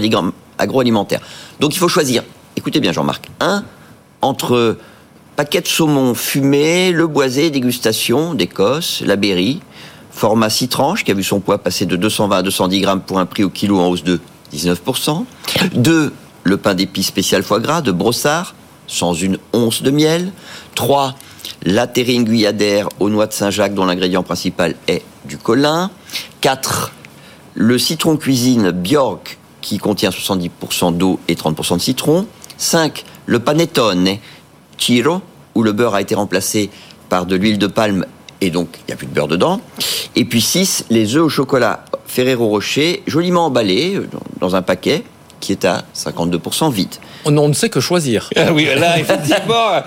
agroalimentaire. 0.57 1.21
Donc 1.59 1.75
il 1.75 1.79
faut 1.79 1.87
choisir, 1.87 2.23
écoutez 2.55 2.79
bien 2.79 2.91
Jean-Marc, 2.91 3.29
un, 3.39 3.63
entre 4.21 4.77
paquet 5.35 5.61
de 5.61 5.67
saumon 5.67 6.13
fumé, 6.13 6.91
le 6.91 7.07
boisé, 7.07 7.49
dégustation 7.49 8.35
d'Écosse, 8.35 9.01
la 9.05 9.15
Berry, 9.15 9.61
format 10.11 10.49
citranche 10.49 11.03
qui 11.03 11.11
a 11.11 11.15
vu 11.15 11.23
son 11.23 11.39
poids 11.39 11.57
passer 11.57 11.85
de 11.85 11.95
220 11.95 12.37
à 12.37 12.43
210 12.43 12.81
grammes 12.81 13.01
pour 13.01 13.19
un 13.19 13.25
prix 13.25 13.43
au 13.43 13.49
kilo 13.49 13.79
en 13.79 13.87
hausse 13.87 14.03
de 14.03 14.19
19%. 14.53 15.25
2. 15.73 16.13
Le 16.45 16.57
pain 16.57 16.75
d'épices 16.75 17.07
spécial 17.07 17.41
foie 17.41 17.59
gras 17.59 17.81
de 17.81 17.91
Brossard, 17.91 18.53
sans 18.85 19.13
une 19.13 19.37
once 19.53 19.81
de 19.81 19.91
miel. 19.91 20.31
3. 20.75 21.15
La 21.63 21.87
terrine 21.87 22.23
guyadère 22.23 22.89
aux 22.99 23.09
noix 23.09 23.27
de 23.27 23.33
Saint-Jacques 23.33 23.73
dont 23.73 23.85
l'ingrédient 23.85 24.23
principal 24.23 24.75
est 24.87 25.01
du 25.25 25.37
colin. 25.37 25.91
4. 26.41 26.91
Le 27.55 27.77
citron 27.77 28.17
cuisine 28.17 28.71
Bjork 28.71 29.37
qui 29.61 29.77
contient 29.77 30.09
70% 30.09 30.97
d'eau 30.97 31.19
et 31.27 31.35
30% 31.35 31.77
de 31.77 31.81
citron. 31.81 32.27
5. 32.57 33.03
Le 33.25 33.39
panettone 33.39 34.17
Chiro 34.77 35.21
où 35.55 35.63
le 35.63 35.71
beurre 35.71 35.95
a 35.95 36.01
été 36.01 36.15
remplacé 36.15 36.69
par 37.09 37.25
de 37.25 37.35
l'huile 37.35 37.59
de 37.59 37.67
palme 37.67 38.05
et 38.41 38.49
donc 38.49 38.69
il 38.79 38.85
n'y 38.87 38.93
a 38.93 38.97
plus 38.97 39.07
de 39.07 39.13
beurre 39.13 39.27
dedans. 39.27 39.61
Et 40.15 40.25
puis 40.25 40.41
6. 40.41 40.85
Les 40.89 41.15
œufs 41.15 41.23
au 41.23 41.29
chocolat 41.29 41.85
Ferrero 42.05 42.47
Rocher, 42.47 43.03
joliment 43.07 43.45
emballés 43.45 43.95
euh, 43.95 44.09
dans 44.39 44.55
un 44.55 44.61
paquet 44.61 45.03
qui 45.39 45.51
est 45.51 45.65
à 45.65 45.83
52% 45.95 46.71
vide. 46.71 46.95
On 47.25 47.47
ne 47.47 47.53
sait 47.53 47.69
que 47.69 47.79
choisir. 47.79 48.29
Ah 48.35 48.51
oui, 48.53 48.67
là, 48.77 48.99
effectivement, 48.99 49.81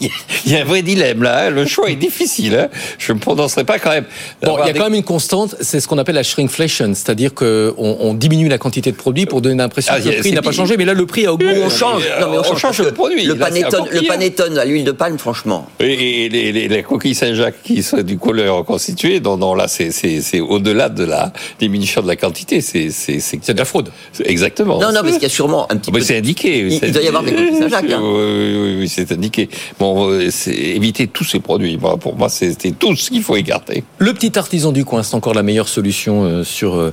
il 0.00 0.52
y 0.52 0.56
a 0.56 0.60
un 0.60 0.64
vrai 0.64 0.82
dilemme 0.82 1.22
là. 1.22 1.46
Hein. 1.46 1.50
Le 1.50 1.66
choix 1.66 1.90
est 1.90 1.96
difficile. 1.96 2.54
Hein. 2.54 2.68
Je 2.98 3.12
ne 3.12 3.16
me 3.16 3.20
prononcerai 3.20 3.64
pas 3.64 3.78
quand 3.78 3.90
même. 3.90 4.04
Bon, 4.42 4.58
il 4.62 4.66
y 4.66 4.70
a 4.70 4.72
quand 4.72 4.84
même 4.84 4.94
une 4.94 5.04
constante, 5.04 5.56
c'est 5.60 5.80
ce 5.80 5.88
qu'on 5.88 5.98
appelle 5.98 6.14
la 6.14 6.22
shrinkflation, 6.22 6.94
c'est-à-dire 6.94 7.34
qu'on 7.34 7.74
on 7.78 8.14
diminue 8.14 8.48
la 8.48 8.58
quantité 8.58 8.90
de 8.92 8.96
produits 8.96 9.26
pour 9.26 9.40
donner 9.40 9.56
l'impression 9.56 9.92
ah, 9.96 10.00
que 10.00 10.08
le 10.08 10.16
prix 10.16 10.32
n'a 10.32 10.42
pas 10.42 10.52
changé, 10.52 10.76
mais 10.76 10.84
là 10.84 10.94
le 10.94 11.06
prix 11.06 11.26
a 11.26 11.32
augmenté. 11.32 11.62
On 11.62 11.70
change, 11.70 12.02
non, 12.20 12.30
mais 12.30 12.38
on, 12.38 12.56
change, 12.56 12.80
le 12.80 12.92
produit. 12.92 13.24
Le 13.24 13.36
panettone, 13.36 13.86
le 13.90 14.06
panettone 14.06 14.58
à 14.58 14.64
l'huile 14.64 14.84
de 14.84 14.92
palme, 14.92 15.18
franchement. 15.18 15.68
Et, 15.80 16.28
les, 16.28 16.82
coquilles 16.82 17.14
Saint-Jacques 17.14 17.62
qui 17.62 17.82
sont 17.82 18.02
du 18.02 18.18
couleur 18.18 18.64
constitué, 18.64 19.20
non, 19.20 19.36
non, 19.36 19.54
là 19.54 19.66
c'est 19.68 20.40
au-delà 20.40 20.88
de 20.88 21.04
la 21.04 21.32
diminution 21.58 22.02
de 22.02 22.08
la 22.08 22.16
quantité, 22.16 22.60
c'est 22.60 22.90
c'est 22.90 23.52
de 23.52 23.58
la 23.58 23.64
fraude. 23.64 23.90
Exactement. 24.24 24.78
Non, 24.78 24.92
non, 24.92 25.00
parce 25.02 25.14
qu'il 25.14 25.22
y 25.22 25.26
a 25.26 25.28
sûrement 25.28 25.70
un 25.70 25.76
petit 25.76 25.90
peu. 25.90 25.97
C'est 26.00 26.18
indiqué. 26.18 26.68
Il, 26.68 26.92
doit 26.92 27.02
y 27.02 27.08
avoir 27.08 27.22
des 27.22 27.32
coquilles 27.32 27.58
Saint-Jacques. 27.58 27.90
Hein. 27.90 28.00
Oui, 28.02 28.76
oui, 28.78 28.88
c'est 28.88 29.10
indiqué. 29.12 29.48
Bon, 29.78 30.08
euh, 30.08 30.30
c'est 30.30 30.54
éviter 30.54 31.06
tous 31.06 31.24
ces 31.24 31.40
produits. 31.40 31.78
Pour 31.78 32.16
moi, 32.16 32.28
c'était 32.28 32.72
tout 32.72 32.94
ce 32.96 33.10
qu'il 33.10 33.22
faut 33.22 33.36
écarter. 33.36 33.84
Le 33.98 34.12
petit 34.12 34.38
artisan 34.38 34.72
du 34.72 34.84
coin, 34.84 35.02
c'est 35.02 35.14
encore 35.14 35.34
la 35.34 35.42
meilleure 35.42 35.68
solution 35.68 36.24
euh, 36.24 36.44
sur 36.44 36.76
euh, 36.76 36.92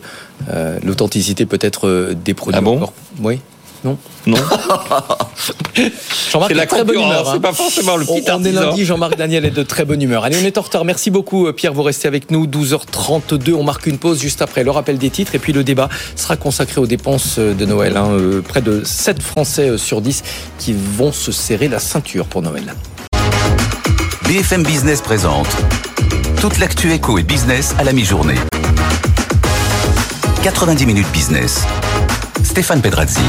l'authenticité 0.84 1.46
peut-être 1.46 2.14
des 2.14 2.34
produits. 2.34 2.60
Ah 2.60 2.62
bon? 2.62 2.90
Oui. 3.22 3.40
Non 3.86 3.98
Non. 4.26 4.38
Jean-Marc 6.32 6.52
est, 6.52 6.56
de 6.56 6.66
très 6.66 6.84
bonne 6.84 6.96
humeur. 6.96 7.28
C'est 7.28 7.38
hein. 7.38 7.40
pas 7.40 7.54
forcément 7.54 7.96
le 7.98 8.04
petit 8.04 8.24
On, 8.32 8.44
est 8.44 8.52
lundi, 8.52 8.84
Jean-Marc 8.84 9.16
Daniel 9.16 9.46
est 9.46 9.52
de 9.52 9.62
très 9.62 9.86
bonne 9.86 10.02
humeur. 10.02 10.24
Allez, 10.24 10.38
on 10.42 10.46
est 10.46 10.58
en 10.58 10.62
retard. 10.62 10.86
Merci 10.86 11.12
beaucoup, 11.12 11.52
Pierre. 11.54 11.72
Vous 11.72 11.84
restez 11.84 12.08
avec 12.08 12.32
nous. 12.32 12.48
12h32. 12.48 13.54
On 13.54 13.64
marque 13.64 13.86
une 13.86 14.00
pause 14.00 14.20
juste 14.20 14.42
après 14.42 14.64
le 14.64 14.72
rappel 14.72 14.98
des 14.98 15.12
titres. 15.12 15.36
Et 15.36 15.40
puis 15.40 15.54
le 15.54 15.64
débat 15.64 15.88
sera 16.16 16.36
consacré 16.36 16.82
aux 16.82 16.88
dépenses 16.88 17.38
de 17.38 17.66
Noël. 17.66 17.96
Hein. 17.96 18.10
Près 18.48 18.62
de 18.62 18.84
7 18.84 19.22
Français 19.22 19.78
sur 19.78 20.02
10 20.02 20.24
qui 20.58 20.74
vont 20.74 21.12
se 21.12 21.32
serrer 21.32 21.68
la 21.68 21.80
ceinture 21.80 22.26
pour 22.26 22.42
Noël. 22.42 22.74
BFM 24.28 24.64
Business 24.64 25.02
présente 25.02 25.48
toute 26.42 26.58
l'actu 26.58 26.92
éco 26.92 27.20
et 27.20 27.24
business 27.24 27.76
à 27.78 27.84
la 27.84 27.94
mi-journée. 27.94 28.36
90 30.44 30.86
minutes 30.86 31.12
business. 31.12 31.64
Stéphane 32.44 32.82
Pedrazzi. 32.82 33.22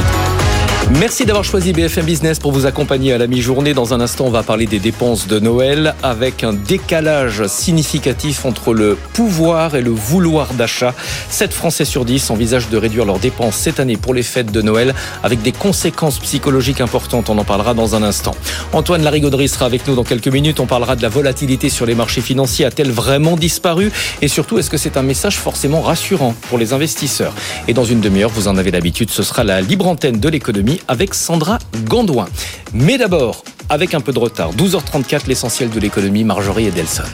Merci 0.92 1.24
d'avoir 1.24 1.44
choisi 1.44 1.72
BFM 1.72 2.06
Business 2.06 2.38
pour 2.38 2.52
vous 2.52 2.64
accompagner 2.64 3.12
à 3.12 3.18
la 3.18 3.26
mi-journée. 3.26 3.74
Dans 3.74 3.92
un 3.92 4.00
instant, 4.00 4.26
on 4.26 4.30
va 4.30 4.44
parler 4.44 4.66
des 4.66 4.78
dépenses 4.78 5.26
de 5.26 5.40
Noël 5.40 5.96
avec 6.04 6.44
un 6.44 6.52
décalage 6.52 7.44
significatif 7.48 8.44
entre 8.44 8.72
le 8.72 8.96
pouvoir 9.12 9.74
et 9.74 9.82
le 9.82 9.90
vouloir 9.90 10.54
d'achat. 10.54 10.94
7 11.28 11.52
Français 11.52 11.84
sur 11.84 12.04
10 12.04 12.30
envisagent 12.30 12.68
de 12.68 12.76
réduire 12.76 13.04
leurs 13.04 13.18
dépenses 13.18 13.56
cette 13.56 13.80
année 13.80 13.96
pour 13.96 14.14
les 14.14 14.22
fêtes 14.22 14.52
de 14.52 14.62
Noël 14.62 14.94
avec 15.24 15.42
des 15.42 15.50
conséquences 15.50 16.20
psychologiques 16.20 16.80
importantes. 16.80 17.30
On 17.30 17.38
en 17.38 17.44
parlera 17.44 17.74
dans 17.74 17.96
un 17.96 18.04
instant. 18.04 18.36
Antoine 18.72 19.02
Larigauderie 19.02 19.48
sera 19.48 19.66
avec 19.66 19.88
nous 19.88 19.96
dans 19.96 20.04
quelques 20.04 20.28
minutes. 20.28 20.60
On 20.60 20.66
parlera 20.66 20.94
de 20.94 21.02
la 21.02 21.08
volatilité 21.08 21.68
sur 21.68 21.86
les 21.86 21.96
marchés 21.96 22.20
financiers. 22.20 22.64
A-t-elle 22.64 22.92
vraiment 22.92 23.36
disparu? 23.36 23.90
Et 24.22 24.28
surtout, 24.28 24.60
est-ce 24.60 24.70
que 24.70 24.78
c'est 24.78 24.96
un 24.96 25.02
message 25.02 25.36
forcément 25.36 25.82
rassurant 25.82 26.32
pour 26.48 26.58
les 26.58 26.72
investisseurs? 26.72 27.34
Et 27.66 27.74
dans 27.74 27.84
une 27.84 28.00
demi-heure, 28.00 28.30
vous 28.30 28.46
en 28.46 28.56
avez 28.56 28.70
l'habitude, 28.70 29.10
ce 29.10 29.24
sera 29.24 29.42
la 29.42 29.60
libre 29.60 29.88
antenne 29.88 30.20
de 30.20 30.28
l'économie 30.28 30.75
avec 30.88 31.14
Sandra 31.14 31.58
Gandouin. 31.84 32.26
Mais 32.72 32.98
d'abord, 32.98 33.44
avec 33.68 33.94
un 33.94 34.00
peu 34.00 34.12
de 34.12 34.18
retard, 34.18 34.54
12h34, 34.54 35.26
l'essentiel 35.26 35.70
de 35.70 35.80
l'économie, 35.80 36.24
Marjorie 36.24 36.66
Edelson. 36.66 37.04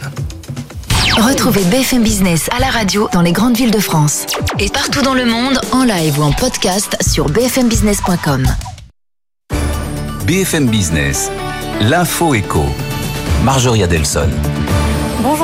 Retrouvez 1.16 1.62
BFM 1.64 2.02
Business 2.02 2.48
à 2.56 2.58
la 2.58 2.68
radio 2.68 3.08
dans 3.12 3.20
les 3.20 3.32
grandes 3.32 3.56
villes 3.56 3.70
de 3.70 3.78
France. 3.78 4.26
Et 4.58 4.68
partout 4.68 5.02
dans 5.02 5.14
le 5.14 5.26
monde, 5.26 5.60
en 5.72 5.84
live 5.84 6.18
ou 6.18 6.22
en 6.22 6.32
podcast 6.32 6.96
sur 7.06 7.28
bfmbusiness.com. 7.28 8.46
BFM 10.26 10.68
Business, 10.68 11.30
l'info 11.80 12.34
éco. 12.34 12.64
Marjorie 13.44 13.82
Adelson. 13.82 14.30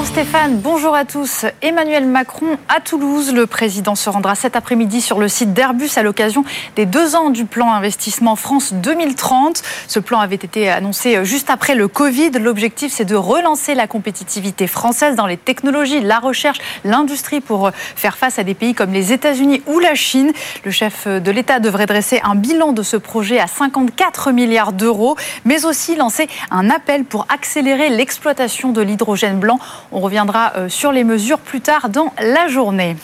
Stéphane, 0.08 0.56
bonjour 0.56 0.94
à 0.94 1.04
tous. 1.04 1.44
Emmanuel 1.60 2.06
Macron 2.06 2.56
à 2.68 2.80
Toulouse. 2.80 3.32
Le 3.34 3.46
président 3.46 3.94
se 3.94 4.08
rendra 4.08 4.34
cet 4.34 4.56
après-midi 4.56 5.02
sur 5.02 5.18
le 5.18 5.28
site 5.28 5.52
d'Airbus 5.52 5.90
à 5.96 6.02
l'occasion 6.02 6.44
des 6.76 6.86
deux 6.86 7.14
ans 7.14 7.28
du 7.28 7.44
plan 7.44 7.70
investissement 7.70 8.34
France 8.34 8.72
2030. 8.72 9.62
Ce 9.86 10.00
plan 10.00 10.18
avait 10.18 10.34
été 10.34 10.70
annoncé 10.70 11.24
juste 11.26 11.50
après 11.50 11.74
le 11.74 11.88
Covid. 11.88 12.30
L'objectif, 12.40 12.90
c'est 12.90 13.04
de 13.04 13.14
relancer 13.14 13.74
la 13.74 13.86
compétitivité 13.86 14.66
française 14.66 15.14
dans 15.14 15.26
les 15.26 15.36
technologies, 15.36 16.00
la 16.00 16.18
recherche, 16.18 16.58
l'industrie 16.84 17.42
pour 17.42 17.70
faire 17.74 18.16
face 18.16 18.38
à 18.38 18.44
des 18.44 18.54
pays 18.54 18.74
comme 18.74 18.94
les 18.94 19.12
États-Unis 19.12 19.62
ou 19.66 19.78
la 19.78 19.94
Chine. 19.94 20.32
Le 20.64 20.70
chef 20.70 21.06
de 21.06 21.30
l'État 21.30 21.60
devrait 21.60 21.86
dresser 21.86 22.20
un 22.24 22.34
bilan 22.34 22.72
de 22.72 22.82
ce 22.82 22.96
projet 22.96 23.38
à 23.38 23.46
54 23.46 24.32
milliards 24.32 24.72
d'euros, 24.72 25.16
mais 25.44 25.66
aussi 25.66 25.96
lancer 25.96 26.28
un 26.50 26.70
appel 26.70 27.04
pour 27.04 27.26
accélérer 27.28 27.90
l'exploitation 27.90 28.72
de 28.72 28.80
l'hydrogène 28.80 29.38
blanc 29.38 29.58
reviendra 30.00 30.52
euh, 30.56 30.68
sur 30.68 30.92
les 30.92 31.04
mesures 31.04 31.38
plus 31.38 31.60
tard 31.60 31.88
dans 31.88 32.12
la 32.20 32.48
journée. 32.48 32.96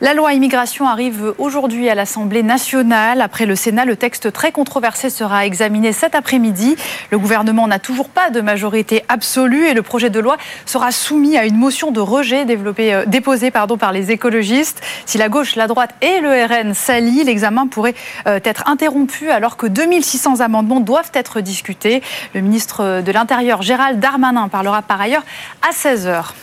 La 0.00 0.14
loi 0.14 0.32
immigration 0.32 0.86
arrive 0.86 1.34
aujourd'hui 1.38 1.88
à 1.88 1.96
l'Assemblée 1.96 2.44
nationale. 2.44 3.20
Après 3.20 3.46
le 3.46 3.56
Sénat, 3.56 3.84
le 3.84 3.96
texte 3.96 4.32
très 4.32 4.52
controversé 4.52 5.10
sera 5.10 5.44
examiné 5.44 5.92
cet 5.92 6.14
après-midi. 6.14 6.76
Le 7.10 7.18
gouvernement 7.18 7.66
n'a 7.66 7.80
toujours 7.80 8.08
pas 8.08 8.30
de 8.30 8.40
majorité 8.40 9.02
absolue 9.08 9.66
et 9.66 9.74
le 9.74 9.82
projet 9.82 10.08
de 10.08 10.20
loi 10.20 10.36
sera 10.66 10.92
soumis 10.92 11.36
à 11.36 11.46
une 11.46 11.56
motion 11.56 11.90
de 11.90 11.98
rejet 11.98 12.46
euh, 12.48 13.06
déposée 13.06 13.50
par 13.50 13.90
les 13.90 14.12
écologistes. 14.12 14.80
Si 15.04 15.18
la 15.18 15.28
gauche, 15.28 15.56
la 15.56 15.66
droite 15.66 15.90
et 16.00 16.20
le 16.20 16.30
RN 16.44 16.74
s'allient, 16.74 17.24
l'examen 17.24 17.66
pourrait 17.66 17.96
euh, 18.28 18.38
être 18.44 18.68
interrompu 18.68 19.30
alors 19.30 19.56
que 19.56 19.66
2600 19.66 20.38
amendements 20.38 20.78
doivent 20.78 21.10
être 21.12 21.40
discutés. 21.40 22.04
Le 22.34 22.40
ministre 22.40 23.02
de 23.02 23.10
l'Intérieur, 23.10 23.62
Gérald 23.62 23.98
Darmanin, 23.98 24.46
parlera 24.46 24.80
par 24.82 25.00
ailleurs 25.00 25.24
à 25.68 25.72
16h. 25.72 26.34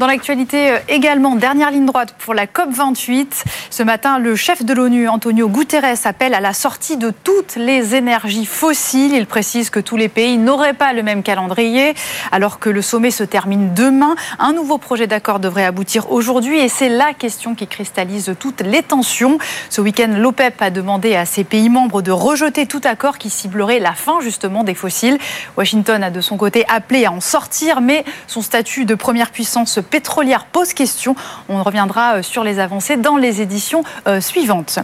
Dans 0.00 0.08
l'actualité 0.08 0.72
euh, 0.72 0.78
également, 0.88 1.36
dernière 1.36 1.70
ligne 1.70 1.86
droite 1.86 2.16
pour 2.18 2.34
la 2.34 2.46
COP28. 2.46 3.44
Ce 3.70 3.82
matin, 3.84 4.18
le 4.18 4.34
chef 4.34 4.64
de 4.64 4.74
l'ONU, 4.74 5.08
Antonio 5.08 5.48
Guterres, 5.48 5.98
appelle 6.04 6.34
à 6.34 6.40
la 6.40 6.52
sortie 6.52 6.96
de 6.96 7.10
toutes 7.10 7.54
les 7.54 7.94
énergies 7.94 8.44
fossiles. 8.44 9.14
Il 9.14 9.26
précise 9.26 9.70
que 9.70 9.78
tous 9.78 9.96
les 9.96 10.08
pays 10.08 10.36
n'auraient 10.36 10.74
pas 10.74 10.92
le 10.92 11.04
même 11.04 11.22
calendrier. 11.22 11.94
Alors 12.32 12.58
que 12.58 12.70
le 12.70 12.82
sommet 12.82 13.12
se 13.12 13.22
termine 13.22 13.72
demain, 13.72 14.16
un 14.40 14.52
nouveau 14.52 14.78
projet 14.78 15.06
d'accord 15.06 15.38
devrait 15.38 15.64
aboutir 15.64 16.10
aujourd'hui 16.10 16.58
et 16.58 16.68
c'est 16.68 16.88
la 16.88 17.14
question 17.14 17.54
qui 17.54 17.68
cristallise 17.68 18.34
toutes 18.40 18.62
les 18.62 18.82
tensions. 18.82 19.38
Ce 19.70 19.80
week-end, 19.80 20.12
l'OPEP 20.16 20.60
a 20.60 20.70
demandé 20.70 21.14
à 21.14 21.24
ses 21.24 21.44
pays 21.44 21.68
membres 21.68 22.02
de 22.02 22.10
rejeter 22.10 22.66
tout 22.66 22.80
accord 22.82 23.16
qui 23.16 23.30
ciblerait 23.30 23.78
la 23.78 23.92
fin 23.92 24.20
justement 24.20 24.64
des 24.64 24.74
fossiles. 24.74 25.18
Washington 25.56 26.02
a 26.02 26.10
de 26.10 26.20
son 26.20 26.36
côté 26.36 26.64
appelé 26.68 27.04
à 27.04 27.12
en 27.12 27.20
sortir, 27.20 27.80
mais 27.80 28.04
son 28.26 28.42
statut 28.42 28.86
de 28.86 28.96
première 28.96 29.30
puissance 29.30 29.78
pétrolière 29.84 30.46
pose 30.46 30.74
question. 30.74 31.14
On 31.48 31.62
reviendra 31.62 32.16
euh, 32.16 32.22
sur 32.22 32.44
les 32.44 32.58
avancées 32.58 32.96
dans 32.96 33.16
les 33.16 33.40
éditions 33.40 33.84
euh, 34.06 34.20
suivantes. 34.20 34.78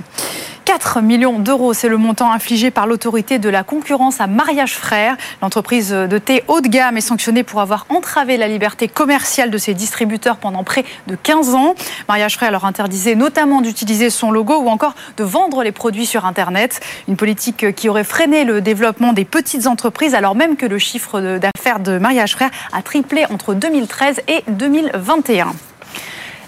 4 0.64 1.00
millions 1.00 1.38
d'euros, 1.38 1.72
c'est 1.72 1.88
le 1.88 1.96
montant 1.96 2.32
infligé 2.32 2.70
par 2.70 2.86
l'autorité 2.86 3.38
de 3.38 3.48
la 3.48 3.62
concurrence 3.62 4.20
à 4.20 4.26
Mariage 4.26 4.74
Frères. 4.74 5.16
L'entreprise 5.42 5.90
de 5.90 6.18
thé 6.18 6.44
haut 6.48 6.60
de 6.60 6.68
gamme 6.68 6.96
est 6.96 7.00
sanctionnée 7.02 7.42
pour 7.42 7.60
avoir 7.60 7.86
entravé 7.88 8.36
la 8.36 8.48
liberté 8.48 8.88
commerciale 8.88 9.50
de 9.50 9.58
ses 9.58 9.74
distributeurs 9.74 10.36
pendant 10.36 10.64
près 10.64 10.84
de 11.06 11.16
15 11.16 11.54
ans. 11.54 11.74
Mariage 12.08 12.36
Frères 12.36 12.50
leur 12.50 12.64
interdisait 12.64 13.14
notamment 13.14 13.60
d'utiliser 13.60 14.10
son 14.10 14.30
logo 14.30 14.56
ou 14.58 14.68
encore 14.68 14.94
de 15.16 15.24
vendre 15.24 15.62
les 15.62 15.72
produits 15.72 16.06
sur 16.06 16.26
Internet. 16.26 16.80
Une 17.08 17.16
politique 17.16 17.74
qui 17.74 17.88
aurait 17.88 18.04
freiné 18.04 18.44
le 18.44 18.60
développement 18.60 19.12
des 19.12 19.24
petites 19.24 19.66
entreprises 19.66 20.14
alors 20.14 20.34
même 20.34 20.56
que 20.56 20.66
le 20.66 20.78
chiffre 20.78 21.38
d'affaires 21.38 21.80
de 21.80 21.98
Mariage 21.98 22.32
Frères 22.32 22.50
a 22.72 22.82
triplé 22.82 23.24
entre 23.30 23.54
2013 23.54 24.22
et 24.28 24.44
2021. 24.48 25.52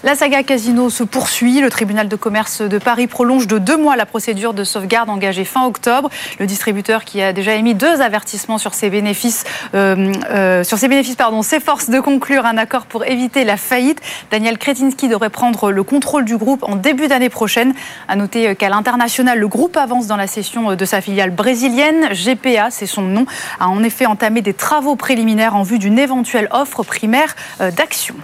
La 0.05 0.15
saga 0.15 0.43
Casino 0.43 0.89
se 0.89 1.05
poursuit. 1.05 1.61
Le 1.61 1.69
tribunal 1.69 2.09
de 2.09 2.17
commerce 2.17 2.61
de 2.61 2.77
Paris 2.77 3.07
prolonge 3.07 3.47
de 3.47 3.57
deux 3.57 3.77
mois 3.77 3.95
la 3.95 4.05
procédure 4.05 4.53
de 4.53 4.65
sauvegarde 4.65 5.09
engagée 5.09 5.45
fin 5.45 5.65
octobre. 5.65 6.09
Le 6.39 6.45
distributeur 6.45 7.05
qui 7.05 7.21
a 7.21 7.31
déjà 7.31 7.55
émis 7.55 7.73
deux 7.73 8.01
avertissements 8.01 8.57
sur 8.57 8.73
ses 8.73 8.89
bénéfices, 8.89 9.45
euh, 9.75 10.11
euh, 10.29 10.65
sur 10.65 10.77
ses 10.77 10.89
bénéfices, 10.89 11.15
pardon, 11.15 11.41
s'efforce 11.41 11.89
de 11.89 12.01
conclure 12.01 12.45
un 12.45 12.57
accord 12.57 12.85
pour 12.85 13.05
éviter 13.05 13.45
la 13.45 13.55
faillite. 13.55 14.01
Daniel 14.29 14.57
Kretinsky 14.57 15.07
devrait 15.07 15.29
prendre 15.29 15.71
le 15.71 15.83
contrôle 15.83 16.25
du 16.25 16.35
groupe 16.35 16.63
en 16.63 16.75
début 16.75 17.07
d'année 17.07 17.29
prochaine. 17.29 17.73
À 18.09 18.17
noter 18.17 18.57
qu'à 18.57 18.67
l'international, 18.67 19.39
le 19.39 19.47
groupe 19.47 19.77
avance 19.77 20.07
dans 20.07 20.17
la 20.17 20.27
session 20.27 20.75
de 20.75 20.85
sa 20.85 20.99
filiale 20.99 21.31
brésilienne. 21.31 22.09
GPA, 22.11 22.71
c'est 22.71 22.87
son 22.87 23.03
nom, 23.03 23.25
a 23.61 23.69
en 23.69 23.81
effet 23.83 24.05
entamé 24.05 24.41
des 24.41 24.53
travaux 24.53 24.97
préliminaires 24.97 25.55
en 25.55 25.63
vue 25.63 25.79
d'une 25.79 25.97
éventuelle 25.97 26.49
offre 26.51 26.83
primaire 26.83 27.37
euh, 27.61 27.71
d'actions. 27.71 28.17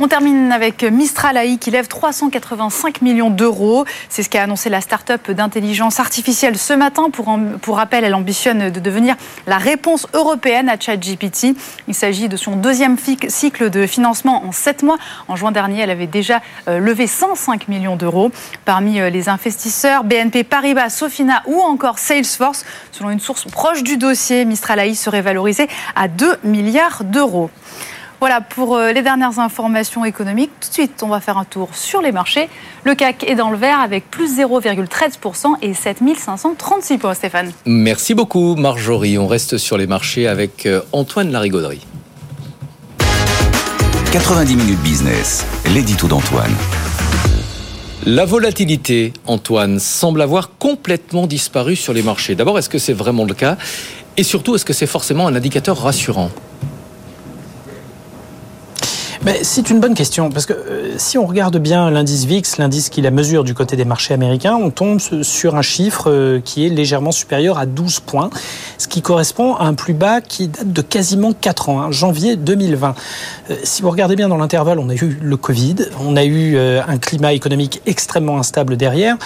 On 0.00 0.08
termine 0.08 0.50
avec 0.50 0.82
Mistral 0.82 1.36
AI 1.36 1.56
qui 1.56 1.70
lève 1.70 1.86
385 1.86 3.00
millions 3.00 3.30
d'euros. 3.30 3.84
C'est 4.08 4.24
ce 4.24 4.28
qu'a 4.28 4.42
annoncé 4.42 4.68
la 4.68 4.80
start-up 4.80 5.30
d'intelligence 5.30 6.00
artificielle 6.00 6.58
ce 6.58 6.72
matin. 6.72 7.10
Pour, 7.10 7.76
rappel, 7.76 8.02
elle 8.02 8.14
ambitionne 8.16 8.70
de 8.70 8.80
devenir 8.80 9.14
la 9.46 9.56
réponse 9.56 10.08
européenne 10.12 10.68
à 10.68 10.78
ChatGPT. 10.78 11.54
Il 11.86 11.94
s'agit 11.94 12.28
de 12.28 12.36
son 12.36 12.56
deuxième 12.56 12.96
cycle 13.28 13.70
de 13.70 13.86
financement 13.86 14.44
en 14.44 14.50
sept 14.50 14.82
mois. 14.82 14.98
En 15.28 15.36
juin 15.36 15.52
dernier, 15.52 15.82
elle 15.82 15.90
avait 15.90 16.08
déjà 16.08 16.42
euh, 16.66 16.80
levé 16.80 17.06
105 17.06 17.68
millions 17.68 17.94
d'euros. 17.94 18.32
Parmi 18.64 19.00
euh, 19.00 19.10
les 19.10 19.28
investisseurs, 19.28 20.02
BNP 20.02 20.42
Paribas, 20.42 20.90
Sofina 20.90 21.42
ou 21.46 21.60
encore 21.60 22.00
Salesforce. 22.00 22.64
Selon 22.90 23.10
une 23.10 23.20
source 23.20 23.44
proche 23.44 23.84
du 23.84 23.96
dossier, 23.96 24.44
Mistral 24.44 24.80
AI 24.80 24.96
serait 24.96 25.22
valorisé 25.22 25.68
à 25.94 26.08
2 26.08 26.38
milliards 26.42 27.04
d'euros. 27.04 27.50
Voilà 28.24 28.40
pour 28.40 28.74
euh, 28.76 28.90
les 28.90 29.02
dernières 29.02 29.38
informations 29.38 30.02
économiques. 30.06 30.50
Tout 30.58 30.70
de 30.70 30.72
suite, 30.72 31.02
on 31.02 31.08
va 31.08 31.20
faire 31.20 31.36
un 31.36 31.44
tour 31.44 31.68
sur 31.74 32.00
les 32.00 32.10
marchés. 32.10 32.48
Le 32.84 32.94
CAC 32.94 33.22
est 33.24 33.34
dans 33.34 33.50
le 33.50 33.58
vert 33.58 33.80
avec 33.80 34.10
plus 34.10 34.38
0,13% 34.38 35.56
et 35.60 35.74
7536 35.74 36.96
points, 36.96 37.12
Stéphane. 37.12 37.52
Merci 37.66 38.14
beaucoup, 38.14 38.54
Marjorie. 38.54 39.18
On 39.18 39.26
reste 39.26 39.58
sur 39.58 39.76
les 39.76 39.86
marchés 39.86 40.26
avec 40.26 40.64
euh, 40.64 40.80
Antoine 40.92 41.32
Larigauderie. 41.32 41.86
90 44.10 44.56
minutes 44.56 44.80
business, 44.80 45.44
l'édito 45.74 46.08
d'Antoine. 46.08 46.54
La 48.06 48.24
volatilité, 48.24 49.12
Antoine, 49.26 49.78
semble 49.78 50.22
avoir 50.22 50.56
complètement 50.58 51.26
disparu 51.26 51.76
sur 51.76 51.92
les 51.92 52.02
marchés. 52.02 52.34
D'abord, 52.34 52.58
est-ce 52.58 52.70
que 52.70 52.78
c'est 52.78 52.94
vraiment 52.94 53.26
le 53.26 53.34
cas? 53.34 53.58
Et 54.16 54.22
surtout, 54.22 54.54
est-ce 54.54 54.64
que 54.64 54.72
c'est 54.72 54.86
forcément 54.86 55.26
un 55.26 55.34
indicateur 55.34 55.76
rassurant? 55.76 56.30
C'est 59.42 59.70
une 59.70 59.80
bonne 59.80 59.94
question, 59.94 60.30
parce 60.30 60.44
que 60.44 60.52
euh, 60.52 60.94
si 60.98 61.16
on 61.16 61.26
regarde 61.26 61.56
bien 61.56 61.90
l'indice 61.90 62.26
VIX, 62.26 62.58
l'indice 62.58 62.90
qui 62.90 63.00
la 63.00 63.10
mesure 63.10 63.42
du 63.42 63.54
côté 63.54 63.74
des 63.74 63.86
marchés 63.86 64.12
américains, 64.12 64.54
on 64.54 64.70
tombe 64.70 65.00
sur 65.00 65.56
un 65.56 65.62
chiffre 65.62 66.10
euh, 66.10 66.40
qui 66.44 66.66
est 66.66 66.68
légèrement 66.68 67.10
supérieur 67.10 67.58
à 67.58 67.64
12 67.64 68.00
points, 68.00 68.28
ce 68.76 68.86
qui 68.86 69.00
correspond 69.00 69.54
à 69.54 69.64
un 69.64 69.72
plus 69.72 69.94
bas 69.94 70.20
qui 70.20 70.48
date 70.48 70.70
de 70.70 70.82
quasiment 70.82 71.32
4 71.32 71.68
ans, 71.70 71.80
hein, 71.80 71.90
janvier 71.90 72.36
2020. 72.36 72.94
Euh, 73.50 73.56
si 73.64 73.80
vous 73.80 73.90
regardez 73.90 74.14
bien 74.14 74.28
dans 74.28 74.36
l'intervalle, 74.36 74.78
on 74.78 74.90
a 74.90 74.94
eu 74.94 75.18
le 75.22 75.36
Covid, 75.38 75.76
on 76.00 76.16
a 76.16 76.24
eu 76.24 76.58
un 76.58 76.98
climat 76.98 77.32
économique 77.32 77.80
extrêmement 77.86 78.38
instable 78.38 78.76
derrière, 78.76 79.16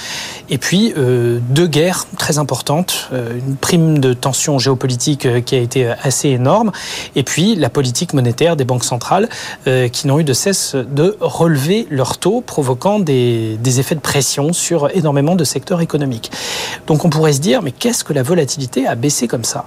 et 0.48 0.58
puis 0.58 0.94
deux 0.96 1.66
guerres 1.66 2.06
très 2.16 2.38
importantes, 2.38 3.10
une 3.12 3.56
prime 3.56 3.98
de 3.98 4.12
tension 4.12 4.58
géopolitique 4.58 5.44
qui 5.44 5.54
a 5.54 5.58
été 5.58 5.92
assez 6.02 6.28
énorme, 6.28 6.72
et 7.16 7.22
puis 7.22 7.54
la 7.54 7.70
politique 7.70 8.14
monétaire 8.14 8.56
des 8.56 8.64
banques 8.64 8.84
centrales 8.84 9.28
qui 9.90 10.06
n'ont 10.06 10.18
eu 10.18 10.24
de 10.24 10.32
cesse 10.32 10.74
de 10.74 11.16
relever 11.20 11.86
leurs 11.90 12.18
taux, 12.18 12.40
provoquant 12.40 12.98
des, 13.00 13.58
effets 13.78 13.94
de 13.94 14.00
pression 14.00 14.52
sur 14.52 14.88
énormément 14.96 15.36
de 15.36 15.44
secteurs 15.44 15.80
économiques. 15.80 16.30
Donc 16.86 17.04
on 17.04 17.10
pourrait 17.10 17.34
se 17.34 17.40
dire, 17.40 17.62
mais 17.62 17.72
qu'est-ce 17.72 18.02
que 18.04 18.12
la 18.12 18.22
volatilité 18.22 18.86
a 18.86 18.94
baissé 18.94 19.28
comme 19.28 19.44
ça? 19.44 19.66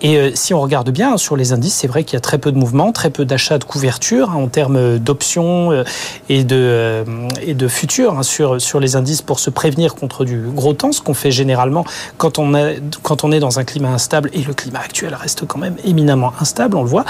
Et 0.00 0.16
euh, 0.16 0.30
si 0.34 0.54
on 0.54 0.60
regarde 0.60 0.90
bien 0.90 1.16
sur 1.16 1.36
les 1.36 1.52
indices, 1.52 1.74
c'est 1.74 1.88
vrai 1.88 2.04
qu'il 2.04 2.14
y 2.14 2.16
a 2.16 2.20
très 2.20 2.38
peu 2.38 2.52
de 2.52 2.58
mouvements, 2.58 2.92
très 2.92 3.10
peu 3.10 3.24
d'achats 3.24 3.58
de 3.58 3.64
couverture 3.64 4.30
hein, 4.30 4.36
en 4.36 4.48
termes 4.48 4.98
d'options 4.98 5.72
euh, 5.72 5.84
et 6.28 6.44
de, 6.44 6.56
euh, 6.56 7.04
de 7.46 7.68
futurs 7.68 8.18
hein, 8.18 8.22
sur, 8.22 8.80
les 8.80 8.96
indices 8.96 9.22
pour 9.22 9.38
se 9.38 9.50
prévenir 9.50 9.94
contre 9.94 10.24
du 10.24 10.40
gros 10.48 10.72
temps, 10.72 10.92
ce 10.92 11.00
qu'on 11.00 11.14
fait 11.14 11.30
généralement 11.30 11.84
quand 12.16 12.38
on, 12.38 12.52
quand 13.02 13.24
on 13.24 13.32
est 13.32 13.40
dans 13.40 13.58
un 13.58 13.64
climat 13.64 13.90
instable, 13.90 14.30
et 14.32 14.42
le 14.42 14.54
climat 14.54 14.80
actuel 14.80 15.14
reste 15.14 15.46
quand 15.46 15.58
même 15.58 15.76
éminemment 15.84 16.32
instable, 16.40 16.76
on 16.76 16.82
le 16.82 16.88
voit. 16.88 17.04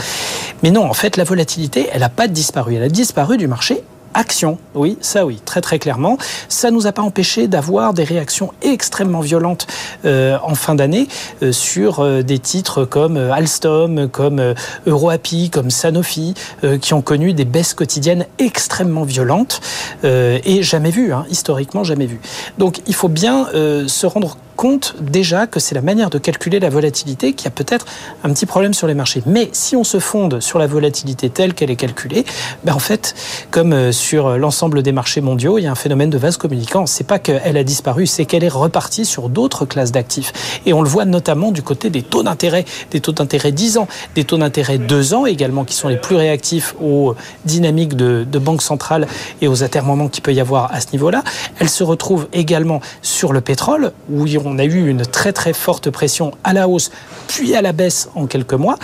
Mais 0.63 0.71
non, 0.71 0.85
en 0.85 0.95
fait, 0.95 1.17
la 1.17 1.25
volatilité, 1.25 1.89
elle 1.93 2.01
n'a 2.01 2.09
pas 2.09 2.29
Elle 2.71 2.83
a 2.83 2.89
disparu 2.89 3.37
du 3.37 3.47
marché 3.47 3.85
action. 4.15 4.59
Oui, 4.75 4.99
ça 5.01 5.27
oui, 5.27 5.41
très 5.45 5.61
très 5.61 5.79
clairement. 5.79 6.19
Ça 6.49 6.71
nous 6.71 6.87
a 6.87 6.93
pas 6.93 7.03
empêché 7.03 7.49
d'avoir 7.49 7.95
des 7.95 8.05
réactions 8.05 8.53
extrêmement 8.63 9.21
violentes 9.21 9.67
euh, 10.05 10.37
en 10.43 10.55
fin 10.55 10.75
d'année 10.75 11.09
euh, 11.43 11.53
sur 11.53 12.01
euh, 12.01 12.23
des 12.23 12.39
titres 12.39 12.85
comme 12.85 13.17
Alstom, 13.17 14.09
comme 14.09 14.55
EuroAPI, 14.87 15.51
comme 15.51 15.71
Sanofi, 15.71 16.35
qui 16.81 16.95
ont 16.95 17.03
connu 17.03 17.33
des 17.33 17.45
baisses 17.45 17.75
quotidiennes 17.75 18.27
extrêmement 18.39 19.05
violentes 19.05 19.61
et 20.05 20.63
jamais 20.63 20.91
vues, 20.91 21.13
hein, 21.13 21.25
historiquement 21.31 21.85
jamais 21.85 22.07
vues. 22.07 22.21
Donc 22.59 22.81
il 22.87 22.95
faut 22.95 23.09
bien 23.09 23.47
se 23.53 24.07
rendre 24.07 24.29
compte 24.31 24.43
déjà 25.01 25.47
que 25.47 25.61
c'est 25.61 25.75
la 25.75 25.83
manière 25.83 26.11
de 26.11 26.19
calculer 26.19 26.61
la 26.61 26.71
volatilité 26.71 27.33
qui 27.33 27.49
a 27.49 27.51
peut-être 27.51 27.87
un 28.23 28.33
petit 28.33 28.47
problème 28.47 28.75
sur 28.75 28.87
les 28.87 28.95
marchés. 28.95 29.23
Mais 29.27 29.49
si 29.53 29.77
on 29.77 29.85
se 29.85 29.99
fonde 29.99 30.41
sur 30.41 30.59
la 30.59 30.67
volatilité 30.67 31.31
telle 31.31 31.55
qu'elle 31.55 31.71
est 31.71 31.77
calculée, 31.77 32.25
ben 32.65 32.75
en 32.75 32.79
fait, 32.79 33.15
comme 33.51 33.93
sur 33.93 34.39
l'ensemble 34.39 34.83
des 34.83 34.93
marchés 34.93 35.21
mondiaux, 35.21 35.59
il 35.59 35.63
y 35.63 35.67
a 35.67 35.71
un 35.71 35.77
phénomène 35.77 36.11
de 36.11 36.19
vase 36.19 36.37
communicant. 36.37 36.87
C'est 36.87 37.07
pas 37.07 37.19
qu'elle 37.19 37.57
a 37.57 37.65
disparu, 37.65 38.07
c'est 38.07 38.25
qu'elle 38.25 38.45
est 38.45 38.49
repartie 38.49 39.05
sur 39.05 39.29
d'autres 39.29 39.65
classes 39.65 39.93
d'actifs. 39.93 40.61
Et 40.67 40.73
on 40.73 40.83
le 40.83 40.89
voit 40.89 41.05
notamment 41.05 41.51
du 41.51 41.63
côté 41.63 41.91
des 41.91 42.03
taux 42.03 42.23
d'intérêt, 42.23 42.65
des 42.91 43.01
taux 43.01 43.13
d'intérêt 43.13 43.53
10 43.53 43.79
ans, 43.79 43.89
des 44.15 44.25
taux 44.25 44.39
d'intérêt 44.39 44.79
2 44.79 45.15
ans 45.15 45.27
également, 45.27 45.65
qui 45.65 45.75
sont 45.75 45.89
les 45.89 45.97
plus 45.97 46.17
réactifs 46.17 46.75
aux 46.81 47.15
dynamiques 47.45 47.97
de, 47.97 48.25
de 48.31 48.39
banque 48.39 48.63
centrale 48.63 49.07
et 49.41 49.49
aux 49.49 49.65
atermoiements 49.65 50.09
qu'il 50.09 50.23
peut 50.23 50.35
y 50.35 50.41
avoir 50.41 50.73
à 50.73 50.81
ce 50.81 50.87
niveau-là. 50.93 51.25
Elle 51.59 51.69
se 51.69 51.83
retrouve 51.83 52.29
également 52.33 52.81
sur 53.03 53.33
le 53.33 53.41
pétrole, 53.41 53.93
où 54.11 54.27
on 54.45 54.52
a 54.59 54.65
eu 54.65 54.89
une 54.89 55.05
très 55.07 55.33
très 55.33 55.53
forte 55.53 55.91
pression 55.91 56.33
à 56.45 56.53
la 56.53 56.69
hausse, 56.69 56.91
puis 57.29 57.55
à 57.55 57.63
la 57.63 57.73
baisse 57.73 58.09
en 58.15 58.27
quelques 58.27 58.55
mois, 58.55 58.77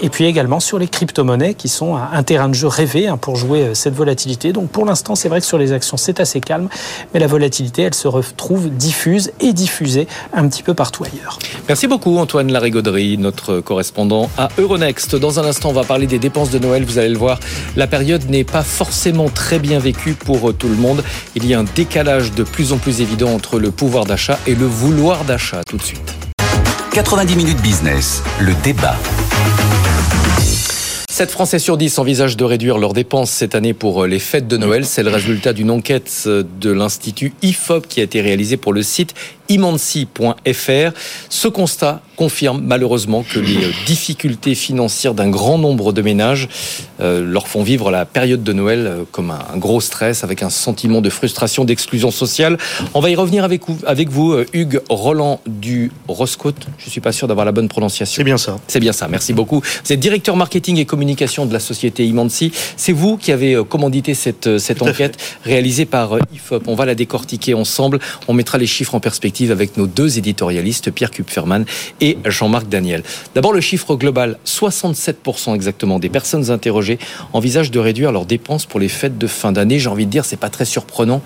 et 0.00 0.08
puis 0.08 0.24
également 0.24 0.60
sur 0.60 0.78
les 0.78 0.88
crypto-monnaies, 0.88 1.54
qui 1.54 1.68
sont 1.68 1.96
un 1.96 2.22
terrain 2.22 2.48
de 2.48 2.54
jeu 2.54 2.68
rêvé 2.68 3.08
hein, 3.08 3.16
pour 3.16 3.36
jouer 3.36 3.62
euh, 3.62 3.74
cette 3.74 3.94
volatilité. 3.94 4.52
Donc 4.52 4.70
pour 4.70 4.84
l'instant, 4.84 5.14
c'est 5.14 5.28
vrai 5.28 5.40
que 5.40 5.46
sur 5.46 5.58
les 5.58 5.72
actions, 5.72 5.96
c'est 5.96 6.20
assez 6.20 6.40
calme, 6.40 6.68
mais 7.12 7.20
la 7.20 7.26
volatilité, 7.26 7.82
elle 7.82 7.94
se 7.94 8.08
retrouve 8.08 8.70
diffuse 8.70 9.32
et 9.40 9.52
diffusée 9.52 10.06
un 10.32 10.48
petit 10.48 10.62
peu 10.62 10.74
partout 10.74 11.04
ailleurs. 11.04 11.38
Merci 11.68 11.86
beaucoup 11.86 12.18
Antoine 12.18 12.52
Larigauderie, 12.52 13.18
notre 13.18 13.60
correspondant 13.60 14.30
à 14.36 14.48
Euronext. 14.58 15.16
Dans 15.16 15.40
un 15.40 15.44
instant, 15.44 15.70
on 15.70 15.74
va 15.74 15.84
parler 15.84 16.06
des 16.06 16.18
dépenses 16.18 16.50
de 16.50 16.58
Noël. 16.58 16.84
Vous 16.84 16.98
allez 16.98 17.08
le 17.08 17.18
voir, 17.18 17.40
la 17.76 17.86
période 17.86 18.28
n'est 18.28 18.44
pas 18.44 18.62
forcément 18.62 19.28
très 19.28 19.58
bien 19.58 19.78
vécue 19.78 20.14
pour 20.14 20.54
tout 20.54 20.68
le 20.68 20.76
monde. 20.76 21.02
Il 21.34 21.46
y 21.46 21.54
a 21.54 21.58
un 21.58 21.64
décalage 21.64 22.32
de 22.32 22.42
plus 22.42 22.72
en 22.72 22.78
plus 22.78 23.00
évident 23.00 23.32
entre 23.32 23.58
le 23.58 23.70
pouvoir 23.70 24.04
d'achat 24.04 24.38
et 24.46 24.54
le 24.54 24.66
vouloir 24.66 25.05
d'achat. 25.14 25.62
Tout 25.68 25.76
de 25.76 25.82
suite. 25.82 26.14
90 26.92 27.36
minutes 27.36 27.62
business, 27.62 28.24
le 28.40 28.54
débat. 28.64 28.96
7 31.08 31.30
Français 31.30 31.58
sur 31.60 31.76
10 31.76 31.98
envisagent 32.00 32.36
de 32.36 32.44
réduire 32.44 32.76
leurs 32.76 32.92
dépenses 32.92 33.30
cette 33.30 33.54
année 33.54 33.72
pour 33.72 34.02
euh, 34.02 34.06
les 34.08 34.18
fêtes 34.18 34.48
de 34.48 34.56
Noël. 34.56 34.84
C'est 34.84 35.04
le 35.04 35.10
résultat 35.10 35.52
d'une 35.52 35.70
enquête 35.70 36.12
euh, 36.26 36.42
de 36.60 36.70
l'Institut 36.72 37.32
IFOP 37.42 37.86
qui 37.86 38.00
a 38.00 38.02
été 38.02 38.20
réalisée 38.20 38.56
pour 38.56 38.72
le 38.72 38.82
site 38.82 39.14
imansi.fr. 39.48 40.90
Ce 41.30 41.48
constat 41.48 42.02
confirme 42.16 42.62
malheureusement 42.64 43.22
que 43.22 43.38
les 43.38 43.64
euh, 43.64 43.72
difficultés 43.86 44.54
financières 44.54 45.14
d'un 45.14 45.28
grand 45.28 45.58
nombre 45.58 45.92
de 45.92 46.02
ménages 46.02 46.48
leur 46.98 47.46
font 47.46 47.62
vivre 47.62 47.90
la 47.90 48.06
période 48.06 48.42
de 48.42 48.52
Noël 48.54 48.90
comme 49.12 49.30
un 49.30 49.56
gros 49.58 49.82
stress, 49.82 50.24
avec 50.24 50.42
un 50.42 50.48
sentiment 50.48 51.02
de 51.02 51.10
frustration, 51.10 51.64
d'exclusion 51.66 52.10
sociale. 52.10 52.56
On 52.94 53.00
va 53.00 53.10
y 53.10 53.16
revenir 53.16 53.44
avec 53.44 53.68
vous, 53.68 53.78
avec 53.86 54.08
vous 54.08 54.34
Hugues 54.54 54.80
Roland 54.88 55.40
du 55.46 55.92
Roscote. 56.08 56.66
Je 56.78 56.88
suis 56.88 57.02
pas 57.02 57.12
sûr 57.12 57.28
d'avoir 57.28 57.44
la 57.44 57.52
bonne 57.52 57.68
prononciation. 57.68 58.16
C'est 58.16 58.24
bien 58.24 58.38
ça. 58.38 58.58
C'est 58.66 58.80
bien 58.80 58.92
ça, 58.92 59.08
merci 59.08 59.34
beaucoup. 59.34 59.60
Vous 59.60 59.92
êtes 59.92 60.00
directeur 60.00 60.36
marketing 60.36 60.78
et 60.78 60.86
communication 60.86 61.46
de 61.46 61.52
la 61.52 61.60
société 61.60 62.06
Imansi. 62.06 62.52
C'est 62.76 62.92
vous 62.92 63.16
qui 63.16 63.32
avez 63.32 63.54
euh, 63.54 63.64
commandité 63.64 64.14
cette, 64.14 64.46
euh, 64.46 64.58
cette 64.58 64.82
enquête 64.82 65.16
réalisée 65.44 65.84
par 65.84 66.14
euh, 66.14 66.20
IFOP. 66.32 66.62
On 66.66 66.74
va 66.74 66.86
la 66.86 66.94
décortiquer 66.94 67.54
ensemble. 67.54 67.98
On 68.28 68.34
mettra 68.34 68.58
les 68.58 68.66
chiffres 68.66 68.94
en 68.94 69.00
perspective 69.00 69.50
avec 69.50 69.76
nos 69.76 69.86
deux 69.86 70.18
éditorialistes, 70.18 70.90
Pierre 70.90 71.10
Kupferman 71.10 71.64
et 72.00 72.05
Jean-Marc 72.24 72.68
Daniel. 72.68 73.02
D'abord, 73.34 73.52
le 73.52 73.60
chiffre 73.60 73.96
global 73.96 74.38
67% 74.46 75.54
exactement 75.54 75.98
des 75.98 76.08
personnes 76.08 76.50
interrogées 76.50 76.98
envisagent 77.32 77.70
de 77.70 77.78
réduire 77.78 78.12
leurs 78.12 78.26
dépenses 78.26 78.66
pour 78.66 78.80
les 78.80 78.88
fêtes 78.88 79.18
de 79.18 79.26
fin 79.26 79.52
d'année. 79.52 79.78
J'ai 79.78 79.88
envie 79.88 80.06
de 80.06 80.10
dire, 80.10 80.24
c'est 80.24 80.36
pas 80.36 80.50
très 80.50 80.64
surprenant 80.64 81.22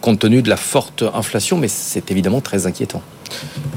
compte 0.00 0.18
tenu 0.20 0.42
de 0.42 0.48
la 0.48 0.56
forte 0.56 1.04
inflation, 1.14 1.58
mais 1.58 1.68
c'est 1.68 2.10
évidemment 2.10 2.40
très 2.40 2.66
inquiétant. 2.66 3.02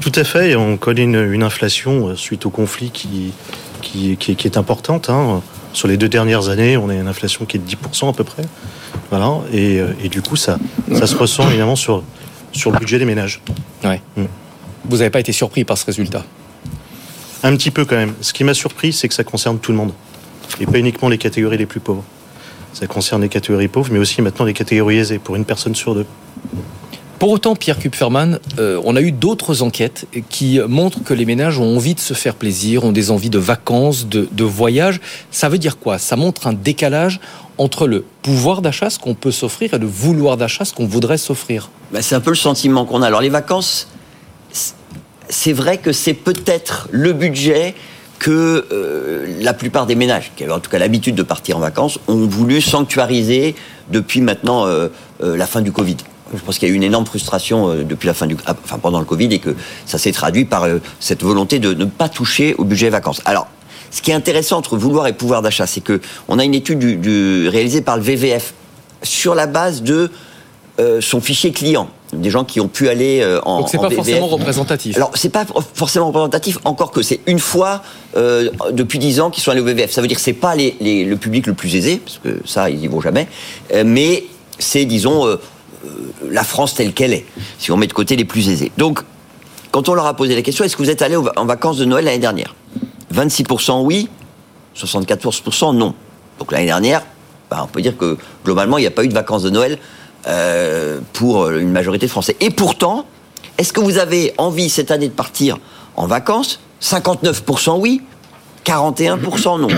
Tout 0.00 0.12
à 0.14 0.24
fait. 0.24 0.56
On 0.56 0.76
connaît 0.76 1.04
une 1.04 1.42
inflation 1.42 2.16
suite 2.16 2.46
au 2.46 2.50
conflit 2.50 2.90
qui 2.90 3.32
qui, 3.80 4.16
qui, 4.16 4.46
est 4.46 4.56
importante. 4.56 5.10
Hein. 5.10 5.42
Sur 5.72 5.88
les 5.88 5.96
deux 5.96 6.08
dernières 6.08 6.48
années, 6.48 6.76
on 6.76 6.88
a 6.88 6.94
une 6.94 7.08
inflation 7.08 7.44
qui 7.44 7.56
est 7.56 7.60
de 7.60 7.70
10% 7.70 8.10
à 8.10 8.12
peu 8.12 8.24
près. 8.24 8.42
Voilà. 9.10 9.38
Et, 9.52 9.80
euh, 9.80 9.92
et 10.02 10.08
du 10.08 10.22
coup, 10.22 10.36
ça, 10.36 10.58
ça 10.92 11.06
se 11.06 11.16
ressent 11.16 11.48
évidemment 11.48 11.76
sur, 11.76 12.02
sur 12.52 12.70
le 12.70 12.78
budget 12.78 12.98
des 12.98 13.04
ménages. 13.04 13.40
Ouais. 13.84 14.00
Mm. 14.16 14.24
Vous 14.88 14.98
n'avez 14.98 15.10
pas 15.10 15.20
été 15.20 15.32
surpris 15.32 15.64
par 15.64 15.76
ce 15.76 15.84
résultat 15.84 16.24
Un 17.42 17.54
petit 17.56 17.70
peu 17.70 17.84
quand 17.84 17.96
même. 17.96 18.14
Ce 18.20 18.32
qui 18.32 18.44
m'a 18.44 18.54
surpris, 18.54 18.92
c'est 18.92 19.08
que 19.08 19.14
ça 19.14 19.24
concerne 19.24 19.58
tout 19.58 19.72
le 19.72 19.78
monde. 19.78 19.92
Et 20.60 20.66
pas 20.66 20.78
uniquement 20.78 21.08
les 21.08 21.18
catégories 21.18 21.58
les 21.58 21.66
plus 21.66 21.80
pauvres. 21.80 22.04
Ça 22.72 22.86
concerne 22.86 23.22
les 23.22 23.28
catégories 23.28 23.68
pauvres, 23.68 23.90
mais 23.92 23.98
aussi 23.98 24.22
maintenant 24.22 24.44
les 24.44 24.54
catégories 24.54 24.98
aisées, 24.98 25.18
pour 25.18 25.36
une 25.36 25.44
personne 25.44 25.74
sur 25.74 25.94
deux. 25.94 26.06
Pour 27.18 27.30
autant, 27.30 27.56
Pierre 27.56 27.78
Kupferman, 27.78 28.38
euh, 28.58 28.80
on 28.84 28.94
a 28.94 29.00
eu 29.00 29.10
d'autres 29.10 29.62
enquêtes 29.62 30.06
qui 30.30 30.60
montrent 30.60 31.02
que 31.02 31.12
les 31.12 31.24
ménages 31.24 31.58
ont 31.58 31.76
envie 31.76 31.94
de 31.94 32.00
se 32.00 32.14
faire 32.14 32.36
plaisir, 32.36 32.84
ont 32.84 32.92
des 32.92 33.10
envies 33.10 33.30
de 33.30 33.38
vacances, 33.38 34.06
de, 34.06 34.28
de 34.30 34.44
voyage. 34.44 35.00
Ça 35.32 35.48
veut 35.48 35.58
dire 35.58 35.78
quoi? 35.78 35.98
Ça 35.98 36.14
montre 36.14 36.46
un 36.46 36.52
décalage 36.52 37.20
entre 37.58 37.88
le 37.88 38.04
pouvoir 38.22 38.62
d'achat, 38.62 38.88
ce 38.88 39.00
qu'on 39.00 39.14
peut 39.14 39.32
s'offrir, 39.32 39.74
et 39.74 39.78
le 39.78 39.86
vouloir 39.86 40.36
d'achat, 40.36 40.64
ce 40.64 40.72
qu'on 40.72 40.86
voudrait 40.86 41.18
s'offrir. 41.18 41.70
Ben, 41.92 42.02
c'est 42.02 42.14
un 42.14 42.20
peu 42.20 42.30
le 42.30 42.36
sentiment 42.36 42.84
qu'on 42.84 43.02
a. 43.02 43.08
Alors 43.08 43.20
les 43.20 43.30
vacances, 43.30 43.88
c'est 45.30 45.52
vrai 45.52 45.78
que 45.78 45.92
c'est 45.92 46.14
peut-être 46.14 46.88
le 46.90 47.12
budget 47.12 47.74
que 48.18 48.66
euh, 48.72 49.26
la 49.40 49.54
plupart 49.54 49.86
des 49.86 49.94
ménages, 49.94 50.32
qui 50.36 50.44
avaient 50.44 50.52
en 50.52 50.60
tout 50.60 50.70
cas 50.70 50.78
l'habitude 50.78 51.14
de 51.14 51.22
partir 51.22 51.56
en 51.56 51.60
vacances, 51.60 51.98
ont 52.08 52.26
voulu 52.26 52.60
sanctuariser 52.60 53.54
depuis 53.90 54.20
maintenant 54.20 54.66
euh, 54.66 54.88
euh, 55.22 55.36
la 55.36 55.46
fin 55.46 55.60
du 55.60 55.72
Covid. 55.72 55.96
Je 56.34 56.40
pense 56.40 56.58
qu'il 56.58 56.68
y 56.68 56.70
a 56.70 56.74
eu 56.74 56.76
une 56.76 56.82
énorme 56.82 57.06
frustration 57.06 57.74
depuis 57.84 58.06
la 58.06 58.12
fin 58.12 58.26
du, 58.26 58.36
ah, 58.44 58.54
enfin 58.62 58.78
pendant 58.78 58.98
le 58.98 59.06
Covid 59.06 59.32
et 59.32 59.38
que 59.38 59.56
ça 59.86 59.96
s'est 59.96 60.12
traduit 60.12 60.44
par 60.44 60.66
cette 61.00 61.22
volonté 61.22 61.58
de 61.58 61.72
ne 61.72 61.86
pas 61.86 62.10
toucher 62.10 62.54
au 62.58 62.64
budget 62.64 62.90
vacances. 62.90 63.22
Alors, 63.24 63.46
ce 63.90 64.02
qui 64.02 64.10
est 64.10 64.14
intéressant 64.14 64.58
entre 64.58 64.76
vouloir 64.76 65.06
et 65.06 65.14
pouvoir 65.14 65.40
d'achat, 65.40 65.66
c'est 65.66 65.80
que 65.80 66.02
on 66.28 66.38
a 66.38 66.44
une 66.44 66.54
étude 66.54 66.82
réalisée 67.50 67.80
par 67.80 67.96
le 67.96 68.02
VVF 68.02 68.52
sur 69.02 69.34
la 69.34 69.46
base 69.46 69.80
de 69.82 70.10
son 71.00 71.22
fichier 71.22 71.50
client, 71.50 71.88
des 72.12 72.30
gens 72.30 72.44
qui 72.44 72.60
ont 72.60 72.68
pu 72.68 72.88
aller 72.88 73.20
euh, 73.20 73.40
en. 73.44 73.58
Donc 73.60 73.68
c'est 73.70 73.76
pas 73.78 73.90
forcément 73.96 74.26
représentatif. 74.28 74.96
Alors, 74.96 75.10
c'est 75.14 75.28
pas 75.28 75.44
forcément 75.74 76.06
représentatif, 76.06 76.58
encore 76.64 76.90
que 76.90 77.02
c'est 77.02 77.20
une 77.26 77.38
fois 77.38 77.82
euh, 78.16 78.50
depuis 78.72 78.98
10 78.98 79.20
ans 79.20 79.30
qu'ils 79.30 79.42
sont 79.42 79.50
allés 79.50 79.60
au 79.60 79.64
VVF. 79.64 79.90
Ça 79.90 80.00
veut 80.00 80.06
dire 80.08 80.16
que 80.16 80.22
c'est 80.22 80.32
pas 80.32 80.54
les, 80.54 80.76
les- 80.80 81.04
le 81.04 81.16
public 81.16 81.46
le 81.46 81.54
plus 81.54 81.74
aisé, 81.76 81.98
parce 81.98 82.18
que 82.18 82.40
ça, 82.46 82.70
ils 82.70 82.82
y 82.82 82.86
vont 82.88 83.00
jamais, 83.00 83.28
euh, 83.74 83.82
mais 83.86 84.24
c'est, 84.58 84.84
disons, 84.86 85.26
euh, 85.26 85.36
la 86.30 86.44
France 86.44 86.74
telle 86.74 86.92
qu'elle 86.94 87.12
est, 87.12 87.24
si 87.58 87.70
on 87.72 87.76
met 87.76 87.86
de 87.86 87.92
côté 87.92 88.16
les 88.16 88.24
plus 88.24 88.48
aisés. 88.48 88.72
Donc, 88.78 89.00
quand 89.70 89.88
on 89.90 89.94
leur 89.94 90.06
a 90.06 90.14
posé 90.14 90.34
la 90.34 90.42
question, 90.42 90.64
est-ce 90.64 90.76
que 90.76 90.82
vous 90.82 90.90
êtes 90.90 91.02
allé 91.02 91.14
au- 91.16 91.28
en 91.36 91.44
vacances 91.44 91.76
de 91.76 91.84
Noël 91.84 92.06
l'année 92.06 92.18
dernière? 92.18 92.54
26% 93.14 93.82
oui, 93.84 94.08
74% 94.76 95.74
non. 95.76 95.94
Donc 96.38 96.52
l'année 96.52 96.66
dernière, 96.66 97.02
bah, 97.50 97.60
on 97.64 97.66
peut 97.66 97.82
dire 97.82 97.96
que 97.96 98.16
globalement, 98.44 98.78
il 98.78 98.82
n'y 98.82 98.86
a 98.86 98.90
pas 98.90 99.04
eu 99.04 99.08
de 99.08 99.14
vacances 99.14 99.42
de 99.42 99.50
Noël 99.50 99.78
euh, 100.26 101.00
pour 101.12 101.50
une 101.50 101.70
majorité 101.70 102.06
de 102.06 102.10
Français. 102.10 102.36
Et 102.40 102.50
pourtant, 102.50 103.06
est-ce 103.56 103.72
que 103.72 103.80
vous 103.80 103.98
avez 103.98 104.34
envie 104.38 104.68
cette 104.68 104.90
année 104.90 105.08
de 105.08 105.12
partir 105.12 105.58
en 105.96 106.06
vacances? 106.06 106.60
59% 106.82 107.78
oui, 107.78 108.02
41% 108.64 109.60
non. 109.60 109.68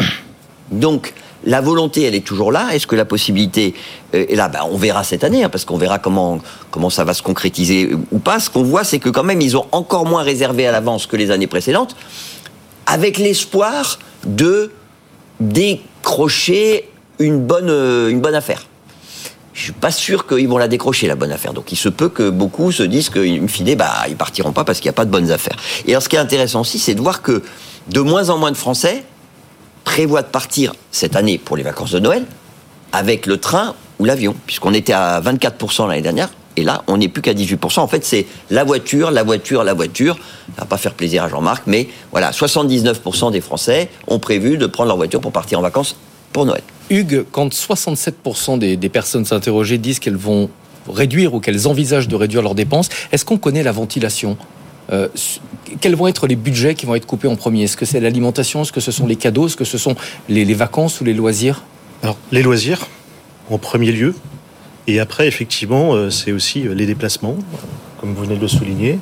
Donc, 0.70 1.14
la 1.44 1.60
volonté, 1.60 2.02
elle 2.02 2.14
est 2.14 2.24
toujours 2.24 2.52
là. 2.52 2.74
Est-ce 2.74 2.86
que 2.86 2.96
la 2.96 3.04
possibilité 3.04 3.74
euh, 4.14 4.26
est 4.28 4.34
là? 4.34 4.48
Ben, 4.48 4.60
On 4.70 4.76
verra 4.76 5.04
cette 5.04 5.24
année, 5.24 5.44
hein, 5.44 5.48
parce 5.48 5.64
qu'on 5.64 5.78
verra 5.78 5.98
comment, 5.98 6.38
comment 6.70 6.90
ça 6.90 7.04
va 7.04 7.14
se 7.14 7.22
concrétiser 7.22 7.90
ou 8.12 8.18
pas. 8.18 8.40
Ce 8.40 8.50
qu'on 8.50 8.62
voit, 8.62 8.84
c'est 8.84 8.98
que 8.98 9.08
quand 9.08 9.24
même, 9.24 9.40
ils 9.40 9.56
ont 9.56 9.66
encore 9.72 10.04
moins 10.06 10.22
réservé 10.22 10.66
à 10.66 10.72
l'avance 10.72 11.06
que 11.06 11.16
les 11.16 11.30
années 11.30 11.46
précédentes, 11.46 11.96
avec 12.86 13.18
l'espoir 13.18 13.98
de 14.26 14.72
décrocher 15.40 16.90
une 17.18 17.40
bonne, 17.40 17.70
euh, 17.70 18.08
une 18.08 18.20
bonne 18.20 18.34
affaire. 18.34 18.66
Je 19.52 19.62
suis 19.64 19.72
pas 19.72 19.90
sûr 19.90 20.26
qu'ils 20.26 20.48
vont 20.48 20.58
la 20.58 20.68
décrocher, 20.68 21.06
la 21.06 21.16
bonne 21.16 21.32
affaire. 21.32 21.52
Donc 21.52 21.72
il 21.72 21.76
se 21.76 21.88
peut 21.88 22.08
que 22.08 22.30
beaucoup 22.30 22.72
se 22.72 22.82
disent 22.82 23.10
qu'in 23.10 23.46
fine, 23.48 23.74
bah, 23.74 23.92
ils 24.08 24.16
partiront 24.16 24.52
pas 24.52 24.64
parce 24.64 24.78
qu'il 24.78 24.88
n'y 24.88 24.94
a 24.94 24.94
pas 24.94 25.04
de 25.04 25.10
bonnes 25.10 25.30
affaires. 25.30 25.56
Et 25.86 25.92
alors 25.92 26.02
ce 26.02 26.08
qui 26.08 26.16
est 26.16 26.20
intéressant 26.20 26.60
aussi, 26.60 26.78
c'est 26.78 26.94
de 26.94 27.00
voir 27.00 27.22
que 27.22 27.42
de 27.88 28.00
moins 28.00 28.30
en 28.30 28.38
moins 28.38 28.52
de 28.52 28.56
Français 28.56 29.04
prévoient 29.84 30.22
de 30.22 30.28
partir 30.28 30.72
cette 30.92 31.16
année 31.16 31.38
pour 31.38 31.56
les 31.56 31.62
vacances 31.62 31.90
de 31.90 31.98
Noël 31.98 32.24
avec 32.92 33.26
le 33.26 33.38
train 33.38 33.74
ou 33.98 34.04
l'avion, 34.04 34.34
puisqu'on 34.46 34.74
était 34.74 34.92
à 34.92 35.20
24% 35.20 35.88
l'année 35.88 36.00
dernière, 36.00 36.30
et 36.56 36.64
là, 36.64 36.82
on 36.88 36.96
n'est 36.96 37.08
plus 37.08 37.22
qu'à 37.22 37.32
18%. 37.32 37.80
En 37.80 37.86
fait, 37.86 38.04
c'est 38.04 38.26
la 38.50 38.64
voiture, 38.64 39.10
la 39.10 39.22
voiture, 39.22 39.62
la 39.62 39.72
voiture. 39.72 40.16
Ça 40.56 40.62
va 40.62 40.66
pas 40.66 40.76
faire 40.76 40.94
plaisir 40.94 41.24
à 41.24 41.28
Jean-Marc, 41.28 41.62
mais 41.66 41.88
voilà, 42.10 42.32
79% 42.32 43.30
des 43.30 43.40
Français 43.40 43.88
ont 44.08 44.18
prévu 44.18 44.58
de 44.58 44.66
prendre 44.66 44.88
leur 44.88 44.96
voiture 44.96 45.20
pour 45.20 45.32
partir 45.32 45.58
en 45.58 45.62
vacances 45.62 45.96
pour 46.32 46.46
Noël. 46.46 46.62
Hugues, 46.90 47.24
quand 47.30 47.52
67% 47.52 48.58
des, 48.58 48.76
des 48.76 48.88
personnes 48.88 49.24
interrogées 49.30 49.78
disent 49.78 49.98
qu'elles 49.98 50.16
vont 50.16 50.50
réduire 50.88 51.34
ou 51.34 51.40
qu'elles 51.40 51.68
envisagent 51.68 52.08
de 52.08 52.16
réduire 52.16 52.42
leurs 52.42 52.54
dépenses, 52.54 52.88
est-ce 53.12 53.24
qu'on 53.24 53.38
connaît 53.38 53.62
la 53.62 53.72
ventilation? 53.72 54.36
Euh, 54.92 55.08
Quels 55.80 55.94
vont 55.94 56.08
être 56.08 56.26
les 56.26 56.36
budgets 56.36 56.74
qui 56.74 56.86
vont 56.86 56.94
être 56.96 57.06
coupés 57.06 57.28
en 57.28 57.36
premier? 57.36 57.64
Est-ce 57.64 57.76
que 57.76 57.86
c'est 57.86 58.00
l'alimentation? 58.00 58.62
Est-ce 58.62 58.72
que 58.72 58.80
ce 58.80 58.90
sont 58.90 59.06
les 59.06 59.16
cadeaux? 59.16 59.46
Est-ce 59.46 59.56
que 59.56 59.64
ce 59.64 59.78
sont 59.78 59.94
les, 60.28 60.44
les 60.44 60.54
vacances 60.54 61.00
ou 61.00 61.04
les 61.04 61.14
loisirs? 61.14 61.62
Alors, 62.02 62.16
les 62.32 62.42
loisirs, 62.42 62.88
en 63.50 63.58
premier 63.58 63.92
lieu. 63.92 64.14
Et 64.86 64.98
après, 64.98 65.28
effectivement, 65.28 65.94
euh, 65.94 66.10
c'est 66.10 66.32
aussi 66.32 66.66
euh, 66.66 66.74
les 66.74 66.86
déplacements, 66.86 67.36
comme 68.00 68.14
vous 68.14 68.22
venez 68.24 68.36
de 68.36 68.40
le 68.40 68.48
souligner. 68.48 68.98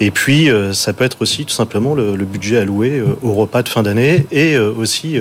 Et 0.00 0.10
puis, 0.10 0.50
euh, 0.50 0.72
ça 0.72 0.92
peut 0.92 1.04
être 1.04 1.22
aussi 1.22 1.44
tout 1.44 1.54
simplement 1.54 1.94
le, 1.94 2.16
budget 2.24 2.58
alloué 2.58 2.98
euh, 2.98 3.16
au 3.22 3.34
repas 3.34 3.62
de 3.62 3.68
fin 3.68 3.82
d'année 3.82 4.26
et 4.32 4.54
euh, 4.54 4.72
aussi 4.72 5.18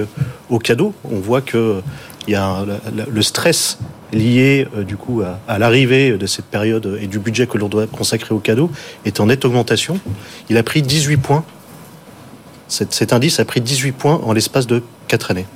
aux 0.50 0.60
cadeaux. 0.60 0.94
On 1.04 1.20
voit 1.20 1.42
que 1.42 1.82
y 2.28 2.36
a 2.36 2.66
le 3.12 3.22
stress 3.22 3.80
lié 4.14 4.68
du 4.86 4.96
coup 4.96 5.24
à, 5.48 5.58
l'arrivée 5.58 6.18
de 6.18 6.26
cette 6.28 6.46
période 6.46 7.00
et 7.02 7.08
du 7.08 7.18
budget 7.18 7.48
que 7.48 7.58
l'on 7.58 7.68
doit 7.68 7.88
consacrer 7.88 8.36
aux 8.36 8.40
cadeaux 8.40 8.70
est 9.06 9.20
en 9.20 9.26
nette 9.28 9.44
augmentation. 9.44 10.00
Il 10.50 10.58
a 10.58 10.64
pris 10.64 10.82
18 10.82 11.18
points. 11.18 11.44
Cet, 12.68 12.94
cet 12.94 13.12
indice 13.12 13.40
a 13.40 13.46
pris 13.46 13.60
18 13.60 13.92
points 13.92 14.22
en 14.24 14.34
l'espace 14.34 14.68
de 14.68 14.84
4 15.08 15.32
années. 15.32 15.48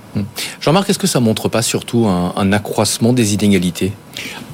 Jean-Marc, 0.61 0.89
est-ce 0.89 0.99
que 0.99 1.07
ça 1.07 1.19
montre 1.19 1.49
pas 1.49 1.61
surtout 1.61 2.05
un, 2.07 2.33
un 2.35 2.51
accroissement 2.53 3.13
des 3.13 3.33
inégalités? 3.33 3.91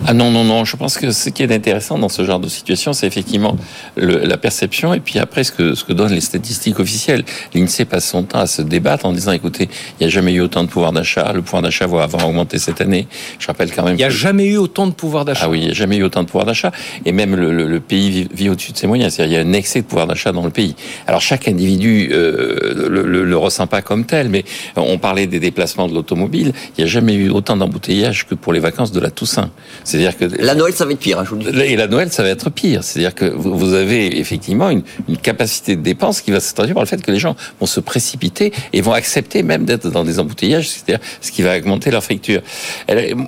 Ah 0.08 0.14
non, 0.16 0.32
non, 0.32 0.44
non. 0.44 0.66
Je 0.66 0.76
pense 0.76 0.98
que 0.98 1.12
ce 1.12 1.30
qui 1.30 1.44
est 1.44 1.52
intéressant 1.54 2.00
dans 2.00 2.10
ce 2.10 2.26
genre 2.26 2.40
de 2.40 2.48
situation, 2.48 2.94
c'est 2.94 3.06
effectivement 3.06 3.56
le- 3.96 4.26
la 4.26 4.38
perception 4.38 4.96
et 4.96 5.00
puis 5.00 5.20
après 5.20 5.44
ce 5.44 5.52
que, 5.52 5.76
ce 5.76 5.84
que 5.84 5.94
donnent 5.94 6.14
les 6.14 6.22
statistiques 6.22 6.80
officielles. 6.80 7.24
L'INSEE 7.54 7.86
passe 7.86 8.10
son 8.10 8.24
temps 8.24 8.40
à 8.40 8.48
se 8.48 8.64
débattre 8.64 9.06
en 9.06 9.12
disant, 9.14 9.32
écoutez, 9.34 9.70
il 10.00 10.04
n'y 10.04 10.08
a 10.08 10.10
jamais 10.10 10.34
eu 10.34 10.42
autant 10.42 10.64
de 10.64 10.68
pouvoir 10.70 10.92
d'achat. 10.94 11.32
Le 11.34 11.44
pouvoir 11.44 11.62
d'achat 11.62 11.86
va 11.86 12.02
avoir 12.02 12.28
augmenté 12.28 12.58
cette 12.58 12.82
année. 12.82 13.08
Je 13.38 13.46
rappelle 13.46 13.72
quand 13.72 13.84
même. 13.84 13.94
Il 13.94 13.98
n'y 13.98 14.04
a 14.04 14.08
que- 14.08 14.14
jamais 14.16 14.46
eu 14.48 14.58
autant 14.58 14.88
de 14.88 14.94
pouvoir 14.94 15.26
d'achat. 15.26 15.44
Ah 15.46 15.50
oui, 15.50 15.60
il 15.60 15.66
n'y 15.66 15.70
a 15.72 15.74
jamais 15.76 15.98
eu 15.98 16.04
autant 16.04 16.22
de 16.24 16.28
pouvoir 16.28 16.46
d'achat. 16.46 16.72
Et 17.06 17.12
même 17.12 17.36
le, 17.36 17.52
le- 17.54 17.68
le 17.68 17.80
pays 17.80 18.10
vit, 18.10 18.28
vit 18.34 18.50
au-dessus 18.50 18.72
de 18.72 18.78
ses 18.78 18.88
moyens. 18.88 19.14
C'est-à-dire, 19.14 19.38
il 19.40 19.44
y 19.44 19.46
a 19.46 19.48
un 19.48 19.54
excès 19.54 19.82
de 19.82 19.86
pouvoir 19.86 20.08
d'achat 20.08 20.32
dans 20.32 20.44
le 20.44 20.50
pays. 20.50 20.76
Alors, 21.06 21.22
chaque 21.22 21.48
individu 21.48 22.10
euh, 22.12 22.88
le, 22.90 23.04
le- 23.04 23.24
le 23.26 23.38
ressent 23.38 23.68
pas 23.68 23.84
comme 23.84 24.06
tel, 24.06 24.30
mais 24.30 24.44
on 24.76 24.98
parlait 24.98 25.28
des 25.28 25.40
déplacements 25.52 25.88
de 25.88 25.94
l'automobile. 25.94 26.54
Il 26.78 26.84
n'y 26.84 26.90
a 26.90 26.92
jamais 26.92 27.14
eu 27.14 27.30
autant 27.30 27.58
d'embouteillages 27.58 28.26
que 28.26 28.36
pour 28.36 28.54
les 28.54 28.60
vacances 28.60 28.92
de 28.92 29.00
la 29.00 29.12
Toussaint. 29.12 29.52
C'est-à-dire 29.84 30.18
que 30.18 30.26
La 30.40 30.56
Noël, 30.56 30.74
ça 30.74 30.86
va 30.86 30.92
être 30.92 31.00
pire, 31.00 31.20
hein, 31.20 31.24
je 31.26 31.30
vous 31.32 31.36
le 31.36 31.52
dis. 31.52 31.60
et 31.60 31.76
la 31.76 31.88
Noël, 31.88 32.12
ça 32.12 32.24
va 32.24 32.30
être 32.30 32.50
pire. 32.50 32.84
C'est-à-dire 32.84 33.14
que 33.14 33.26
vous 33.26 33.74
avez 33.74 34.20
effectivement 34.20 34.70
une, 34.70 34.84
une 35.10 35.18
capacité 35.18 35.76
de 35.76 35.82
dépense 35.82 36.22
qui 36.22 36.32
va 36.32 36.40
se 36.40 36.54
traduire 36.54 36.76
par 36.76 36.84
le 36.84 36.88
fait 36.88 37.02
que 37.02 37.12
les 37.12 37.20
gens 37.20 37.36
vont 37.60 37.66
se 37.66 37.80
précipiter 37.80 38.54
et 38.74 38.82
vont 38.82 38.94
accepter 38.94 39.44
même 39.44 39.66
d'être 39.66 39.90
dans 39.90 40.04
des 40.04 40.20
embouteillages, 40.20 40.70
c'est-à-dire 40.70 41.00
ce 41.20 41.32
qui 41.32 41.42
va 41.42 41.58
augmenter 41.58 41.92
leur 41.92 42.04
facture. 42.04 42.42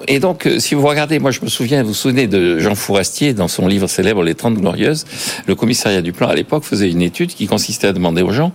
Et 0.08 0.20
donc, 0.20 0.48
euh, 0.48 0.60
si 0.60 0.76
vous 0.76 0.88
regardez, 0.88 1.20
moi 1.20 1.32
je 1.32 1.42
me 1.42 1.50
souviens, 1.50 1.82
vous 1.82 1.90
vous 1.90 1.94
souvenez 1.94 2.28
de 2.28 2.60
Jean 2.60 2.76
Fourastier 2.76 3.34
dans 3.34 3.48
son 3.48 3.68
livre 3.68 3.88
célèbre 3.88 4.24
Les 4.24 4.36
Trente 4.36 4.56
Glorieuses, 4.56 5.06
le 5.46 5.56
commissariat 5.56 6.02
du 6.02 6.14
plan 6.14 6.28
à 6.30 6.36
l'époque 6.36 6.64
faisait 6.64 6.90
une 6.90 7.02
étude 7.02 7.34
qui 7.34 7.48
consistait 7.48 7.88
à 7.88 7.94
demander 7.94 8.22
aux 8.22 8.32
gens 8.32 8.52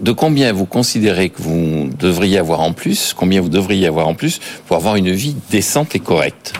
de 0.00 0.12
combien 0.12 0.52
vous 0.52 0.66
considérez 0.66 1.30
que 1.30 1.40
vous 1.40 1.90
devriez 1.98 2.38
avoir 2.38 2.60
en 2.60 2.72
plus, 2.72 2.97
combien 3.16 3.40
vous 3.40 3.48
devriez 3.48 3.86
avoir 3.86 4.08
en 4.08 4.14
plus 4.14 4.40
pour 4.66 4.76
avoir 4.76 4.96
une 4.96 5.10
vie 5.10 5.36
décente 5.50 5.94
et 5.94 6.00
correcte. 6.00 6.52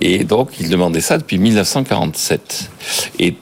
Et 0.00 0.24
donc, 0.24 0.50
il 0.60 0.68
demandait 0.68 1.00
ça 1.00 1.18
depuis 1.18 1.38
1947. 1.38 2.70
Et 3.18 3.34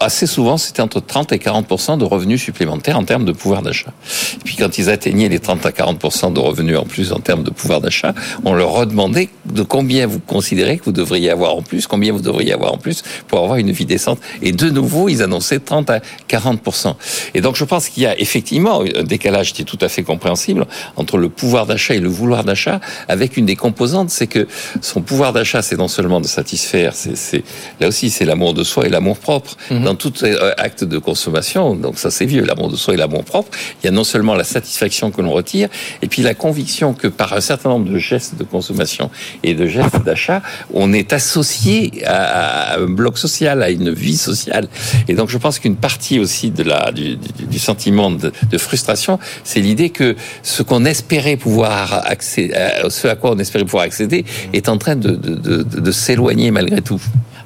assez 0.00 0.26
souvent, 0.26 0.56
c'était 0.56 0.82
entre 0.82 1.00
30 1.00 1.32
et 1.32 1.38
40 1.38 1.98
de 1.98 2.04
revenus 2.04 2.42
supplémentaires 2.42 2.98
en 2.98 3.04
termes 3.04 3.24
de 3.24 3.32
pouvoir 3.32 3.62
d'achat. 3.62 3.92
Et 4.34 4.44
puis 4.44 4.56
quand 4.56 4.78
ils 4.78 4.90
atteignaient 4.90 5.28
les 5.28 5.38
30 5.38 5.64
à 5.66 5.72
40 5.72 6.32
de 6.34 6.40
revenus 6.40 6.78
en 6.78 6.84
plus 6.84 7.12
en 7.12 7.20
termes 7.20 7.42
de 7.42 7.50
pouvoir 7.50 7.80
d'achat, 7.80 8.14
on 8.44 8.54
leur 8.54 8.70
redemandait 8.70 9.28
de 9.46 9.62
combien 9.62 10.06
vous 10.06 10.20
considérez 10.20 10.78
que 10.78 10.84
vous 10.84 10.92
devriez 10.92 11.30
avoir 11.30 11.54
en 11.54 11.62
plus, 11.62 11.86
combien 11.86 12.12
vous 12.12 12.20
devriez 12.20 12.52
avoir 12.52 12.72
en 12.72 12.78
plus 12.78 13.02
pour 13.26 13.40
avoir 13.40 13.56
une 13.56 13.70
vie 13.70 13.86
décente. 13.86 14.18
Et 14.42 14.52
de 14.52 14.70
nouveau, 14.70 15.08
ils 15.08 15.22
annonçaient 15.22 15.60
30 15.60 15.90
à 15.90 16.00
40% 16.28 16.94
Et 17.34 17.40
donc 17.40 17.56
je 17.56 17.64
pense 17.64 17.88
qu'il 17.88 18.02
y 18.02 18.06
a 18.06 18.18
effectivement 18.18 18.82
un 18.82 19.04
décalage 19.04 19.52
qui 19.52 19.62
est 19.62 19.64
tout 19.64 19.78
à 19.80 19.88
fait 19.88 20.02
compréhensible 20.02 20.66
entre 20.96 21.18
le 21.18 21.28
pouvoir 21.28 21.66
d'achat 21.66 21.94
et 21.94 22.00
le 22.00 22.08
vouloir 22.08 22.44
d'achat, 22.44 22.80
avec 23.08 23.36
une 23.36 23.46
des 23.46 23.56
composantes, 23.56 24.10
c'est 24.10 24.26
que 24.26 24.46
son 24.80 25.00
pouvoir 25.02 25.32
d'achat, 25.32 25.62
c'est 25.62 25.76
non 25.76 25.88
seulement 25.88 26.20
de 26.20 26.26
satisfaire, 26.26 26.94
c'est 26.94 27.44
là 27.80 27.88
aussi 27.88 28.10
c'est 28.10 28.24
l'amour 28.24 28.54
de 28.54 28.64
soi 28.64 28.86
et 28.86 28.90
l'amour 28.90 29.18
propre. 29.18 29.56
Dans 29.88 29.94
tout 29.94 30.12
euh, 30.22 30.52
acte 30.58 30.84
de 30.84 30.98
consommation, 30.98 31.74
donc 31.74 31.98
ça 31.98 32.10
c'est 32.10 32.26
vieux, 32.26 32.44
l'amour 32.44 32.70
de 32.70 32.76
soi 32.76 32.92
et 32.92 32.98
l'amour 32.98 33.24
propre, 33.24 33.48
il 33.80 33.86
y 33.86 33.88
a 33.88 33.90
non 33.90 34.04
seulement 34.04 34.34
la 34.34 34.44
satisfaction 34.44 35.10
que 35.10 35.22
l'on 35.22 35.30
retire, 35.30 35.70
et 36.02 36.08
puis 36.08 36.20
la 36.20 36.34
conviction 36.34 36.92
que 36.92 37.08
par 37.08 37.32
un 37.32 37.40
certain 37.40 37.70
nombre 37.70 37.90
de 37.90 37.96
gestes 37.96 38.34
de 38.34 38.44
consommation 38.44 39.10
et 39.42 39.54
de 39.54 39.66
gestes 39.66 40.04
d'achat, 40.04 40.42
on 40.74 40.92
est 40.92 41.14
associé 41.14 42.04
à 42.04 42.78
un 42.78 42.84
bloc 42.84 43.16
social, 43.16 43.62
à 43.62 43.70
une 43.70 43.90
vie 43.90 44.18
sociale. 44.18 44.68
Et 45.08 45.14
donc 45.14 45.30
je 45.30 45.38
pense 45.38 45.58
qu'une 45.58 45.76
partie 45.76 46.18
aussi 46.18 46.50
de 46.50 46.64
la, 46.64 46.92
du, 46.92 47.58
sentiment 47.58 48.10
de, 48.10 48.30
frustration, 48.58 49.18
c'est 49.42 49.60
l'idée 49.60 49.88
que 49.88 50.16
ce 50.42 50.62
qu'on 50.62 50.84
espérait 50.84 51.38
pouvoir 51.38 52.02
accéder, 52.04 52.54
ce 52.90 53.08
à 53.08 53.16
quoi 53.16 53.30
on 53.30 53.38
espérait 53.38 53.64
pouvoir 53.64 53.84
accéder, 53.84 54.26
est 54.52 54.68
en 54.68 54.76
train 54.76 54.96
de 54.96 55.90
s'éloigner 55.92 56.50
malgré 56.50 56.82
tout. 56.82 57.00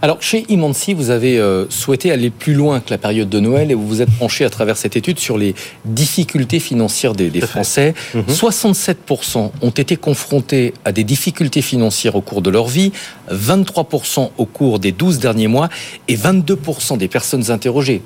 Alors, 0.04 0.20
chez 0.20 0.44
Imansi, 0.48 0.94
vous 0.94 1.10
avez 1.10 1.38
euh, 1.38 1.70
souhaité 1.70 2.10
aller 2.10 2.30
plus 2.30 2.54
loin 2.54 2.80
que 2.80 2.90
la 2.90 2.98
période 2.98 3.28
de 3.28 3.38
Noël 3.38 3.70
et 3.70 3.74
vous 3.74 3.86
vous 3.86 4.02
êtes 4.02 4.10
penché 4.10 4.44
à 4.44 4.50
travers 4.50 4.76
cette 4.76 4.96
étude 4.96 5.20
sur 5.20 5.38
les 5.38 5.54
difficultés 5.84 6.58
financières 6.58 7.12
des, 7.12 7.30
des 7.30 7.40
Français. 7.40 7.94
67% 8.28 8.96
mhm. 9.38 9.50
ont 9.62 9.70
été 9.70 9.96
confrontés 9.96 10.74
à 10.84 10.90
des 10.90 11.04
difficultés 11.04 11.62
financières 11.62 12.16
au 12.16 12.20
cours 12.20 12.42
de 12.42 12.50
leur 12.50 12.66
vie, 12.66 12.90
23% 13.30 14.30
au 14.36 14.44
cours 14.44 14.80
des 14.80 14.90
12 14.90 15.20
derniers 15.20 15.46
mois 15.46 15.68
et 16.08 16.16
22% 16.16 16.98
des 16.98 17.06
personnes 17.06 17.52
interrogées, 17.52 18.02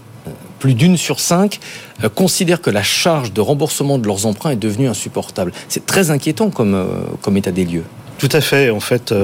plus 0.58 0.74
d'une 0.74 0.98
sur 0.98 1.18
cinq, 1.18 1.60
euh, 2.04 2.10
considèrent 2.10 2.60
que 2.60 2.68
la 2.68 2.82
charge 2.82 3.32
de 3.32 3.40
remboursement 3.40 3.96
de 3.96 4.06
leurs 4.06 4.26
emprunts 4.26 4.50
est 4.50 4.56
devenue 4.56 4.88
insupportable. 4.88 5.50
C'est 5.70 5.86
très 5.86 6.10
inquiétant 6.10 6.50
comme, 6.50 6.74
euh, 6.74 6.88
comme 7.22 7.38
état 7.38 7.52
des 7.52 7.64
lieux. 7.64 7.84
Tout 8.18 8.28
à 8.32 8.42
fait. 8.42 8.68
En 8.68 8.80
fait, 8.80 9.14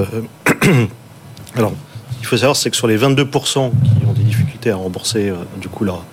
alors, 1.55 1.73
il 2.23 2.25
faut 2.25 2.37
savoir, 2.37 2.55
c'est 2.55 2.69
que 2.69 2.77
sur 2.77 2.87
les 2.87 2.97
22% 2.97 3.71
qui 3.99 4.05
ont 4.07 4.13
des 4.13 4.23
difficultés 4.23 4.71
à 4.71 4.77
rembourser 4.77 5.29
euh, 5.29 5.35
du 5.59 5.67
coup 5.67 5.83
leur, 5.83 6.05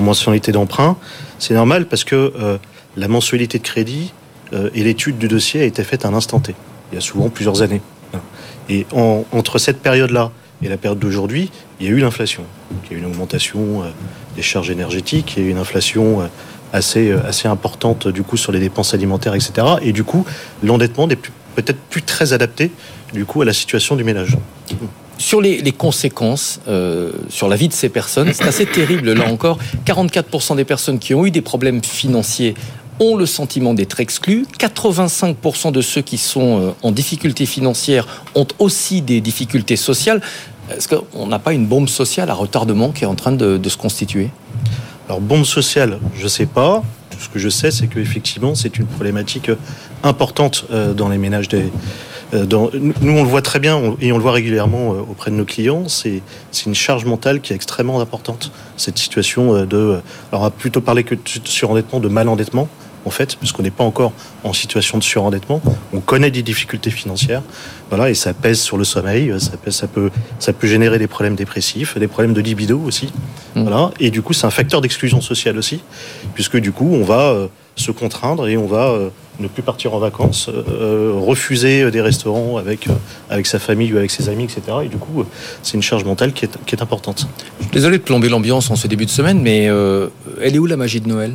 mensualité 0.00 0.52
d'emprunt, 0.52 0.96
c'est 1.40 1.52
normal 1.54 1.86
parce 1.86 2.04
que 2.04 2.32
euh, 2.38 2.58
la 2.96 3.08
mensualité 3.08 3.58
de 3.58 3.64
crédit 3.64 4.12
euh, 4.52 4.70
et 4.72 4.84
l'étude 4.84 5.18
du 5.18 5.26
dossier 5.26 5.62
a 5.62 5.64
été 5.64 5.82
faite 5.82 6.04
à 6.04 6.08
un 6.08 6.14
instant 6.14 6.38
T. 6.38 6.54
Il 6.92 6.94
y 6.94 6.98
a 6.98 7.00
souvent 7.00 7.28
plusieurs 7.28 7.62
années. 7.62 7.80
Et 8.68 8.86
en, 8.92 9.24
entre 9.32 9.58
cette 9.58 9.80
période-là 9.80 10.30
et 10.62 10.68
la 10.68 10.76
période 10.76 11.00
d'aujourd'hui, 11.00 11.50
il 11.80 11.86
y 11.86 11.88
a 11.88 11.92
eu 11.92 11.98
l'inflation. 11.98 12.44
Il 12.84 12.92
y 12.92 12.94
a 12.94 12.98
eu 12.98 13.00
une 13.00 13.06
augmentation 13.06 13.82
des 14.36 14.42
charges 14.42 14.70
énergétiques, 14.70 15.34
il 15.36 15.42
y 15.42 15.46
a 15.46 15.48
eu 15.48 15.50
une 15.50 15.58
inflation 15.58 16.20
assez, 16.72 17.10
assez 17.10 17.48
importante 17.48 18.06
du 18.08 18.22
coup 18.22 18.36
sur 18.36 18.52
les 18.52 18.60
dépenses 18.60 18.94
alimentaires, 18.94 19.34
etc. 19.34 19.66
Et 19.82 19.92
du 19.92 20.04
coup, 20.04 20.24
l'endettement 20.62 21.06
n'est 21.06 21.16
peut-être 21.16 21.80
plus 21.90 22.02
très 22.02 22.32
adapté 22.32 22.70
du 23.12 23.24
coup 23.24 23.42
à 23.42 23.44
la 23.44 23.52
situation 23.52 23.96
du 23.96 24.04
ménage 24.04 24.36
sur 25.18 25.40
les, 25.40 25.60
les 25.60 25.72
conséquences 25.72 26.60
euh, 26.68 27.12
sur 27.28 27.48
la 27.48 27.56
vie 27.56 27.68
de 27.68 27.72
ces 27.72 27.88
personnes, 27.88 28.32
c'est 28.32 28.46
assez 28.46 28.66
terrible 28.66 29.12
là 29.12 29.30
encore. 29.30 29.58
44% 29.84 30.56
des 30.56 30.64
personnes 30.64 30.98
qui 30.98 31.14
ont 31.14 31.26
eu 31.26 31.30
des 31.30 31.42
problèmes 31.42 31.82
financiers 31.82 32.54
ont 33.00 33.16
le 33.16 33.26
sentiment 33.26 33.74
d'être 33.74 34.00
exclus. 34.00 34.46
85% 34.58 35.72
de 35.72 35.80
ceux 35.80 36.02
qui 36.02 36.18
sont 36.18 36.60
euh, 36.60 36.70
en 36.82 36.92
difficulté 36.92 37.46
financière 37.46 38.06
ont 38.34 38.46
aussi 38.58 39.02
des 39.02 39.20
difficultés 39.20 39.76
sociales. 39.76 40.22
Est-ce 40.70 40.88
qu'on 40.88 41.26
n'a 41.26 41.38
pas 41.38 41.52
une 41.52 41.66
bombe 41.66 41.88
sociale 41.88 42.30
à 42.30 42.34
retardement 42.34 42.90
qui 42.90 43.04
est 43.04 43.06
en 43.06 43.14
train 43.14 43.32
de, 43.32 43.56
de 43.56 43.68
se 43.68 43.76
constituer? 43.76 44.30
Alors 45.08 45.20
bombe 45.20 45.44
sociale, 45.44 45.98
je 46.16 46.24
ne 46.24 46.28
sais 46.28 46.46
pas. 46.46 46.82
Ce 47.18 47.28
que 47.28 47.38
je 47.38 47.48
sais, 47.48 47.70
c'est 47.70 47.88
qu'effectivement, 47.88 48.54
c'est 48.54 48.78
une 48.78 48.86
problématique 48.86 49.50
importante 50.04 50.66
euh, 50.70 50.92
dans 50.92 51.08
les 51.08 51.18
ménages 51.18 51.48
des, 51.48 51.62
euh, 51.62 51.68
dans, 52.32 52.70
nous, 52.72 53.12
on 53.12 53.22
le 53.22 53.28
voit 53.28 53.42
très 53.42 53.58
bien 53.58 53.96
et 54.00 54.12
on 54.12 54.16
le 54.16 54.22
voit 54.22 54.32
régulièrement 54.32 54.92
euh, 54.92 55.00
auprès 55.00 55.30
de 55.30 55.36
nos 55.36 55.44
clients. 55.44 55.88
C'est 55.88 56.22
une 56.66 56.74
charge 56.74 57.04
mentale 57.04 57.40
qui 57.40 57.52
est 57.52 57.56
extrêmement 57.56 58.00
importante. 58.00 58.52
Cette 58.76 58.98
situation 58.98 59.54
euh, 59.54 59.66
de, 59.66 60.00
alors 60.30 60.42
on 60.42 60.44
va 60.44 60.50
plutôt 60.50 60.80
parler 60.80 61.04
que 61.04 61.14
de 61.14 61.20
surendettement, 61.44 62.00
de 62.00 62.08
malendettement 62.08 62.68
en 63.04 63.10
fait, 63.10 63.36
puisqu'on 63.36 63.62
n'est 63.62 63.70
pas 63.70 63.84
encore 63.84 64.12
en 64.44 64.52
situation 64.52 64.98
de 64.98 65.02
surendettement. 65.02 65.62
On 65.94 66.00
connaît 66.00 66.30
des 66.30 66.42
difficultés 66.42 66.90
financières, 66.90 67.42
voilà, 67.88 68.10
et 68.10 68.14
ça 68.14 68.34
pèse 68.34 68.60
sur 68.60 68.76
le 68.76 68.84
sommeil, 68.84 69.32
ça, 69.38 69.56
pèse, 69.56 69.76
ça 69.76 69.86
peut, 69.86 70.10
ça 70.38 70.52
peut 70.52 70.66
générer 70.66 70.98
des 70.98 71.06
problèmes 71.06 71.36
dépressifs, 71.36 71.96
des 71.96 72.08
problèmes 72.08 72.34
de 72.34 72.42
libido 72.42 72.78
aussi, 72.80 73.10
mmh. 73.54 73.62
voilà, 73.62 73.92
et 73.98 74.10
du 74.10 74.20
coup, 74.20 74.34
c'est 74.34 74.46
un 74.46 74.50
facteur 74.50 74.82
d'exclusion 74.82 75.22
sociale 75.22 75.56
aussi, 75.56 75.80
puisque 76.34 76.58
du 76.58 76.72
coup, 76.72 76.90
on 76.92 77.04
va 77.04 77.48
se 77.78 77.90
contraindre 77.92 78.48
et 78.48 78.56
on 78.56 78.66
va 78.66 78.88
euh, 78.88 79.08
ne 79.38 79.48
plus 79.48 79.62
partir 79.62 79.94
en 79.94 79.98
vacances, 79.98 80.48
euh, 80.48 81.12
refuser 81.14 81.90
des 81.90 82.00
restaurants 82.00 82.56
avec, 82.56 82.88
euh, 82.88 82.92
avec 83.30 83.46
sa 83.46 83.58
famille 83.58 83.92
ou 83.92 83.96
avec 83.96 84.10
ses 84.10 84.28
amis, 84.28 84.44
etc. 84.44 84.60
Et 84.84 84.88
du 84.88 84.96
coup, 84.96 85.24
c'est 85.62 85.74
une 85.74 85.82
charge 85.82 86.04
mentale 86.04 86.32
qui 86.32 86.44
est, 86.44 86.58
qui 86.66 86.74
est 86.74 86.82
importante. 86.82 87.28
Désolé 87.72 87.98
de 87.98 88.02
plomber 88.02 88.28
l'ambiance 88.28 88.70
en 88.70 88.76
ce 88.76 88.86
début 88.86 89.06
de 89.06 89.10
semaine, 89.10 89.40
mais 89.40 89.64
elle 89.64 90.54
est 90.54 90.58
où 90.58 90.66
la 90.66 90.76
magie 90.76 91.00
de 91.00 91.08
Noël? 91.08 91.34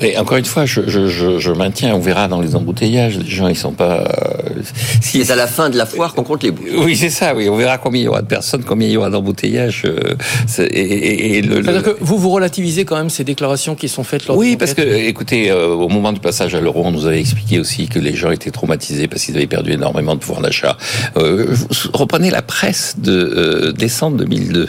Et 0.00 0.16
encore 0.18 0.36
une 0.36 0.44
fois, 0.44 0.64
je, 0.64 0.82
je, 0.86 1.08
je, 1.08 1.38
je, 1.38 1.52
maintiens, 1.52 1.94
on 1.94 1.98
verra 1.98 2.28
dans 2.28 2.40
les 2.40 2.54
embouteillages, 2.54 3.18
les 3.18 3.28
gens 3.28 3.48
ils 3.48 3.56
sont 3.56 3.72
pas. 3.72 4.04
Euh, 4.04 4.62
si 5.00 5.24
c'est 5.24 5.32
à 5.32 5.36
la 5.36 5.46
fin 5.46 5.70
de 5.70 5.76
la 5.76 5.86
foire 5.86 6.14
qu'on 6.14 6.24
compte 6.24 6.42
les 6.42 6.50
bouts. 6.50 6.62
Oui, 6.78 6.96
c'est 6.96 7.10
ça. 7.10 7.34
Oui, 7.34 7.48
on 7.48 7.56
verra 7.56 7.78
combien 7.78 8.00
il 8.00 8.04
y 8.04 8.08
aura 8.08 8.22
de 8.22 8.26
personnes, 8.26 8.62
combien 8.64 8.88
il 8.88 8.92
y 8.92 8.96
aura 8.96 9.10
d'embouteillages. 9.10 9.82
Euh, 9.86 10.16
et, 10.58 10.64
et, 10.64 11.38
et 11.38 11.42
le, 11.42 11.62
C'est-à-dire 11.62 11.82
que 11.82 11.96
vous 12.00 12.18
vous 12.18 12.30
relativisez 12.30 12.84
quand 12.84 12.96
même 12.96 13.10
ces 13.10 13.24
déclarations 13.24 13.74
qui 13.74 13.88
sont 13.88 14.04
faites. 14.04 14.26
Lors 14.26 14.36
oui, 14.36 14.56
parce 14.56 14.74
que 14.74 14.82
écoutez, 14.82 15.50
euh, 15.50 15.68
au 15.68 15.88
moment 15.88 16.12
du 16.12 16.20
passage 16.20 16.54
à 16.54 16.60
l'euro, 16.60 16.82
on 16.84 16.92
nous 16.92 17.06
avait 17.06 17.20
expliqué 17.20 17.58
aussi 17.58 17.88
que 17.88 17.98
les 17.98 18.14
gens 18.14 18.30
étaient 18.30 18.50
traumatisés 18.50 19.08
parce 19.08 19.24
qu'ils 19.24 19.36
avaient 19.36 19.46
perdu 19.46 19.72
énormément 19.72 20.14
de 20.14 20.20
pouvoir 20.20 20.42
d'achat. 20.42 20.76
Euh, 21.16 21.54
reprenez 21.92 22.30
la 22.30 22.42
presse 22.42 22.96
de 22.98 23.12
euh, 23.12 23.72
décembre 23.72 24.18
2002 24.18 24.68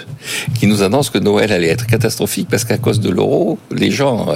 qui 0.60 0.68
nous 0.68 0.82
annonce 0.82 1.10
que 1.10 1.20
Noël 1.20 1.52
allait 1.52 1.68
être 1.68 1.86
catastrophique 1.86 2.48
parce 2.50 2.64
qu'à 2.64 2.78
cause 2.78 3.00
de 3.00 3.10
l'euro, 3.10 3.60
les 3.72 3.92
gens 3.92 4.28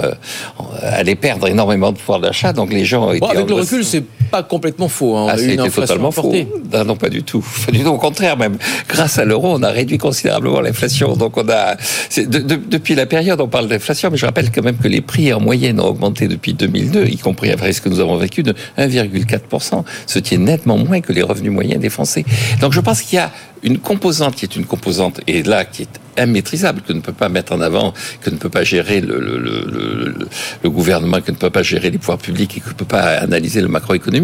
allait 0.84 1.16
perdre 1.16 1.48
énormément 1.48 1.92
de 1.92 1.98
pouvoir 1.98 2.20
d'achat, 2.20 2.54
donc 2.54 2.72
les 2.72 2.86
gens. 2.86 3.14
Bon, 3.18 3.28
avec 3.28 3.48
le 3.48 3.56
recul, 3.56 3.84
c'est 3.84 4.04
pas 4.34 4.42
complètement 4.42 4.88
faux. 4.88 5.16
Hein. 5.16 5.28
Ah, 5.30 5.38
c'était 5.38 5.70
totalement 5.70 6.10
faux. 6.10 6.34
Non, 6.74 6.86
non, 6.86 6.96
pas 6.96 7.10
du 7.10 7.22
tout. 7.22 7.46
Du 7.72 7.84
tout. 7.84 7.90
Au 7.90 8.00
contraire, 8.00 8.36
même 8.36 8.58
grâce 8.90 9.20
à 9.20 9.26
l'euro, 9.26 9.54
on 9.54 9.62
a 9.62 9.70
réduit 9.70 10.00
considérablement 10.00 10.60
l'inflation. 10.60 11.16
Donc 11.16 11.38
on 11.38 11.48
a 11.48 11.76
de, 12.18 12.40
de, 12.40 12.56
depuis 12.56 12.96
la 12.96 13.06
période, 13.06 13.40
on 13.42 13.48
parle 13.48 13.68
d'inflation, 13.68 14.10
mais 14.10 14.18
je 14.18 14.26
rappelle 14.26 14.50
quand 14.52 14.64
même 14.64 14.78
que 14.78 14.88
les 14.88 15.02
prix 15.02 15.32
en 15.32 15.40
moyenne 15.40 15.80
ont 15.80 15.86
augmenté 15.86 16.28
depuis 16.28 16.56
2002, 16.56 17.06
y 17.06 17.18
compris 17.18 17.52
après 17.52 17.74
ce 17.74 17.82
que 17.82 17.90
nous 17.90 18.00
avons 18.00 18.18
vécu 18.18 18.42
de 18.42 18.56
1,4 18.80 19.84
ce 20.08 20.18
qui 20.18 20.34
est 20.34 20.40
nettement 20.40 20.80
moins 20.80 21.02
que 21.02 21.14
les 21.14 21.22
revenus 21.22 21.52
moyens 21.52 21.80
des 21.80 21.92
Français. 21.92 22.26
Donc 22.60 22.74
je 22.74 22.80
pense 22.80 23.04
qu'il 23.04 23.18
y 23.18 23.22
a 23.22 23.30
une 23.64 23.78
composante 23.78 24.36
qui 24.36 24.46
est 24.46 24.56
une 24.56 24.66
composante, 24.66 25.22
et 25.28 25.42
là, 25.42 25.64
qui 25.66 25.84
est 25.84 26.22
immaîtrisable, 26.22 26.82
que 26.82 26.94
ne 26.94 27.00
peut 27.00 27.14
pas 27.14 27.30
mettre 27.30 27.54
en 27.54 27.62
avant, 27.62 27.94
que 28.22 28.30
ne 28.30 28.36
peut 28.36 28.50
pas 28.50 28.64
gérer 28.64 29.02
le, 29.02 29.20
le, 29.20 29.38
le, 29.38 30.16
le, 30.64 30.70
gouvernement, 30.70 31.22
que 31.22 31.32
ne 31.32 31.38
peut 31.38 31.50
pas 31.50 31.64
gérer 31.64 31.90
les 31.90 31.98
pouvoirs 31.98 32.18
publics 32.18 32.58
et 32.58 32.60
que 32.60 32.70
ne 32.70 32.74
peut 32.74 32.86
pas 32.86 33.18
analyser 33.18 33.62
le 33.62 33.70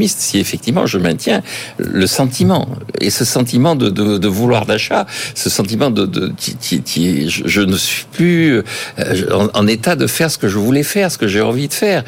si 0.08 0.40
effectivement 0.40 0.86
je 0.86 0.98
maintiens 0.98 1.42
le 1.78 2.08
sentiment, 2.08 2.68
et 3.00 3.10
ce 3.10 3.26
sentiment 3.26 3.76
de, 3.76 4.28
vouloir 4.28 4.66
d'achat, 4.66 5.06
ce 5.36 5.50
sentiment 5.50 5.90
de, 5.90 6.10
je, 6.68 7.62
ne 7.62 7.78
suis 7.78 8.06
plus 8.12 8.58
euh, 8.58 8.64
en, 9.32 9.50
en 9.54 9.68
état 9.68 9.96
de 9.96 10.08
faire 10.08 10.32
ce 10.32 10.38
que 10.38 10.48
je 10.48 10.58
voulais 10.58 10.84
faire, 10.84 11.12
ce 11.12 11.18
que 11.18 11.28
j'ai 11.28 11.42
envie 11.42 11.68
de 11.68 11.74
faire. 11.74 12.04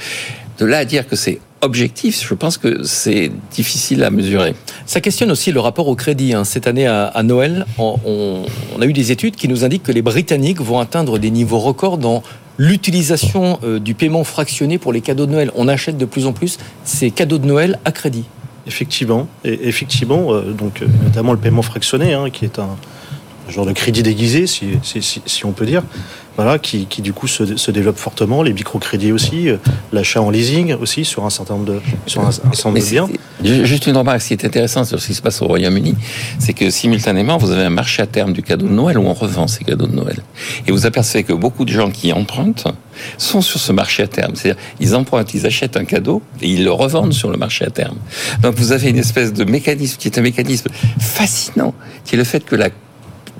De 0.60 0.66
là 0.66 0.80
à 0.80 0.86
dire 0.86 1.08
que 1.08 1.16
c'est 1.16 1.40
objectif, 1.62 2.26
je 2.28 2.34
pense 2.34 2.58
que 2.58 2.84
c'est 2.84 3.32
difficile 3.52 4.04
à 4.04 4.10
mesurer. 4.10 4.56
Ça 4.86 5.00
questionne 5.00 5.32
aussi 5.32 5.52
le 5.52 5.60
rapport 5.60 5.88
au 5.88 5.96
crédit. 5.96 6.34
Hein. 6.34 6.44
Cette 6.44 6.68
année 6.68 6.88
à, 6.88 7.22
Noël, 7.24 7.66
on, 7.78 8.46
a 8.80 8.86
eu 8.86 8.94
des 8.94 9.12
études 9.12 9.36
qui 9.36 9.48
nous 9.48 9.64
indiquent 9.64 9.84
que 9.84 9.92
les 9.92 10.02
Britanniques 10.02 10.60
vont 10.60 10.80
atteindre 10.80 11.20
des 11.20 11.32
niveaux 11.32 11.60
records 11.60 11.98
dans 11.98 12.24
l'utilisation 12.58 13.60
euh, 13.64 13.80
du 13.80 13.94
paiement 13.94 14.24
fractionné 14.24 14.78
pour 14.78 14.94
les 14.94 15.02
cadeaux 15.02 15.26
de 15.26 15.32
Noël. 15.32 15.52
On 15.56 15.68
achète 15.68 15.98
de 15.98 16.06
plus 16.06 16.26
en 16.26 16.34
plus 16.34 16.58
ces 16.84 17.12
cadeaux 17.12 17.38
de 17.38 17.46
Noël 17.46 17.80
à 17.86 17.92
crédit. 17.92 18.26
Effectivement, 18.68 19.28
effectivement, 19.44 20.34
euh, 20.34 20.52
donc 20.52 20.82
euh, 20.82 20.86
notamment 21.04 21.32
le 21.34 21.40
paiement 21.40 21.64
fractionné, 21.64 22.14
hein, 22.14 22.30
qui 22.30 22.46
est 22.46 22.60
un, 22.60 22.78
genre 23.52 23.66
de 23.66 23.74
crédit 23.74 24.04
déguisé, 24.04 24.48
si, 24.48 24.80
si, 24.84 25.22
si 25.26 25.46
on 25.46 25.52
peut 25.52 25.66
dire, 25.66 25.84
voilà, 26.38 26.60
qui, 26.60 26.86
qui, 26.86 27.02
du 27.02 27.14
coup 27.14 27.28
se, 27.28 27.58
se, 27.58 27.72
développe 27.72 27.98
fortement, 27.98 28.42
les 28.42 28.54
microcrédits 28.54 29.12
aussi, 29.12 29.50
euh, 29.50 29.58
l'achat 29.92 30.22
en 30.22 30.30
leasing 30.30 30.74
aussi 30.76 31.04
sur 31.04 31.26
un 31.26 31.30
certain 31.30 31.56
nombre 31.56 31.66
de, 31.66 31.82
sur 32.08 32.22
un, 32.22 32.30
un 32.30 32.32
certain 32.32 32.70
nombre 32.70 32.80
de 32.80 32.90
biens. 32.90 33.10
Juste 33.44 33.88
une 33.88 33.98
remarque, 33.98 34.22
ce 34.22 34.30
qui 34.30 34.34
est 34.34 34.46
intéressant 34.46 34.86
sur 34.86 35.00
ce 35.02 35.08
qui 35.08 35.14
se 35.14 35.22
passe 35.22 35.42
au 35.42 35.48
Royaume-Uni, 35.48 35.96
c'est 36.40 36.54
que 36.54 36.70
simultanément, 36.70 37.38
vous 37.38 37.52
avez 37.52 37.64
un 37.64 37.70
marché 37.70 38.02
à 38.02 38.08
terme 38.08 38.34
du 38.34 38.44
cadeau 38.44 38.68
de 38.68 38.72
Noël 38.72 38.98
où 38.98 39.04
on 39.04 39.14
revend 39.14 39.48
ces 39.48 39.64
cadeaux 39.64 39.88
de 39.88 39.96
Noël. 39.96 40.18
Et 40.68 40.72
vous 40.72 40.86
apercevez 40.86 41.24
que 41.24 41.34
beaucoup 41.34 41.66
de 41.66 41.72
gens 41.72 41.92
qui 41.92 42.14
empruntent 42.14 42.68
sont 43.18 43.42
sur 43.42 43.60
ce 43.60 43.72
marché 43.72 44.04
à 44.04 44.08
terme. 44.08 44.36
C'est-à-dire, 44.36 44.62
ils 44.80 44.96
empruntent, 44.96 45.34
ils 45.34 45.46
achètent 45.46 45.76
un 45.76 45.86
cadeau 45.86 46.22
et 46.42 46.50
ils 46.50 46.64
le 46.64 46.72
revendent 46.72 47.14
sur 47.14 47.30
le 47.30 47.38
marché 47.38 47.66
à 47.66 47.72
terme. 47.72 47.98
Donc 48.42 48.56
vous 48.56 48.72
avez 48.72 48.90
une 48.90 48.98
espèce 48.98 49.34
de 49.34 49.44
mécanisme 49.44 49.98
qui 49.98 50.08
est 50.08 50.18
un 50.18 50.22
mécanisme 50.22 50.70
fascinant, 51.00 51.74
qui 52.06 52.16
est 52.16 52.18
le 52.18 52.24
fait 52.24 52.46
que 52.46 52.56
la 52.56 52.70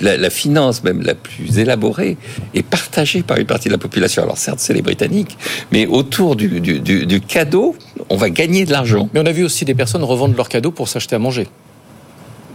la, 0.02 0.18
la, 0.18 0.30
finance 0.30 0.84
même 0.84 1.02
la 1.02 1.16
plus 1.16 1.60
élaborée 1.60 2.18
est 2.54 2.64
partagée 2.64 3.24
par 3.24 3.38
une 3.38 3.46
partie 3.46 3.68
de 3.68 3.74
la 3.74 3.78
population. 3.78 4.24
Alors 4.24 4.38
certes, 4.38 4.60
c'est 4.60 4.74
les 4.74 4.82
Britanniques, 4.82 5.38
mais 5.72 5.86
autour 5.88 6.36
du, 6.36 6.60
du, 6.60 6.80
du, 6.80 7.06
du 7.06 7.22
cadeau, 7.22 7.76
on 8.10 8.18
va 8.18 8.30
gagner 8.30 8.66
de 8.66 8.72
l'argent. 8.72 9.10
Mais 9.14 9.20
on 9.20 9.26
a 9.26 9.32
vu 9.32 9.44
aussi 9.44 9.66
des 9.66 9.76
personnes 9.76 10.04
revendre 10.04 10.36
leurs 10.36 10.50
cadeaux 10.50 10.72
pour 10.72 10.88
s'acheter 10.88 11.16
à 11.16 11.20
manger. 11.20 11.48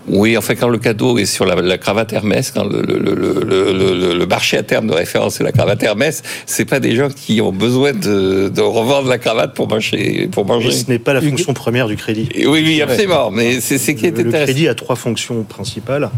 Oui, 0.09 0.37
enfin, 0.37 0.55
quand 0.55 0.69
le 0.69 0.79
cadeau 0.79 1.19
est 1.19 1.27
sur 1.27 1.45
la, 1.47 1.79
cravate 1.79 2.13
Hermès, 2.13 2.53
quand 2.53 2.65
le, 2.65 2.81
le, 2.83 2.99
le, 2.99 4.15
le, 4.15 4.27
marché 4.27 4.57
à 4.57 4.63
terme 4.63 4.87
de 4.87 4.93
référence 4.93 5.41
est 5.41 5.45
la 5.45 5.51
cravate 5.51 5.83
Hermès, 5.83 6.23
c'est 6.47 6.65
pas 6.65 6.79
des 6.79 6.95
gens 6.95 7.09
qui 7.09 7.41
ont 7.41 7.53
besoin 7.53 7.93
de, 7.93 8.49
de 8.49 8.61
revendre 8.61 9.09
la 9.09 9.19
cravate 9.19 9.55
pour 9.55 9.69
manger. 9.69 10.29
Pour 10.31 10.47
manger. 10.47 10.71
ce 10.71 10.89
n'est 10.89 11.01
pas 11.01 11.13
la 11.13 11.21
fonction 11.21 11.55
première 11.55 11.89
du 11.89 11.97
crédit. 11.97 12.29
oui, 12.37 12.63
oui, 12.65 12.83
absolument. 12.83 13.31
Mais 13.31 13.61
c'est 13.61 13.79
ce 13.79 13.91
qui 13.93 14.07
est 14.07 14.11
intéressant. 14.11 14.39
Le 14.39 14.45
crédit 14.45 14.69
a 14.69 14.75
trois 14.75 14.97
fonctions 14.97 15.43
principales. 15.43 16.11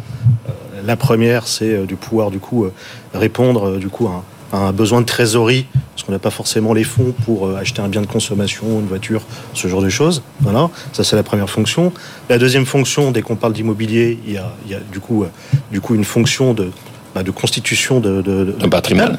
Euh, 0.79 0.83
la 0.85 0.97
première, 0.97 1.47
c'est 1.47 1.73
euh, 1.73 1.87
de 1.87 1.95
pouvoir 1.95 2.31
du 2.31 2.39
coup 2.39 2.67
répondre 3.13 3.79
du 3.79 3.89
coup 3.89 4.07
à 4.07 4.13
un 4.13 4.25
un 4.53 4.73
besoin 4.73 5.01
de 5.01 5.07
trésorerie, 5.07 5.67
parce 5.95 6.05
qu'on 6.05 6.13
n'a 6.13 6.19
pas 6.19 6.31
forcément 6.31 6.73
les 6.73 6.85
fonds 6.85 7.15
pour 7.25 7.47
euh, 7.47 7.57
acheter 7.57 7.83
un 7.83 7.89
bien 7.89 8.01
de 8.01 8.07
consommation, 8.07 8.81
une 8.81 8.87
voiture, 8.87 9.23
ce 9.53 9.69
genre 9.69 9.83
de 9.83 9.89
choses. 9.89 10.23
Voilà, 10.41 10.71
ça 10.93 11.05
c'est 11.05 11.17
la 11.17 11.23
première 11.23 11.51
fonction. 11.51 11.93
La 12.29 12.39
deuxième 12.39 12.67
fonction, 12.67 13.11
dès 13.11 13.23
qu'on 13.23 13.37
parle 13.37 13.53
d'immobilier, 13.53 14.19
il 14.27 14.33
y 14.33 14.39
a, 14.39 14.81
du, 14.91 15.01
coup, 15.01 15.25
euh, 15.25 15.29
du 15.71 15.81
coup 15.81 15.95
une 15.95 16.05
fonction 16.05 16.55
de, 16.55 16.71
bah, 17.15 17.23
de 17.23 17.31
constitution 17.31 18.01
de, 18.01 18.23
de, 18.23 18.67
patrimoine 18.69 19.19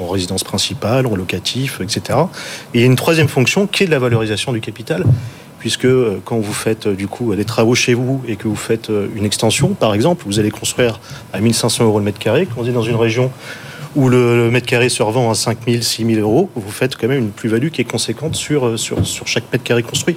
en 0.00 0.08
résidence 0.08 0.44
principale, 0.44 1.06
en 1.06 1.16
locatif, 1.16 1.80
etc. 1.80 2.18
Et 2.74 2.78
il 2.78 2.80
y 2.80 2.84
a 2.84 2.86
une 2.86 2.96
troisième 2.96 3.28
fonction 3.28 3.66
qui 3.66 3.82
est 3.82 3.86
de 3.86 3.90
la 3.90 3.98
valorisation 3.98 4.52
du 4.52 4.60
capital 4.60 5.04
puisque 5.58 5.84
euh, 5.84 6.20
quand 6.24 6.38
vous 6.38 6.52
faites 6.52 6.88
du 6.88 7.08
coup 7.08 7.34
des 7.34 7.44
travaux 7.44 7.74
chez 7.74 7.94
vous 7.94 8.22
et 8.26 8.36
que 8.36 8.48
vous 8.48 8.56
faites 8.56 8.90
une 9.16 9.24
extension, 9.24 9.70
par 9.70 9.94
exemple, 9.94 10.24
vous 10.26 10.38
allez 10.38 10.50
construire 10.50 11.00
à 11.32 11.40
1500 11.40 11.84
euros 11.84 11.98
le 11.98 12.04
mètre 12.04 12.18
carré, 12.18 12.46
quand 12.46 12.62
vous 12.62 12.68
êtes 12.68 12.74
dans 12.74 12.82
une 12.82 12.96
région 12.96 13.30
où 13.96 14.08
le, 14.08 14.50
mètre 14.50 14.66
carré 14.66 14.88
se 14.88 15.02
revend 15.02 15.30
à 15.30 15.34
5 15.34 15.58
000, 15.66 15.82
6 15.82 16.04
000 16.04 16.20
euros, 16.20 16.50
vous 16.54 16.70
faites 16.70 16.96
quand 16.96 17.08
même 17.08 17.18
une 17.18 17.30
plus-value 17.30 17.68
qui 17.68 17.80
est 17.80 17.84
conséquente 17.90 18.34
sur, 18.34 18.66
euh, 18.66 18.76
sur, 18.76 19.04
sur 19.06 19.26
chaque 19.26 19.44
mètre 19.52 19.64
carré 19.64 19.82
construit. 19.82 20.16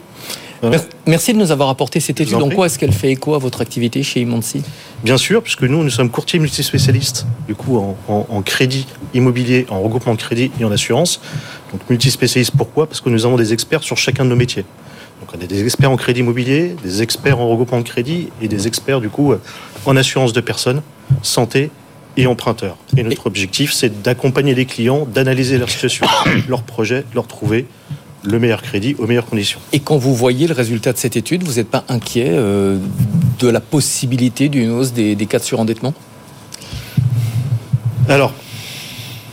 Merci 1.08 1.34
de 1.34 1.40
nous 1.40 1.52
avoir 1.52 1.70
apporté 1.70 2.00
cette 2.00 2.22
étude. 2.22 2.36
En 2.36 2.50
quoi 2.50 2.68
est-ce 2.68 2.78
qu'elle 2.78 2.92
fait 2.92 3.10
écho 3.10 3.34
à 3.34 3.40
votre 3.40 3.62
activité 3.62 4.04
chez 4.04 4.22
Imansi? 4.22 4.62
Bien 5.04 5.18
sûr, 5.18 5.42
puisque 5.42 5.64
nous, 5.64 5.84
nous 5.84 5.90
sommes 5.90 6.12
courtiers 6.12 6.38
multispécialistes, 6.38 7.26
du 7.48 7.56
coup, 7.56 7.80
en, 7.80 7.98
en, 8.08 8.42
crédit 8.44 8.86
immobilier, 9.16 9.66
en 9.72 9.82
regroupement 9.82 10.14
de 10.14 10.20
crédit 10.20 10.52
et 10.60 10.64
en 10.64 10.72
assurance. 10.72 11.20
Donc, 11.72 11.82
multispécialistes, 11.90 12.54
pourquoi? 12.56 12.86
Parce 12.86 13.02
que 13.02 13.10
nous 13.10 13.26
avons 13.26 13.38
des 13.38 13.54
experts 13.54 13.82
sur 13.82 13.98
chacun 13.98 14.24
de 14.24 14.30
nos 14.30 14.36
métiers. 14.36 14.66
A 15.34 15.38
des 15.38 15.64
experts 15.64 15.92
en 15.92 15.96
crédit 15.96 16.20
immobilier, 16.20 16.76
des 16.84 17.02
experts 17.02 17.40
en 17.40 17.48
regroupement 17.50 17.80
de 17.80 17.88
crédit 17.88 18.30
et 18.42 18.48
des 18.48 18.68
experts, 18.68 19.00
du 19.00 19.10
coup, 19.10 19.34
en 19.86 19.96
assurance 19.96 20.34
de 20.34 20.42
personnes, 20.42 20.82
santé 21.22 21.72
et 22.18 22.28
emprunteurs. 22.28 22.78
Et 22.98 23.04
notre 23.04 23.28
objectif, 23.28 23.74
c'est 23.74 24.02
d'accompagner 24.02 24.54
les 24.54 24.66
clients, 24.66 25.06
d'analyser 25.06 25.58
leur 25.58 25.70
situation, 25.70 26.06
leur 26.50 26.64
projet, 26.64 27.06
leur 27.14 27.28
trouver 27.28 27.66
le 28.24 28.40
meilleur 28.40 28.62
crédit 28.62 28.96
aux 29.00 29.08
meilleures 29.08 29.26
conditions. 29.26 29.60
Et 29.72 29.80
quand 29.80 29.98
vous 29.98 30.14
voyez 30.14 30.48
le 30.48 30.54
résultat 30.54 30.94
de 30.94 30.98
cette 30.98 31.16
étude, 31.16 31.44
vous 31.44 31.56
n'êtes 31.56 31.70
pas 31.70 31.84
inquiet 31.90 32.30
euh, 32.30 32.78
de 33.40 33.48
la 33.48 33.60
possibilité 33.60 34.50
d'une 34.50 34.72
hausse 34.72 34.94
des, 34.94 35.16
cas 35.28 35.40
de 35.40 35.44
surendettement? 35.44 35.94
Alors, 38.08 38.34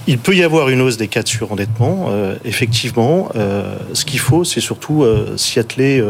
il 0.09 0.19
peut 0.19 0.35
y 0.35 0.43
avoir 0.43 0.71
une 0.71 0.81
hausse 0.81 0.97
des 0.97 1.07
cas 1.07 1.23
de 1.23 1.29
surendettement, 1.29 2.07
euh, 2.09 2.35
effectivement. 2.45 3.29
Euh, 3.37 3.77
ce 3.93 4.05
qu'il 4.05 4.19
faut, 4.19 4.43
c'est 4.43 4.61
surtout 4.61 5.05
s'y 5.37 5.61
atteler, 5.61 6.03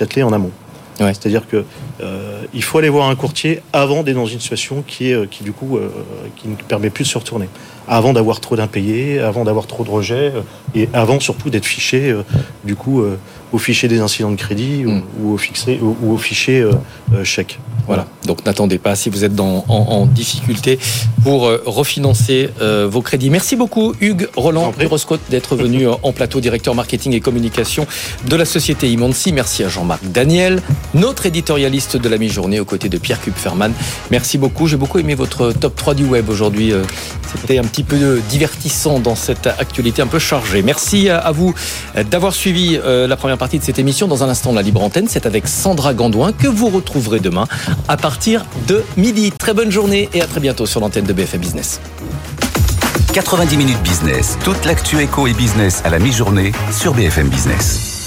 atteler 0.00 0.22
en 0.22 0.32
amont. 0.32 0.52
C'est-à-dire 0.98 1.46
que 1.46 1.64
euh, 2.00 2.42
il 2.54 2.62
faut 2.62 2.78
aller 2.78 2.88
voir 2.88 3.08
un 3.08 3.16
courtier 3.16 3.60
avant 3.72 4.02
d'être 4.02 4.16
dans 4.16 4.26
une 4.26 4.40
situation 4.40 4.82
qui 4.86 5.10
est 5.10 5.14
euh, 5.14 5.26
qui 5.26 5.44
du 5.44 5.52
coup 5.52 5.76
euh, 5.76 5.90
qui 6.36 6.48
ne 6.48 6.56
permet 6.56 6.90
plus 6.90 7.04
de 7.04 7.08
se 7.08 7.18
retourner, 7.18 7.48
avant 7.88 8.12
d'avoir 8.12 8.40
trop 8.40 8.56
d'impayés, 8.56 9.18
avant 9.18 9.44
d'avoir 9.44 9.66
trop 9.66 9.84
de 9.84 9.90
rejets 9.90 10.32
et 10.74 10.88
avant 10.92 11.20
surtout 11.20 11.50
d'être 11.50 11.66
fiché 11.66 12.14
du 12.64 12.76
coup 12.76 13.04
au 13.52 13.58
fichier 13.58 13.88
des 13.88 14.00
incidents 14.00 14.30
de 14.30 14.36
crédit 14.36 14.84
ou, 14.84 14.90
mm. 14.90 15.02
au, 15.24 15.36
fixé, 15.36 15.80
ou, 15.80 16.12
au 16.12 16.18
fichier 16.18 16.60
euh, 16.60 16.72
euh, 17.14 17.24
chèque. 17.24 17.58
Voilà. 17.86 18.06
Donc 18.24 18.44
n'attendez 18.44 18.78
pas 18.78 18.96
si 18.96 19.10
vous 19.10 19.24
êtes 19.24 19.34
dans, 19.34 19.64
en, 19.68 20.06
difficulté 20.06 20.78
pour 21.22 21.46
euh, 21.46 21.62
refinancer 21.66 22.50
vos 22.88 23.00
crédits. 23.00 23.30
Merci 23.30 23.54
beaucoup 23.54 23.94
Hugues 24.00 24.28
Roland 24.36 24.72
Euroscote 24.80 25.20
d'être 25.30 25.56
venu 25.56 25.86
en 25.88 26.12
plateau, 26.12 26.40
directeur 26.40 26.74
marketing 26.74 27.12
et 27.12 27.20
communication 27.20 27.86
de 28.26 28.36
la 28.36 28.44
société 28.44 28.90
Imansi. 28.90 29.32
Merci 29.32 29.62
à 29.62 29.68
Jean-Marc 29.68 30.04
Daniel, 30.04 30.60
notre 30.94 31.26
éditorialiste 31.26 31.96
de 31.96 32.08
la 32.08 32.18
mi-journée 32.18 32.58
aux 32.58 32.64
côtés 32.64 32.88
de 32.88 32.98
Pierre 32.98 33.20
Kupferman. 33.20 33.72
Merci 34.10 34.36
beaucoup. 34.38 34.66
J'ai 34.66 34.76
beaucoup 34.76 34.98
aimé 34.98 35.14
votre 35.14 35.52
top 35.52 35.76
3 35.76 35.94
du 35.94 36.04
web 36.04 36.28
aujourd'hui. 36.28 36.72
C'était 37.40 37.58
un 37.58 37.64
petit 37.76 37.84
peu 37.84 38.22
divertissant 38.30 39.00
dans 39.00 39.14
cette 39.14 39.46
actualité 39.46 40.00
un 40.00 40.06
peu 40.06 40.18
chargée. 40.18 40.62
Merci 40.62 41.10
à 41.10 41.30
vous 41.30 41.54
d'avoir 42.10 42.32
suivi 42.32 42.78
la 42.82 43.16
première 43.16 43.36
partie 43.36 43.58
de 43.58 43.64
cette 43.64 43.78
émission. 43.78 44.08
Dans 44.08 44.24
un 44.24 44.30
instant, 44.30 44.52
la 44.52 44.62
libre 44.62 44.82
antenne, 44.82 45.08
c'est 45.08 45.26
avec 45.26 45.46
Sandra 45.46 45.92
Gandouin 45.92 46.32
que 46.32 46.48
vous 46.48 46.70
retrouverez 46.70 47.20
demain 47.20 47.46
à 47.88 47.98
partir 47.98 48.46
de 48.66 48.82
midi. 48.96 49.30
Très 49.38 49.52
bonne 49.52 49.70
journée 49.70 50.08
et 50.14 50.22
à 50.22 50.26
très 50.26 50.40
bientôt 50.40 50.64
sur 50.64 50.80
l'antenne 50.80 51.04
de 51.04 51.12
BFM 51.12 51.40
Business. 51.40 51.80
90 53.12 53.56
minutes 53.58 53.82
business, 53.82 54.38
toute 54.42 54.64
l'actu 54.64 54.98
éco 55.00 55.26
et 55.26 55.34
business 55.34 55.82
à 55.84 55.90
la 55.90 55.98
mi-journée 55.98 56.52
sur 56.72 56.94
BFM 56.94 57.28
Business. 57.28 57.95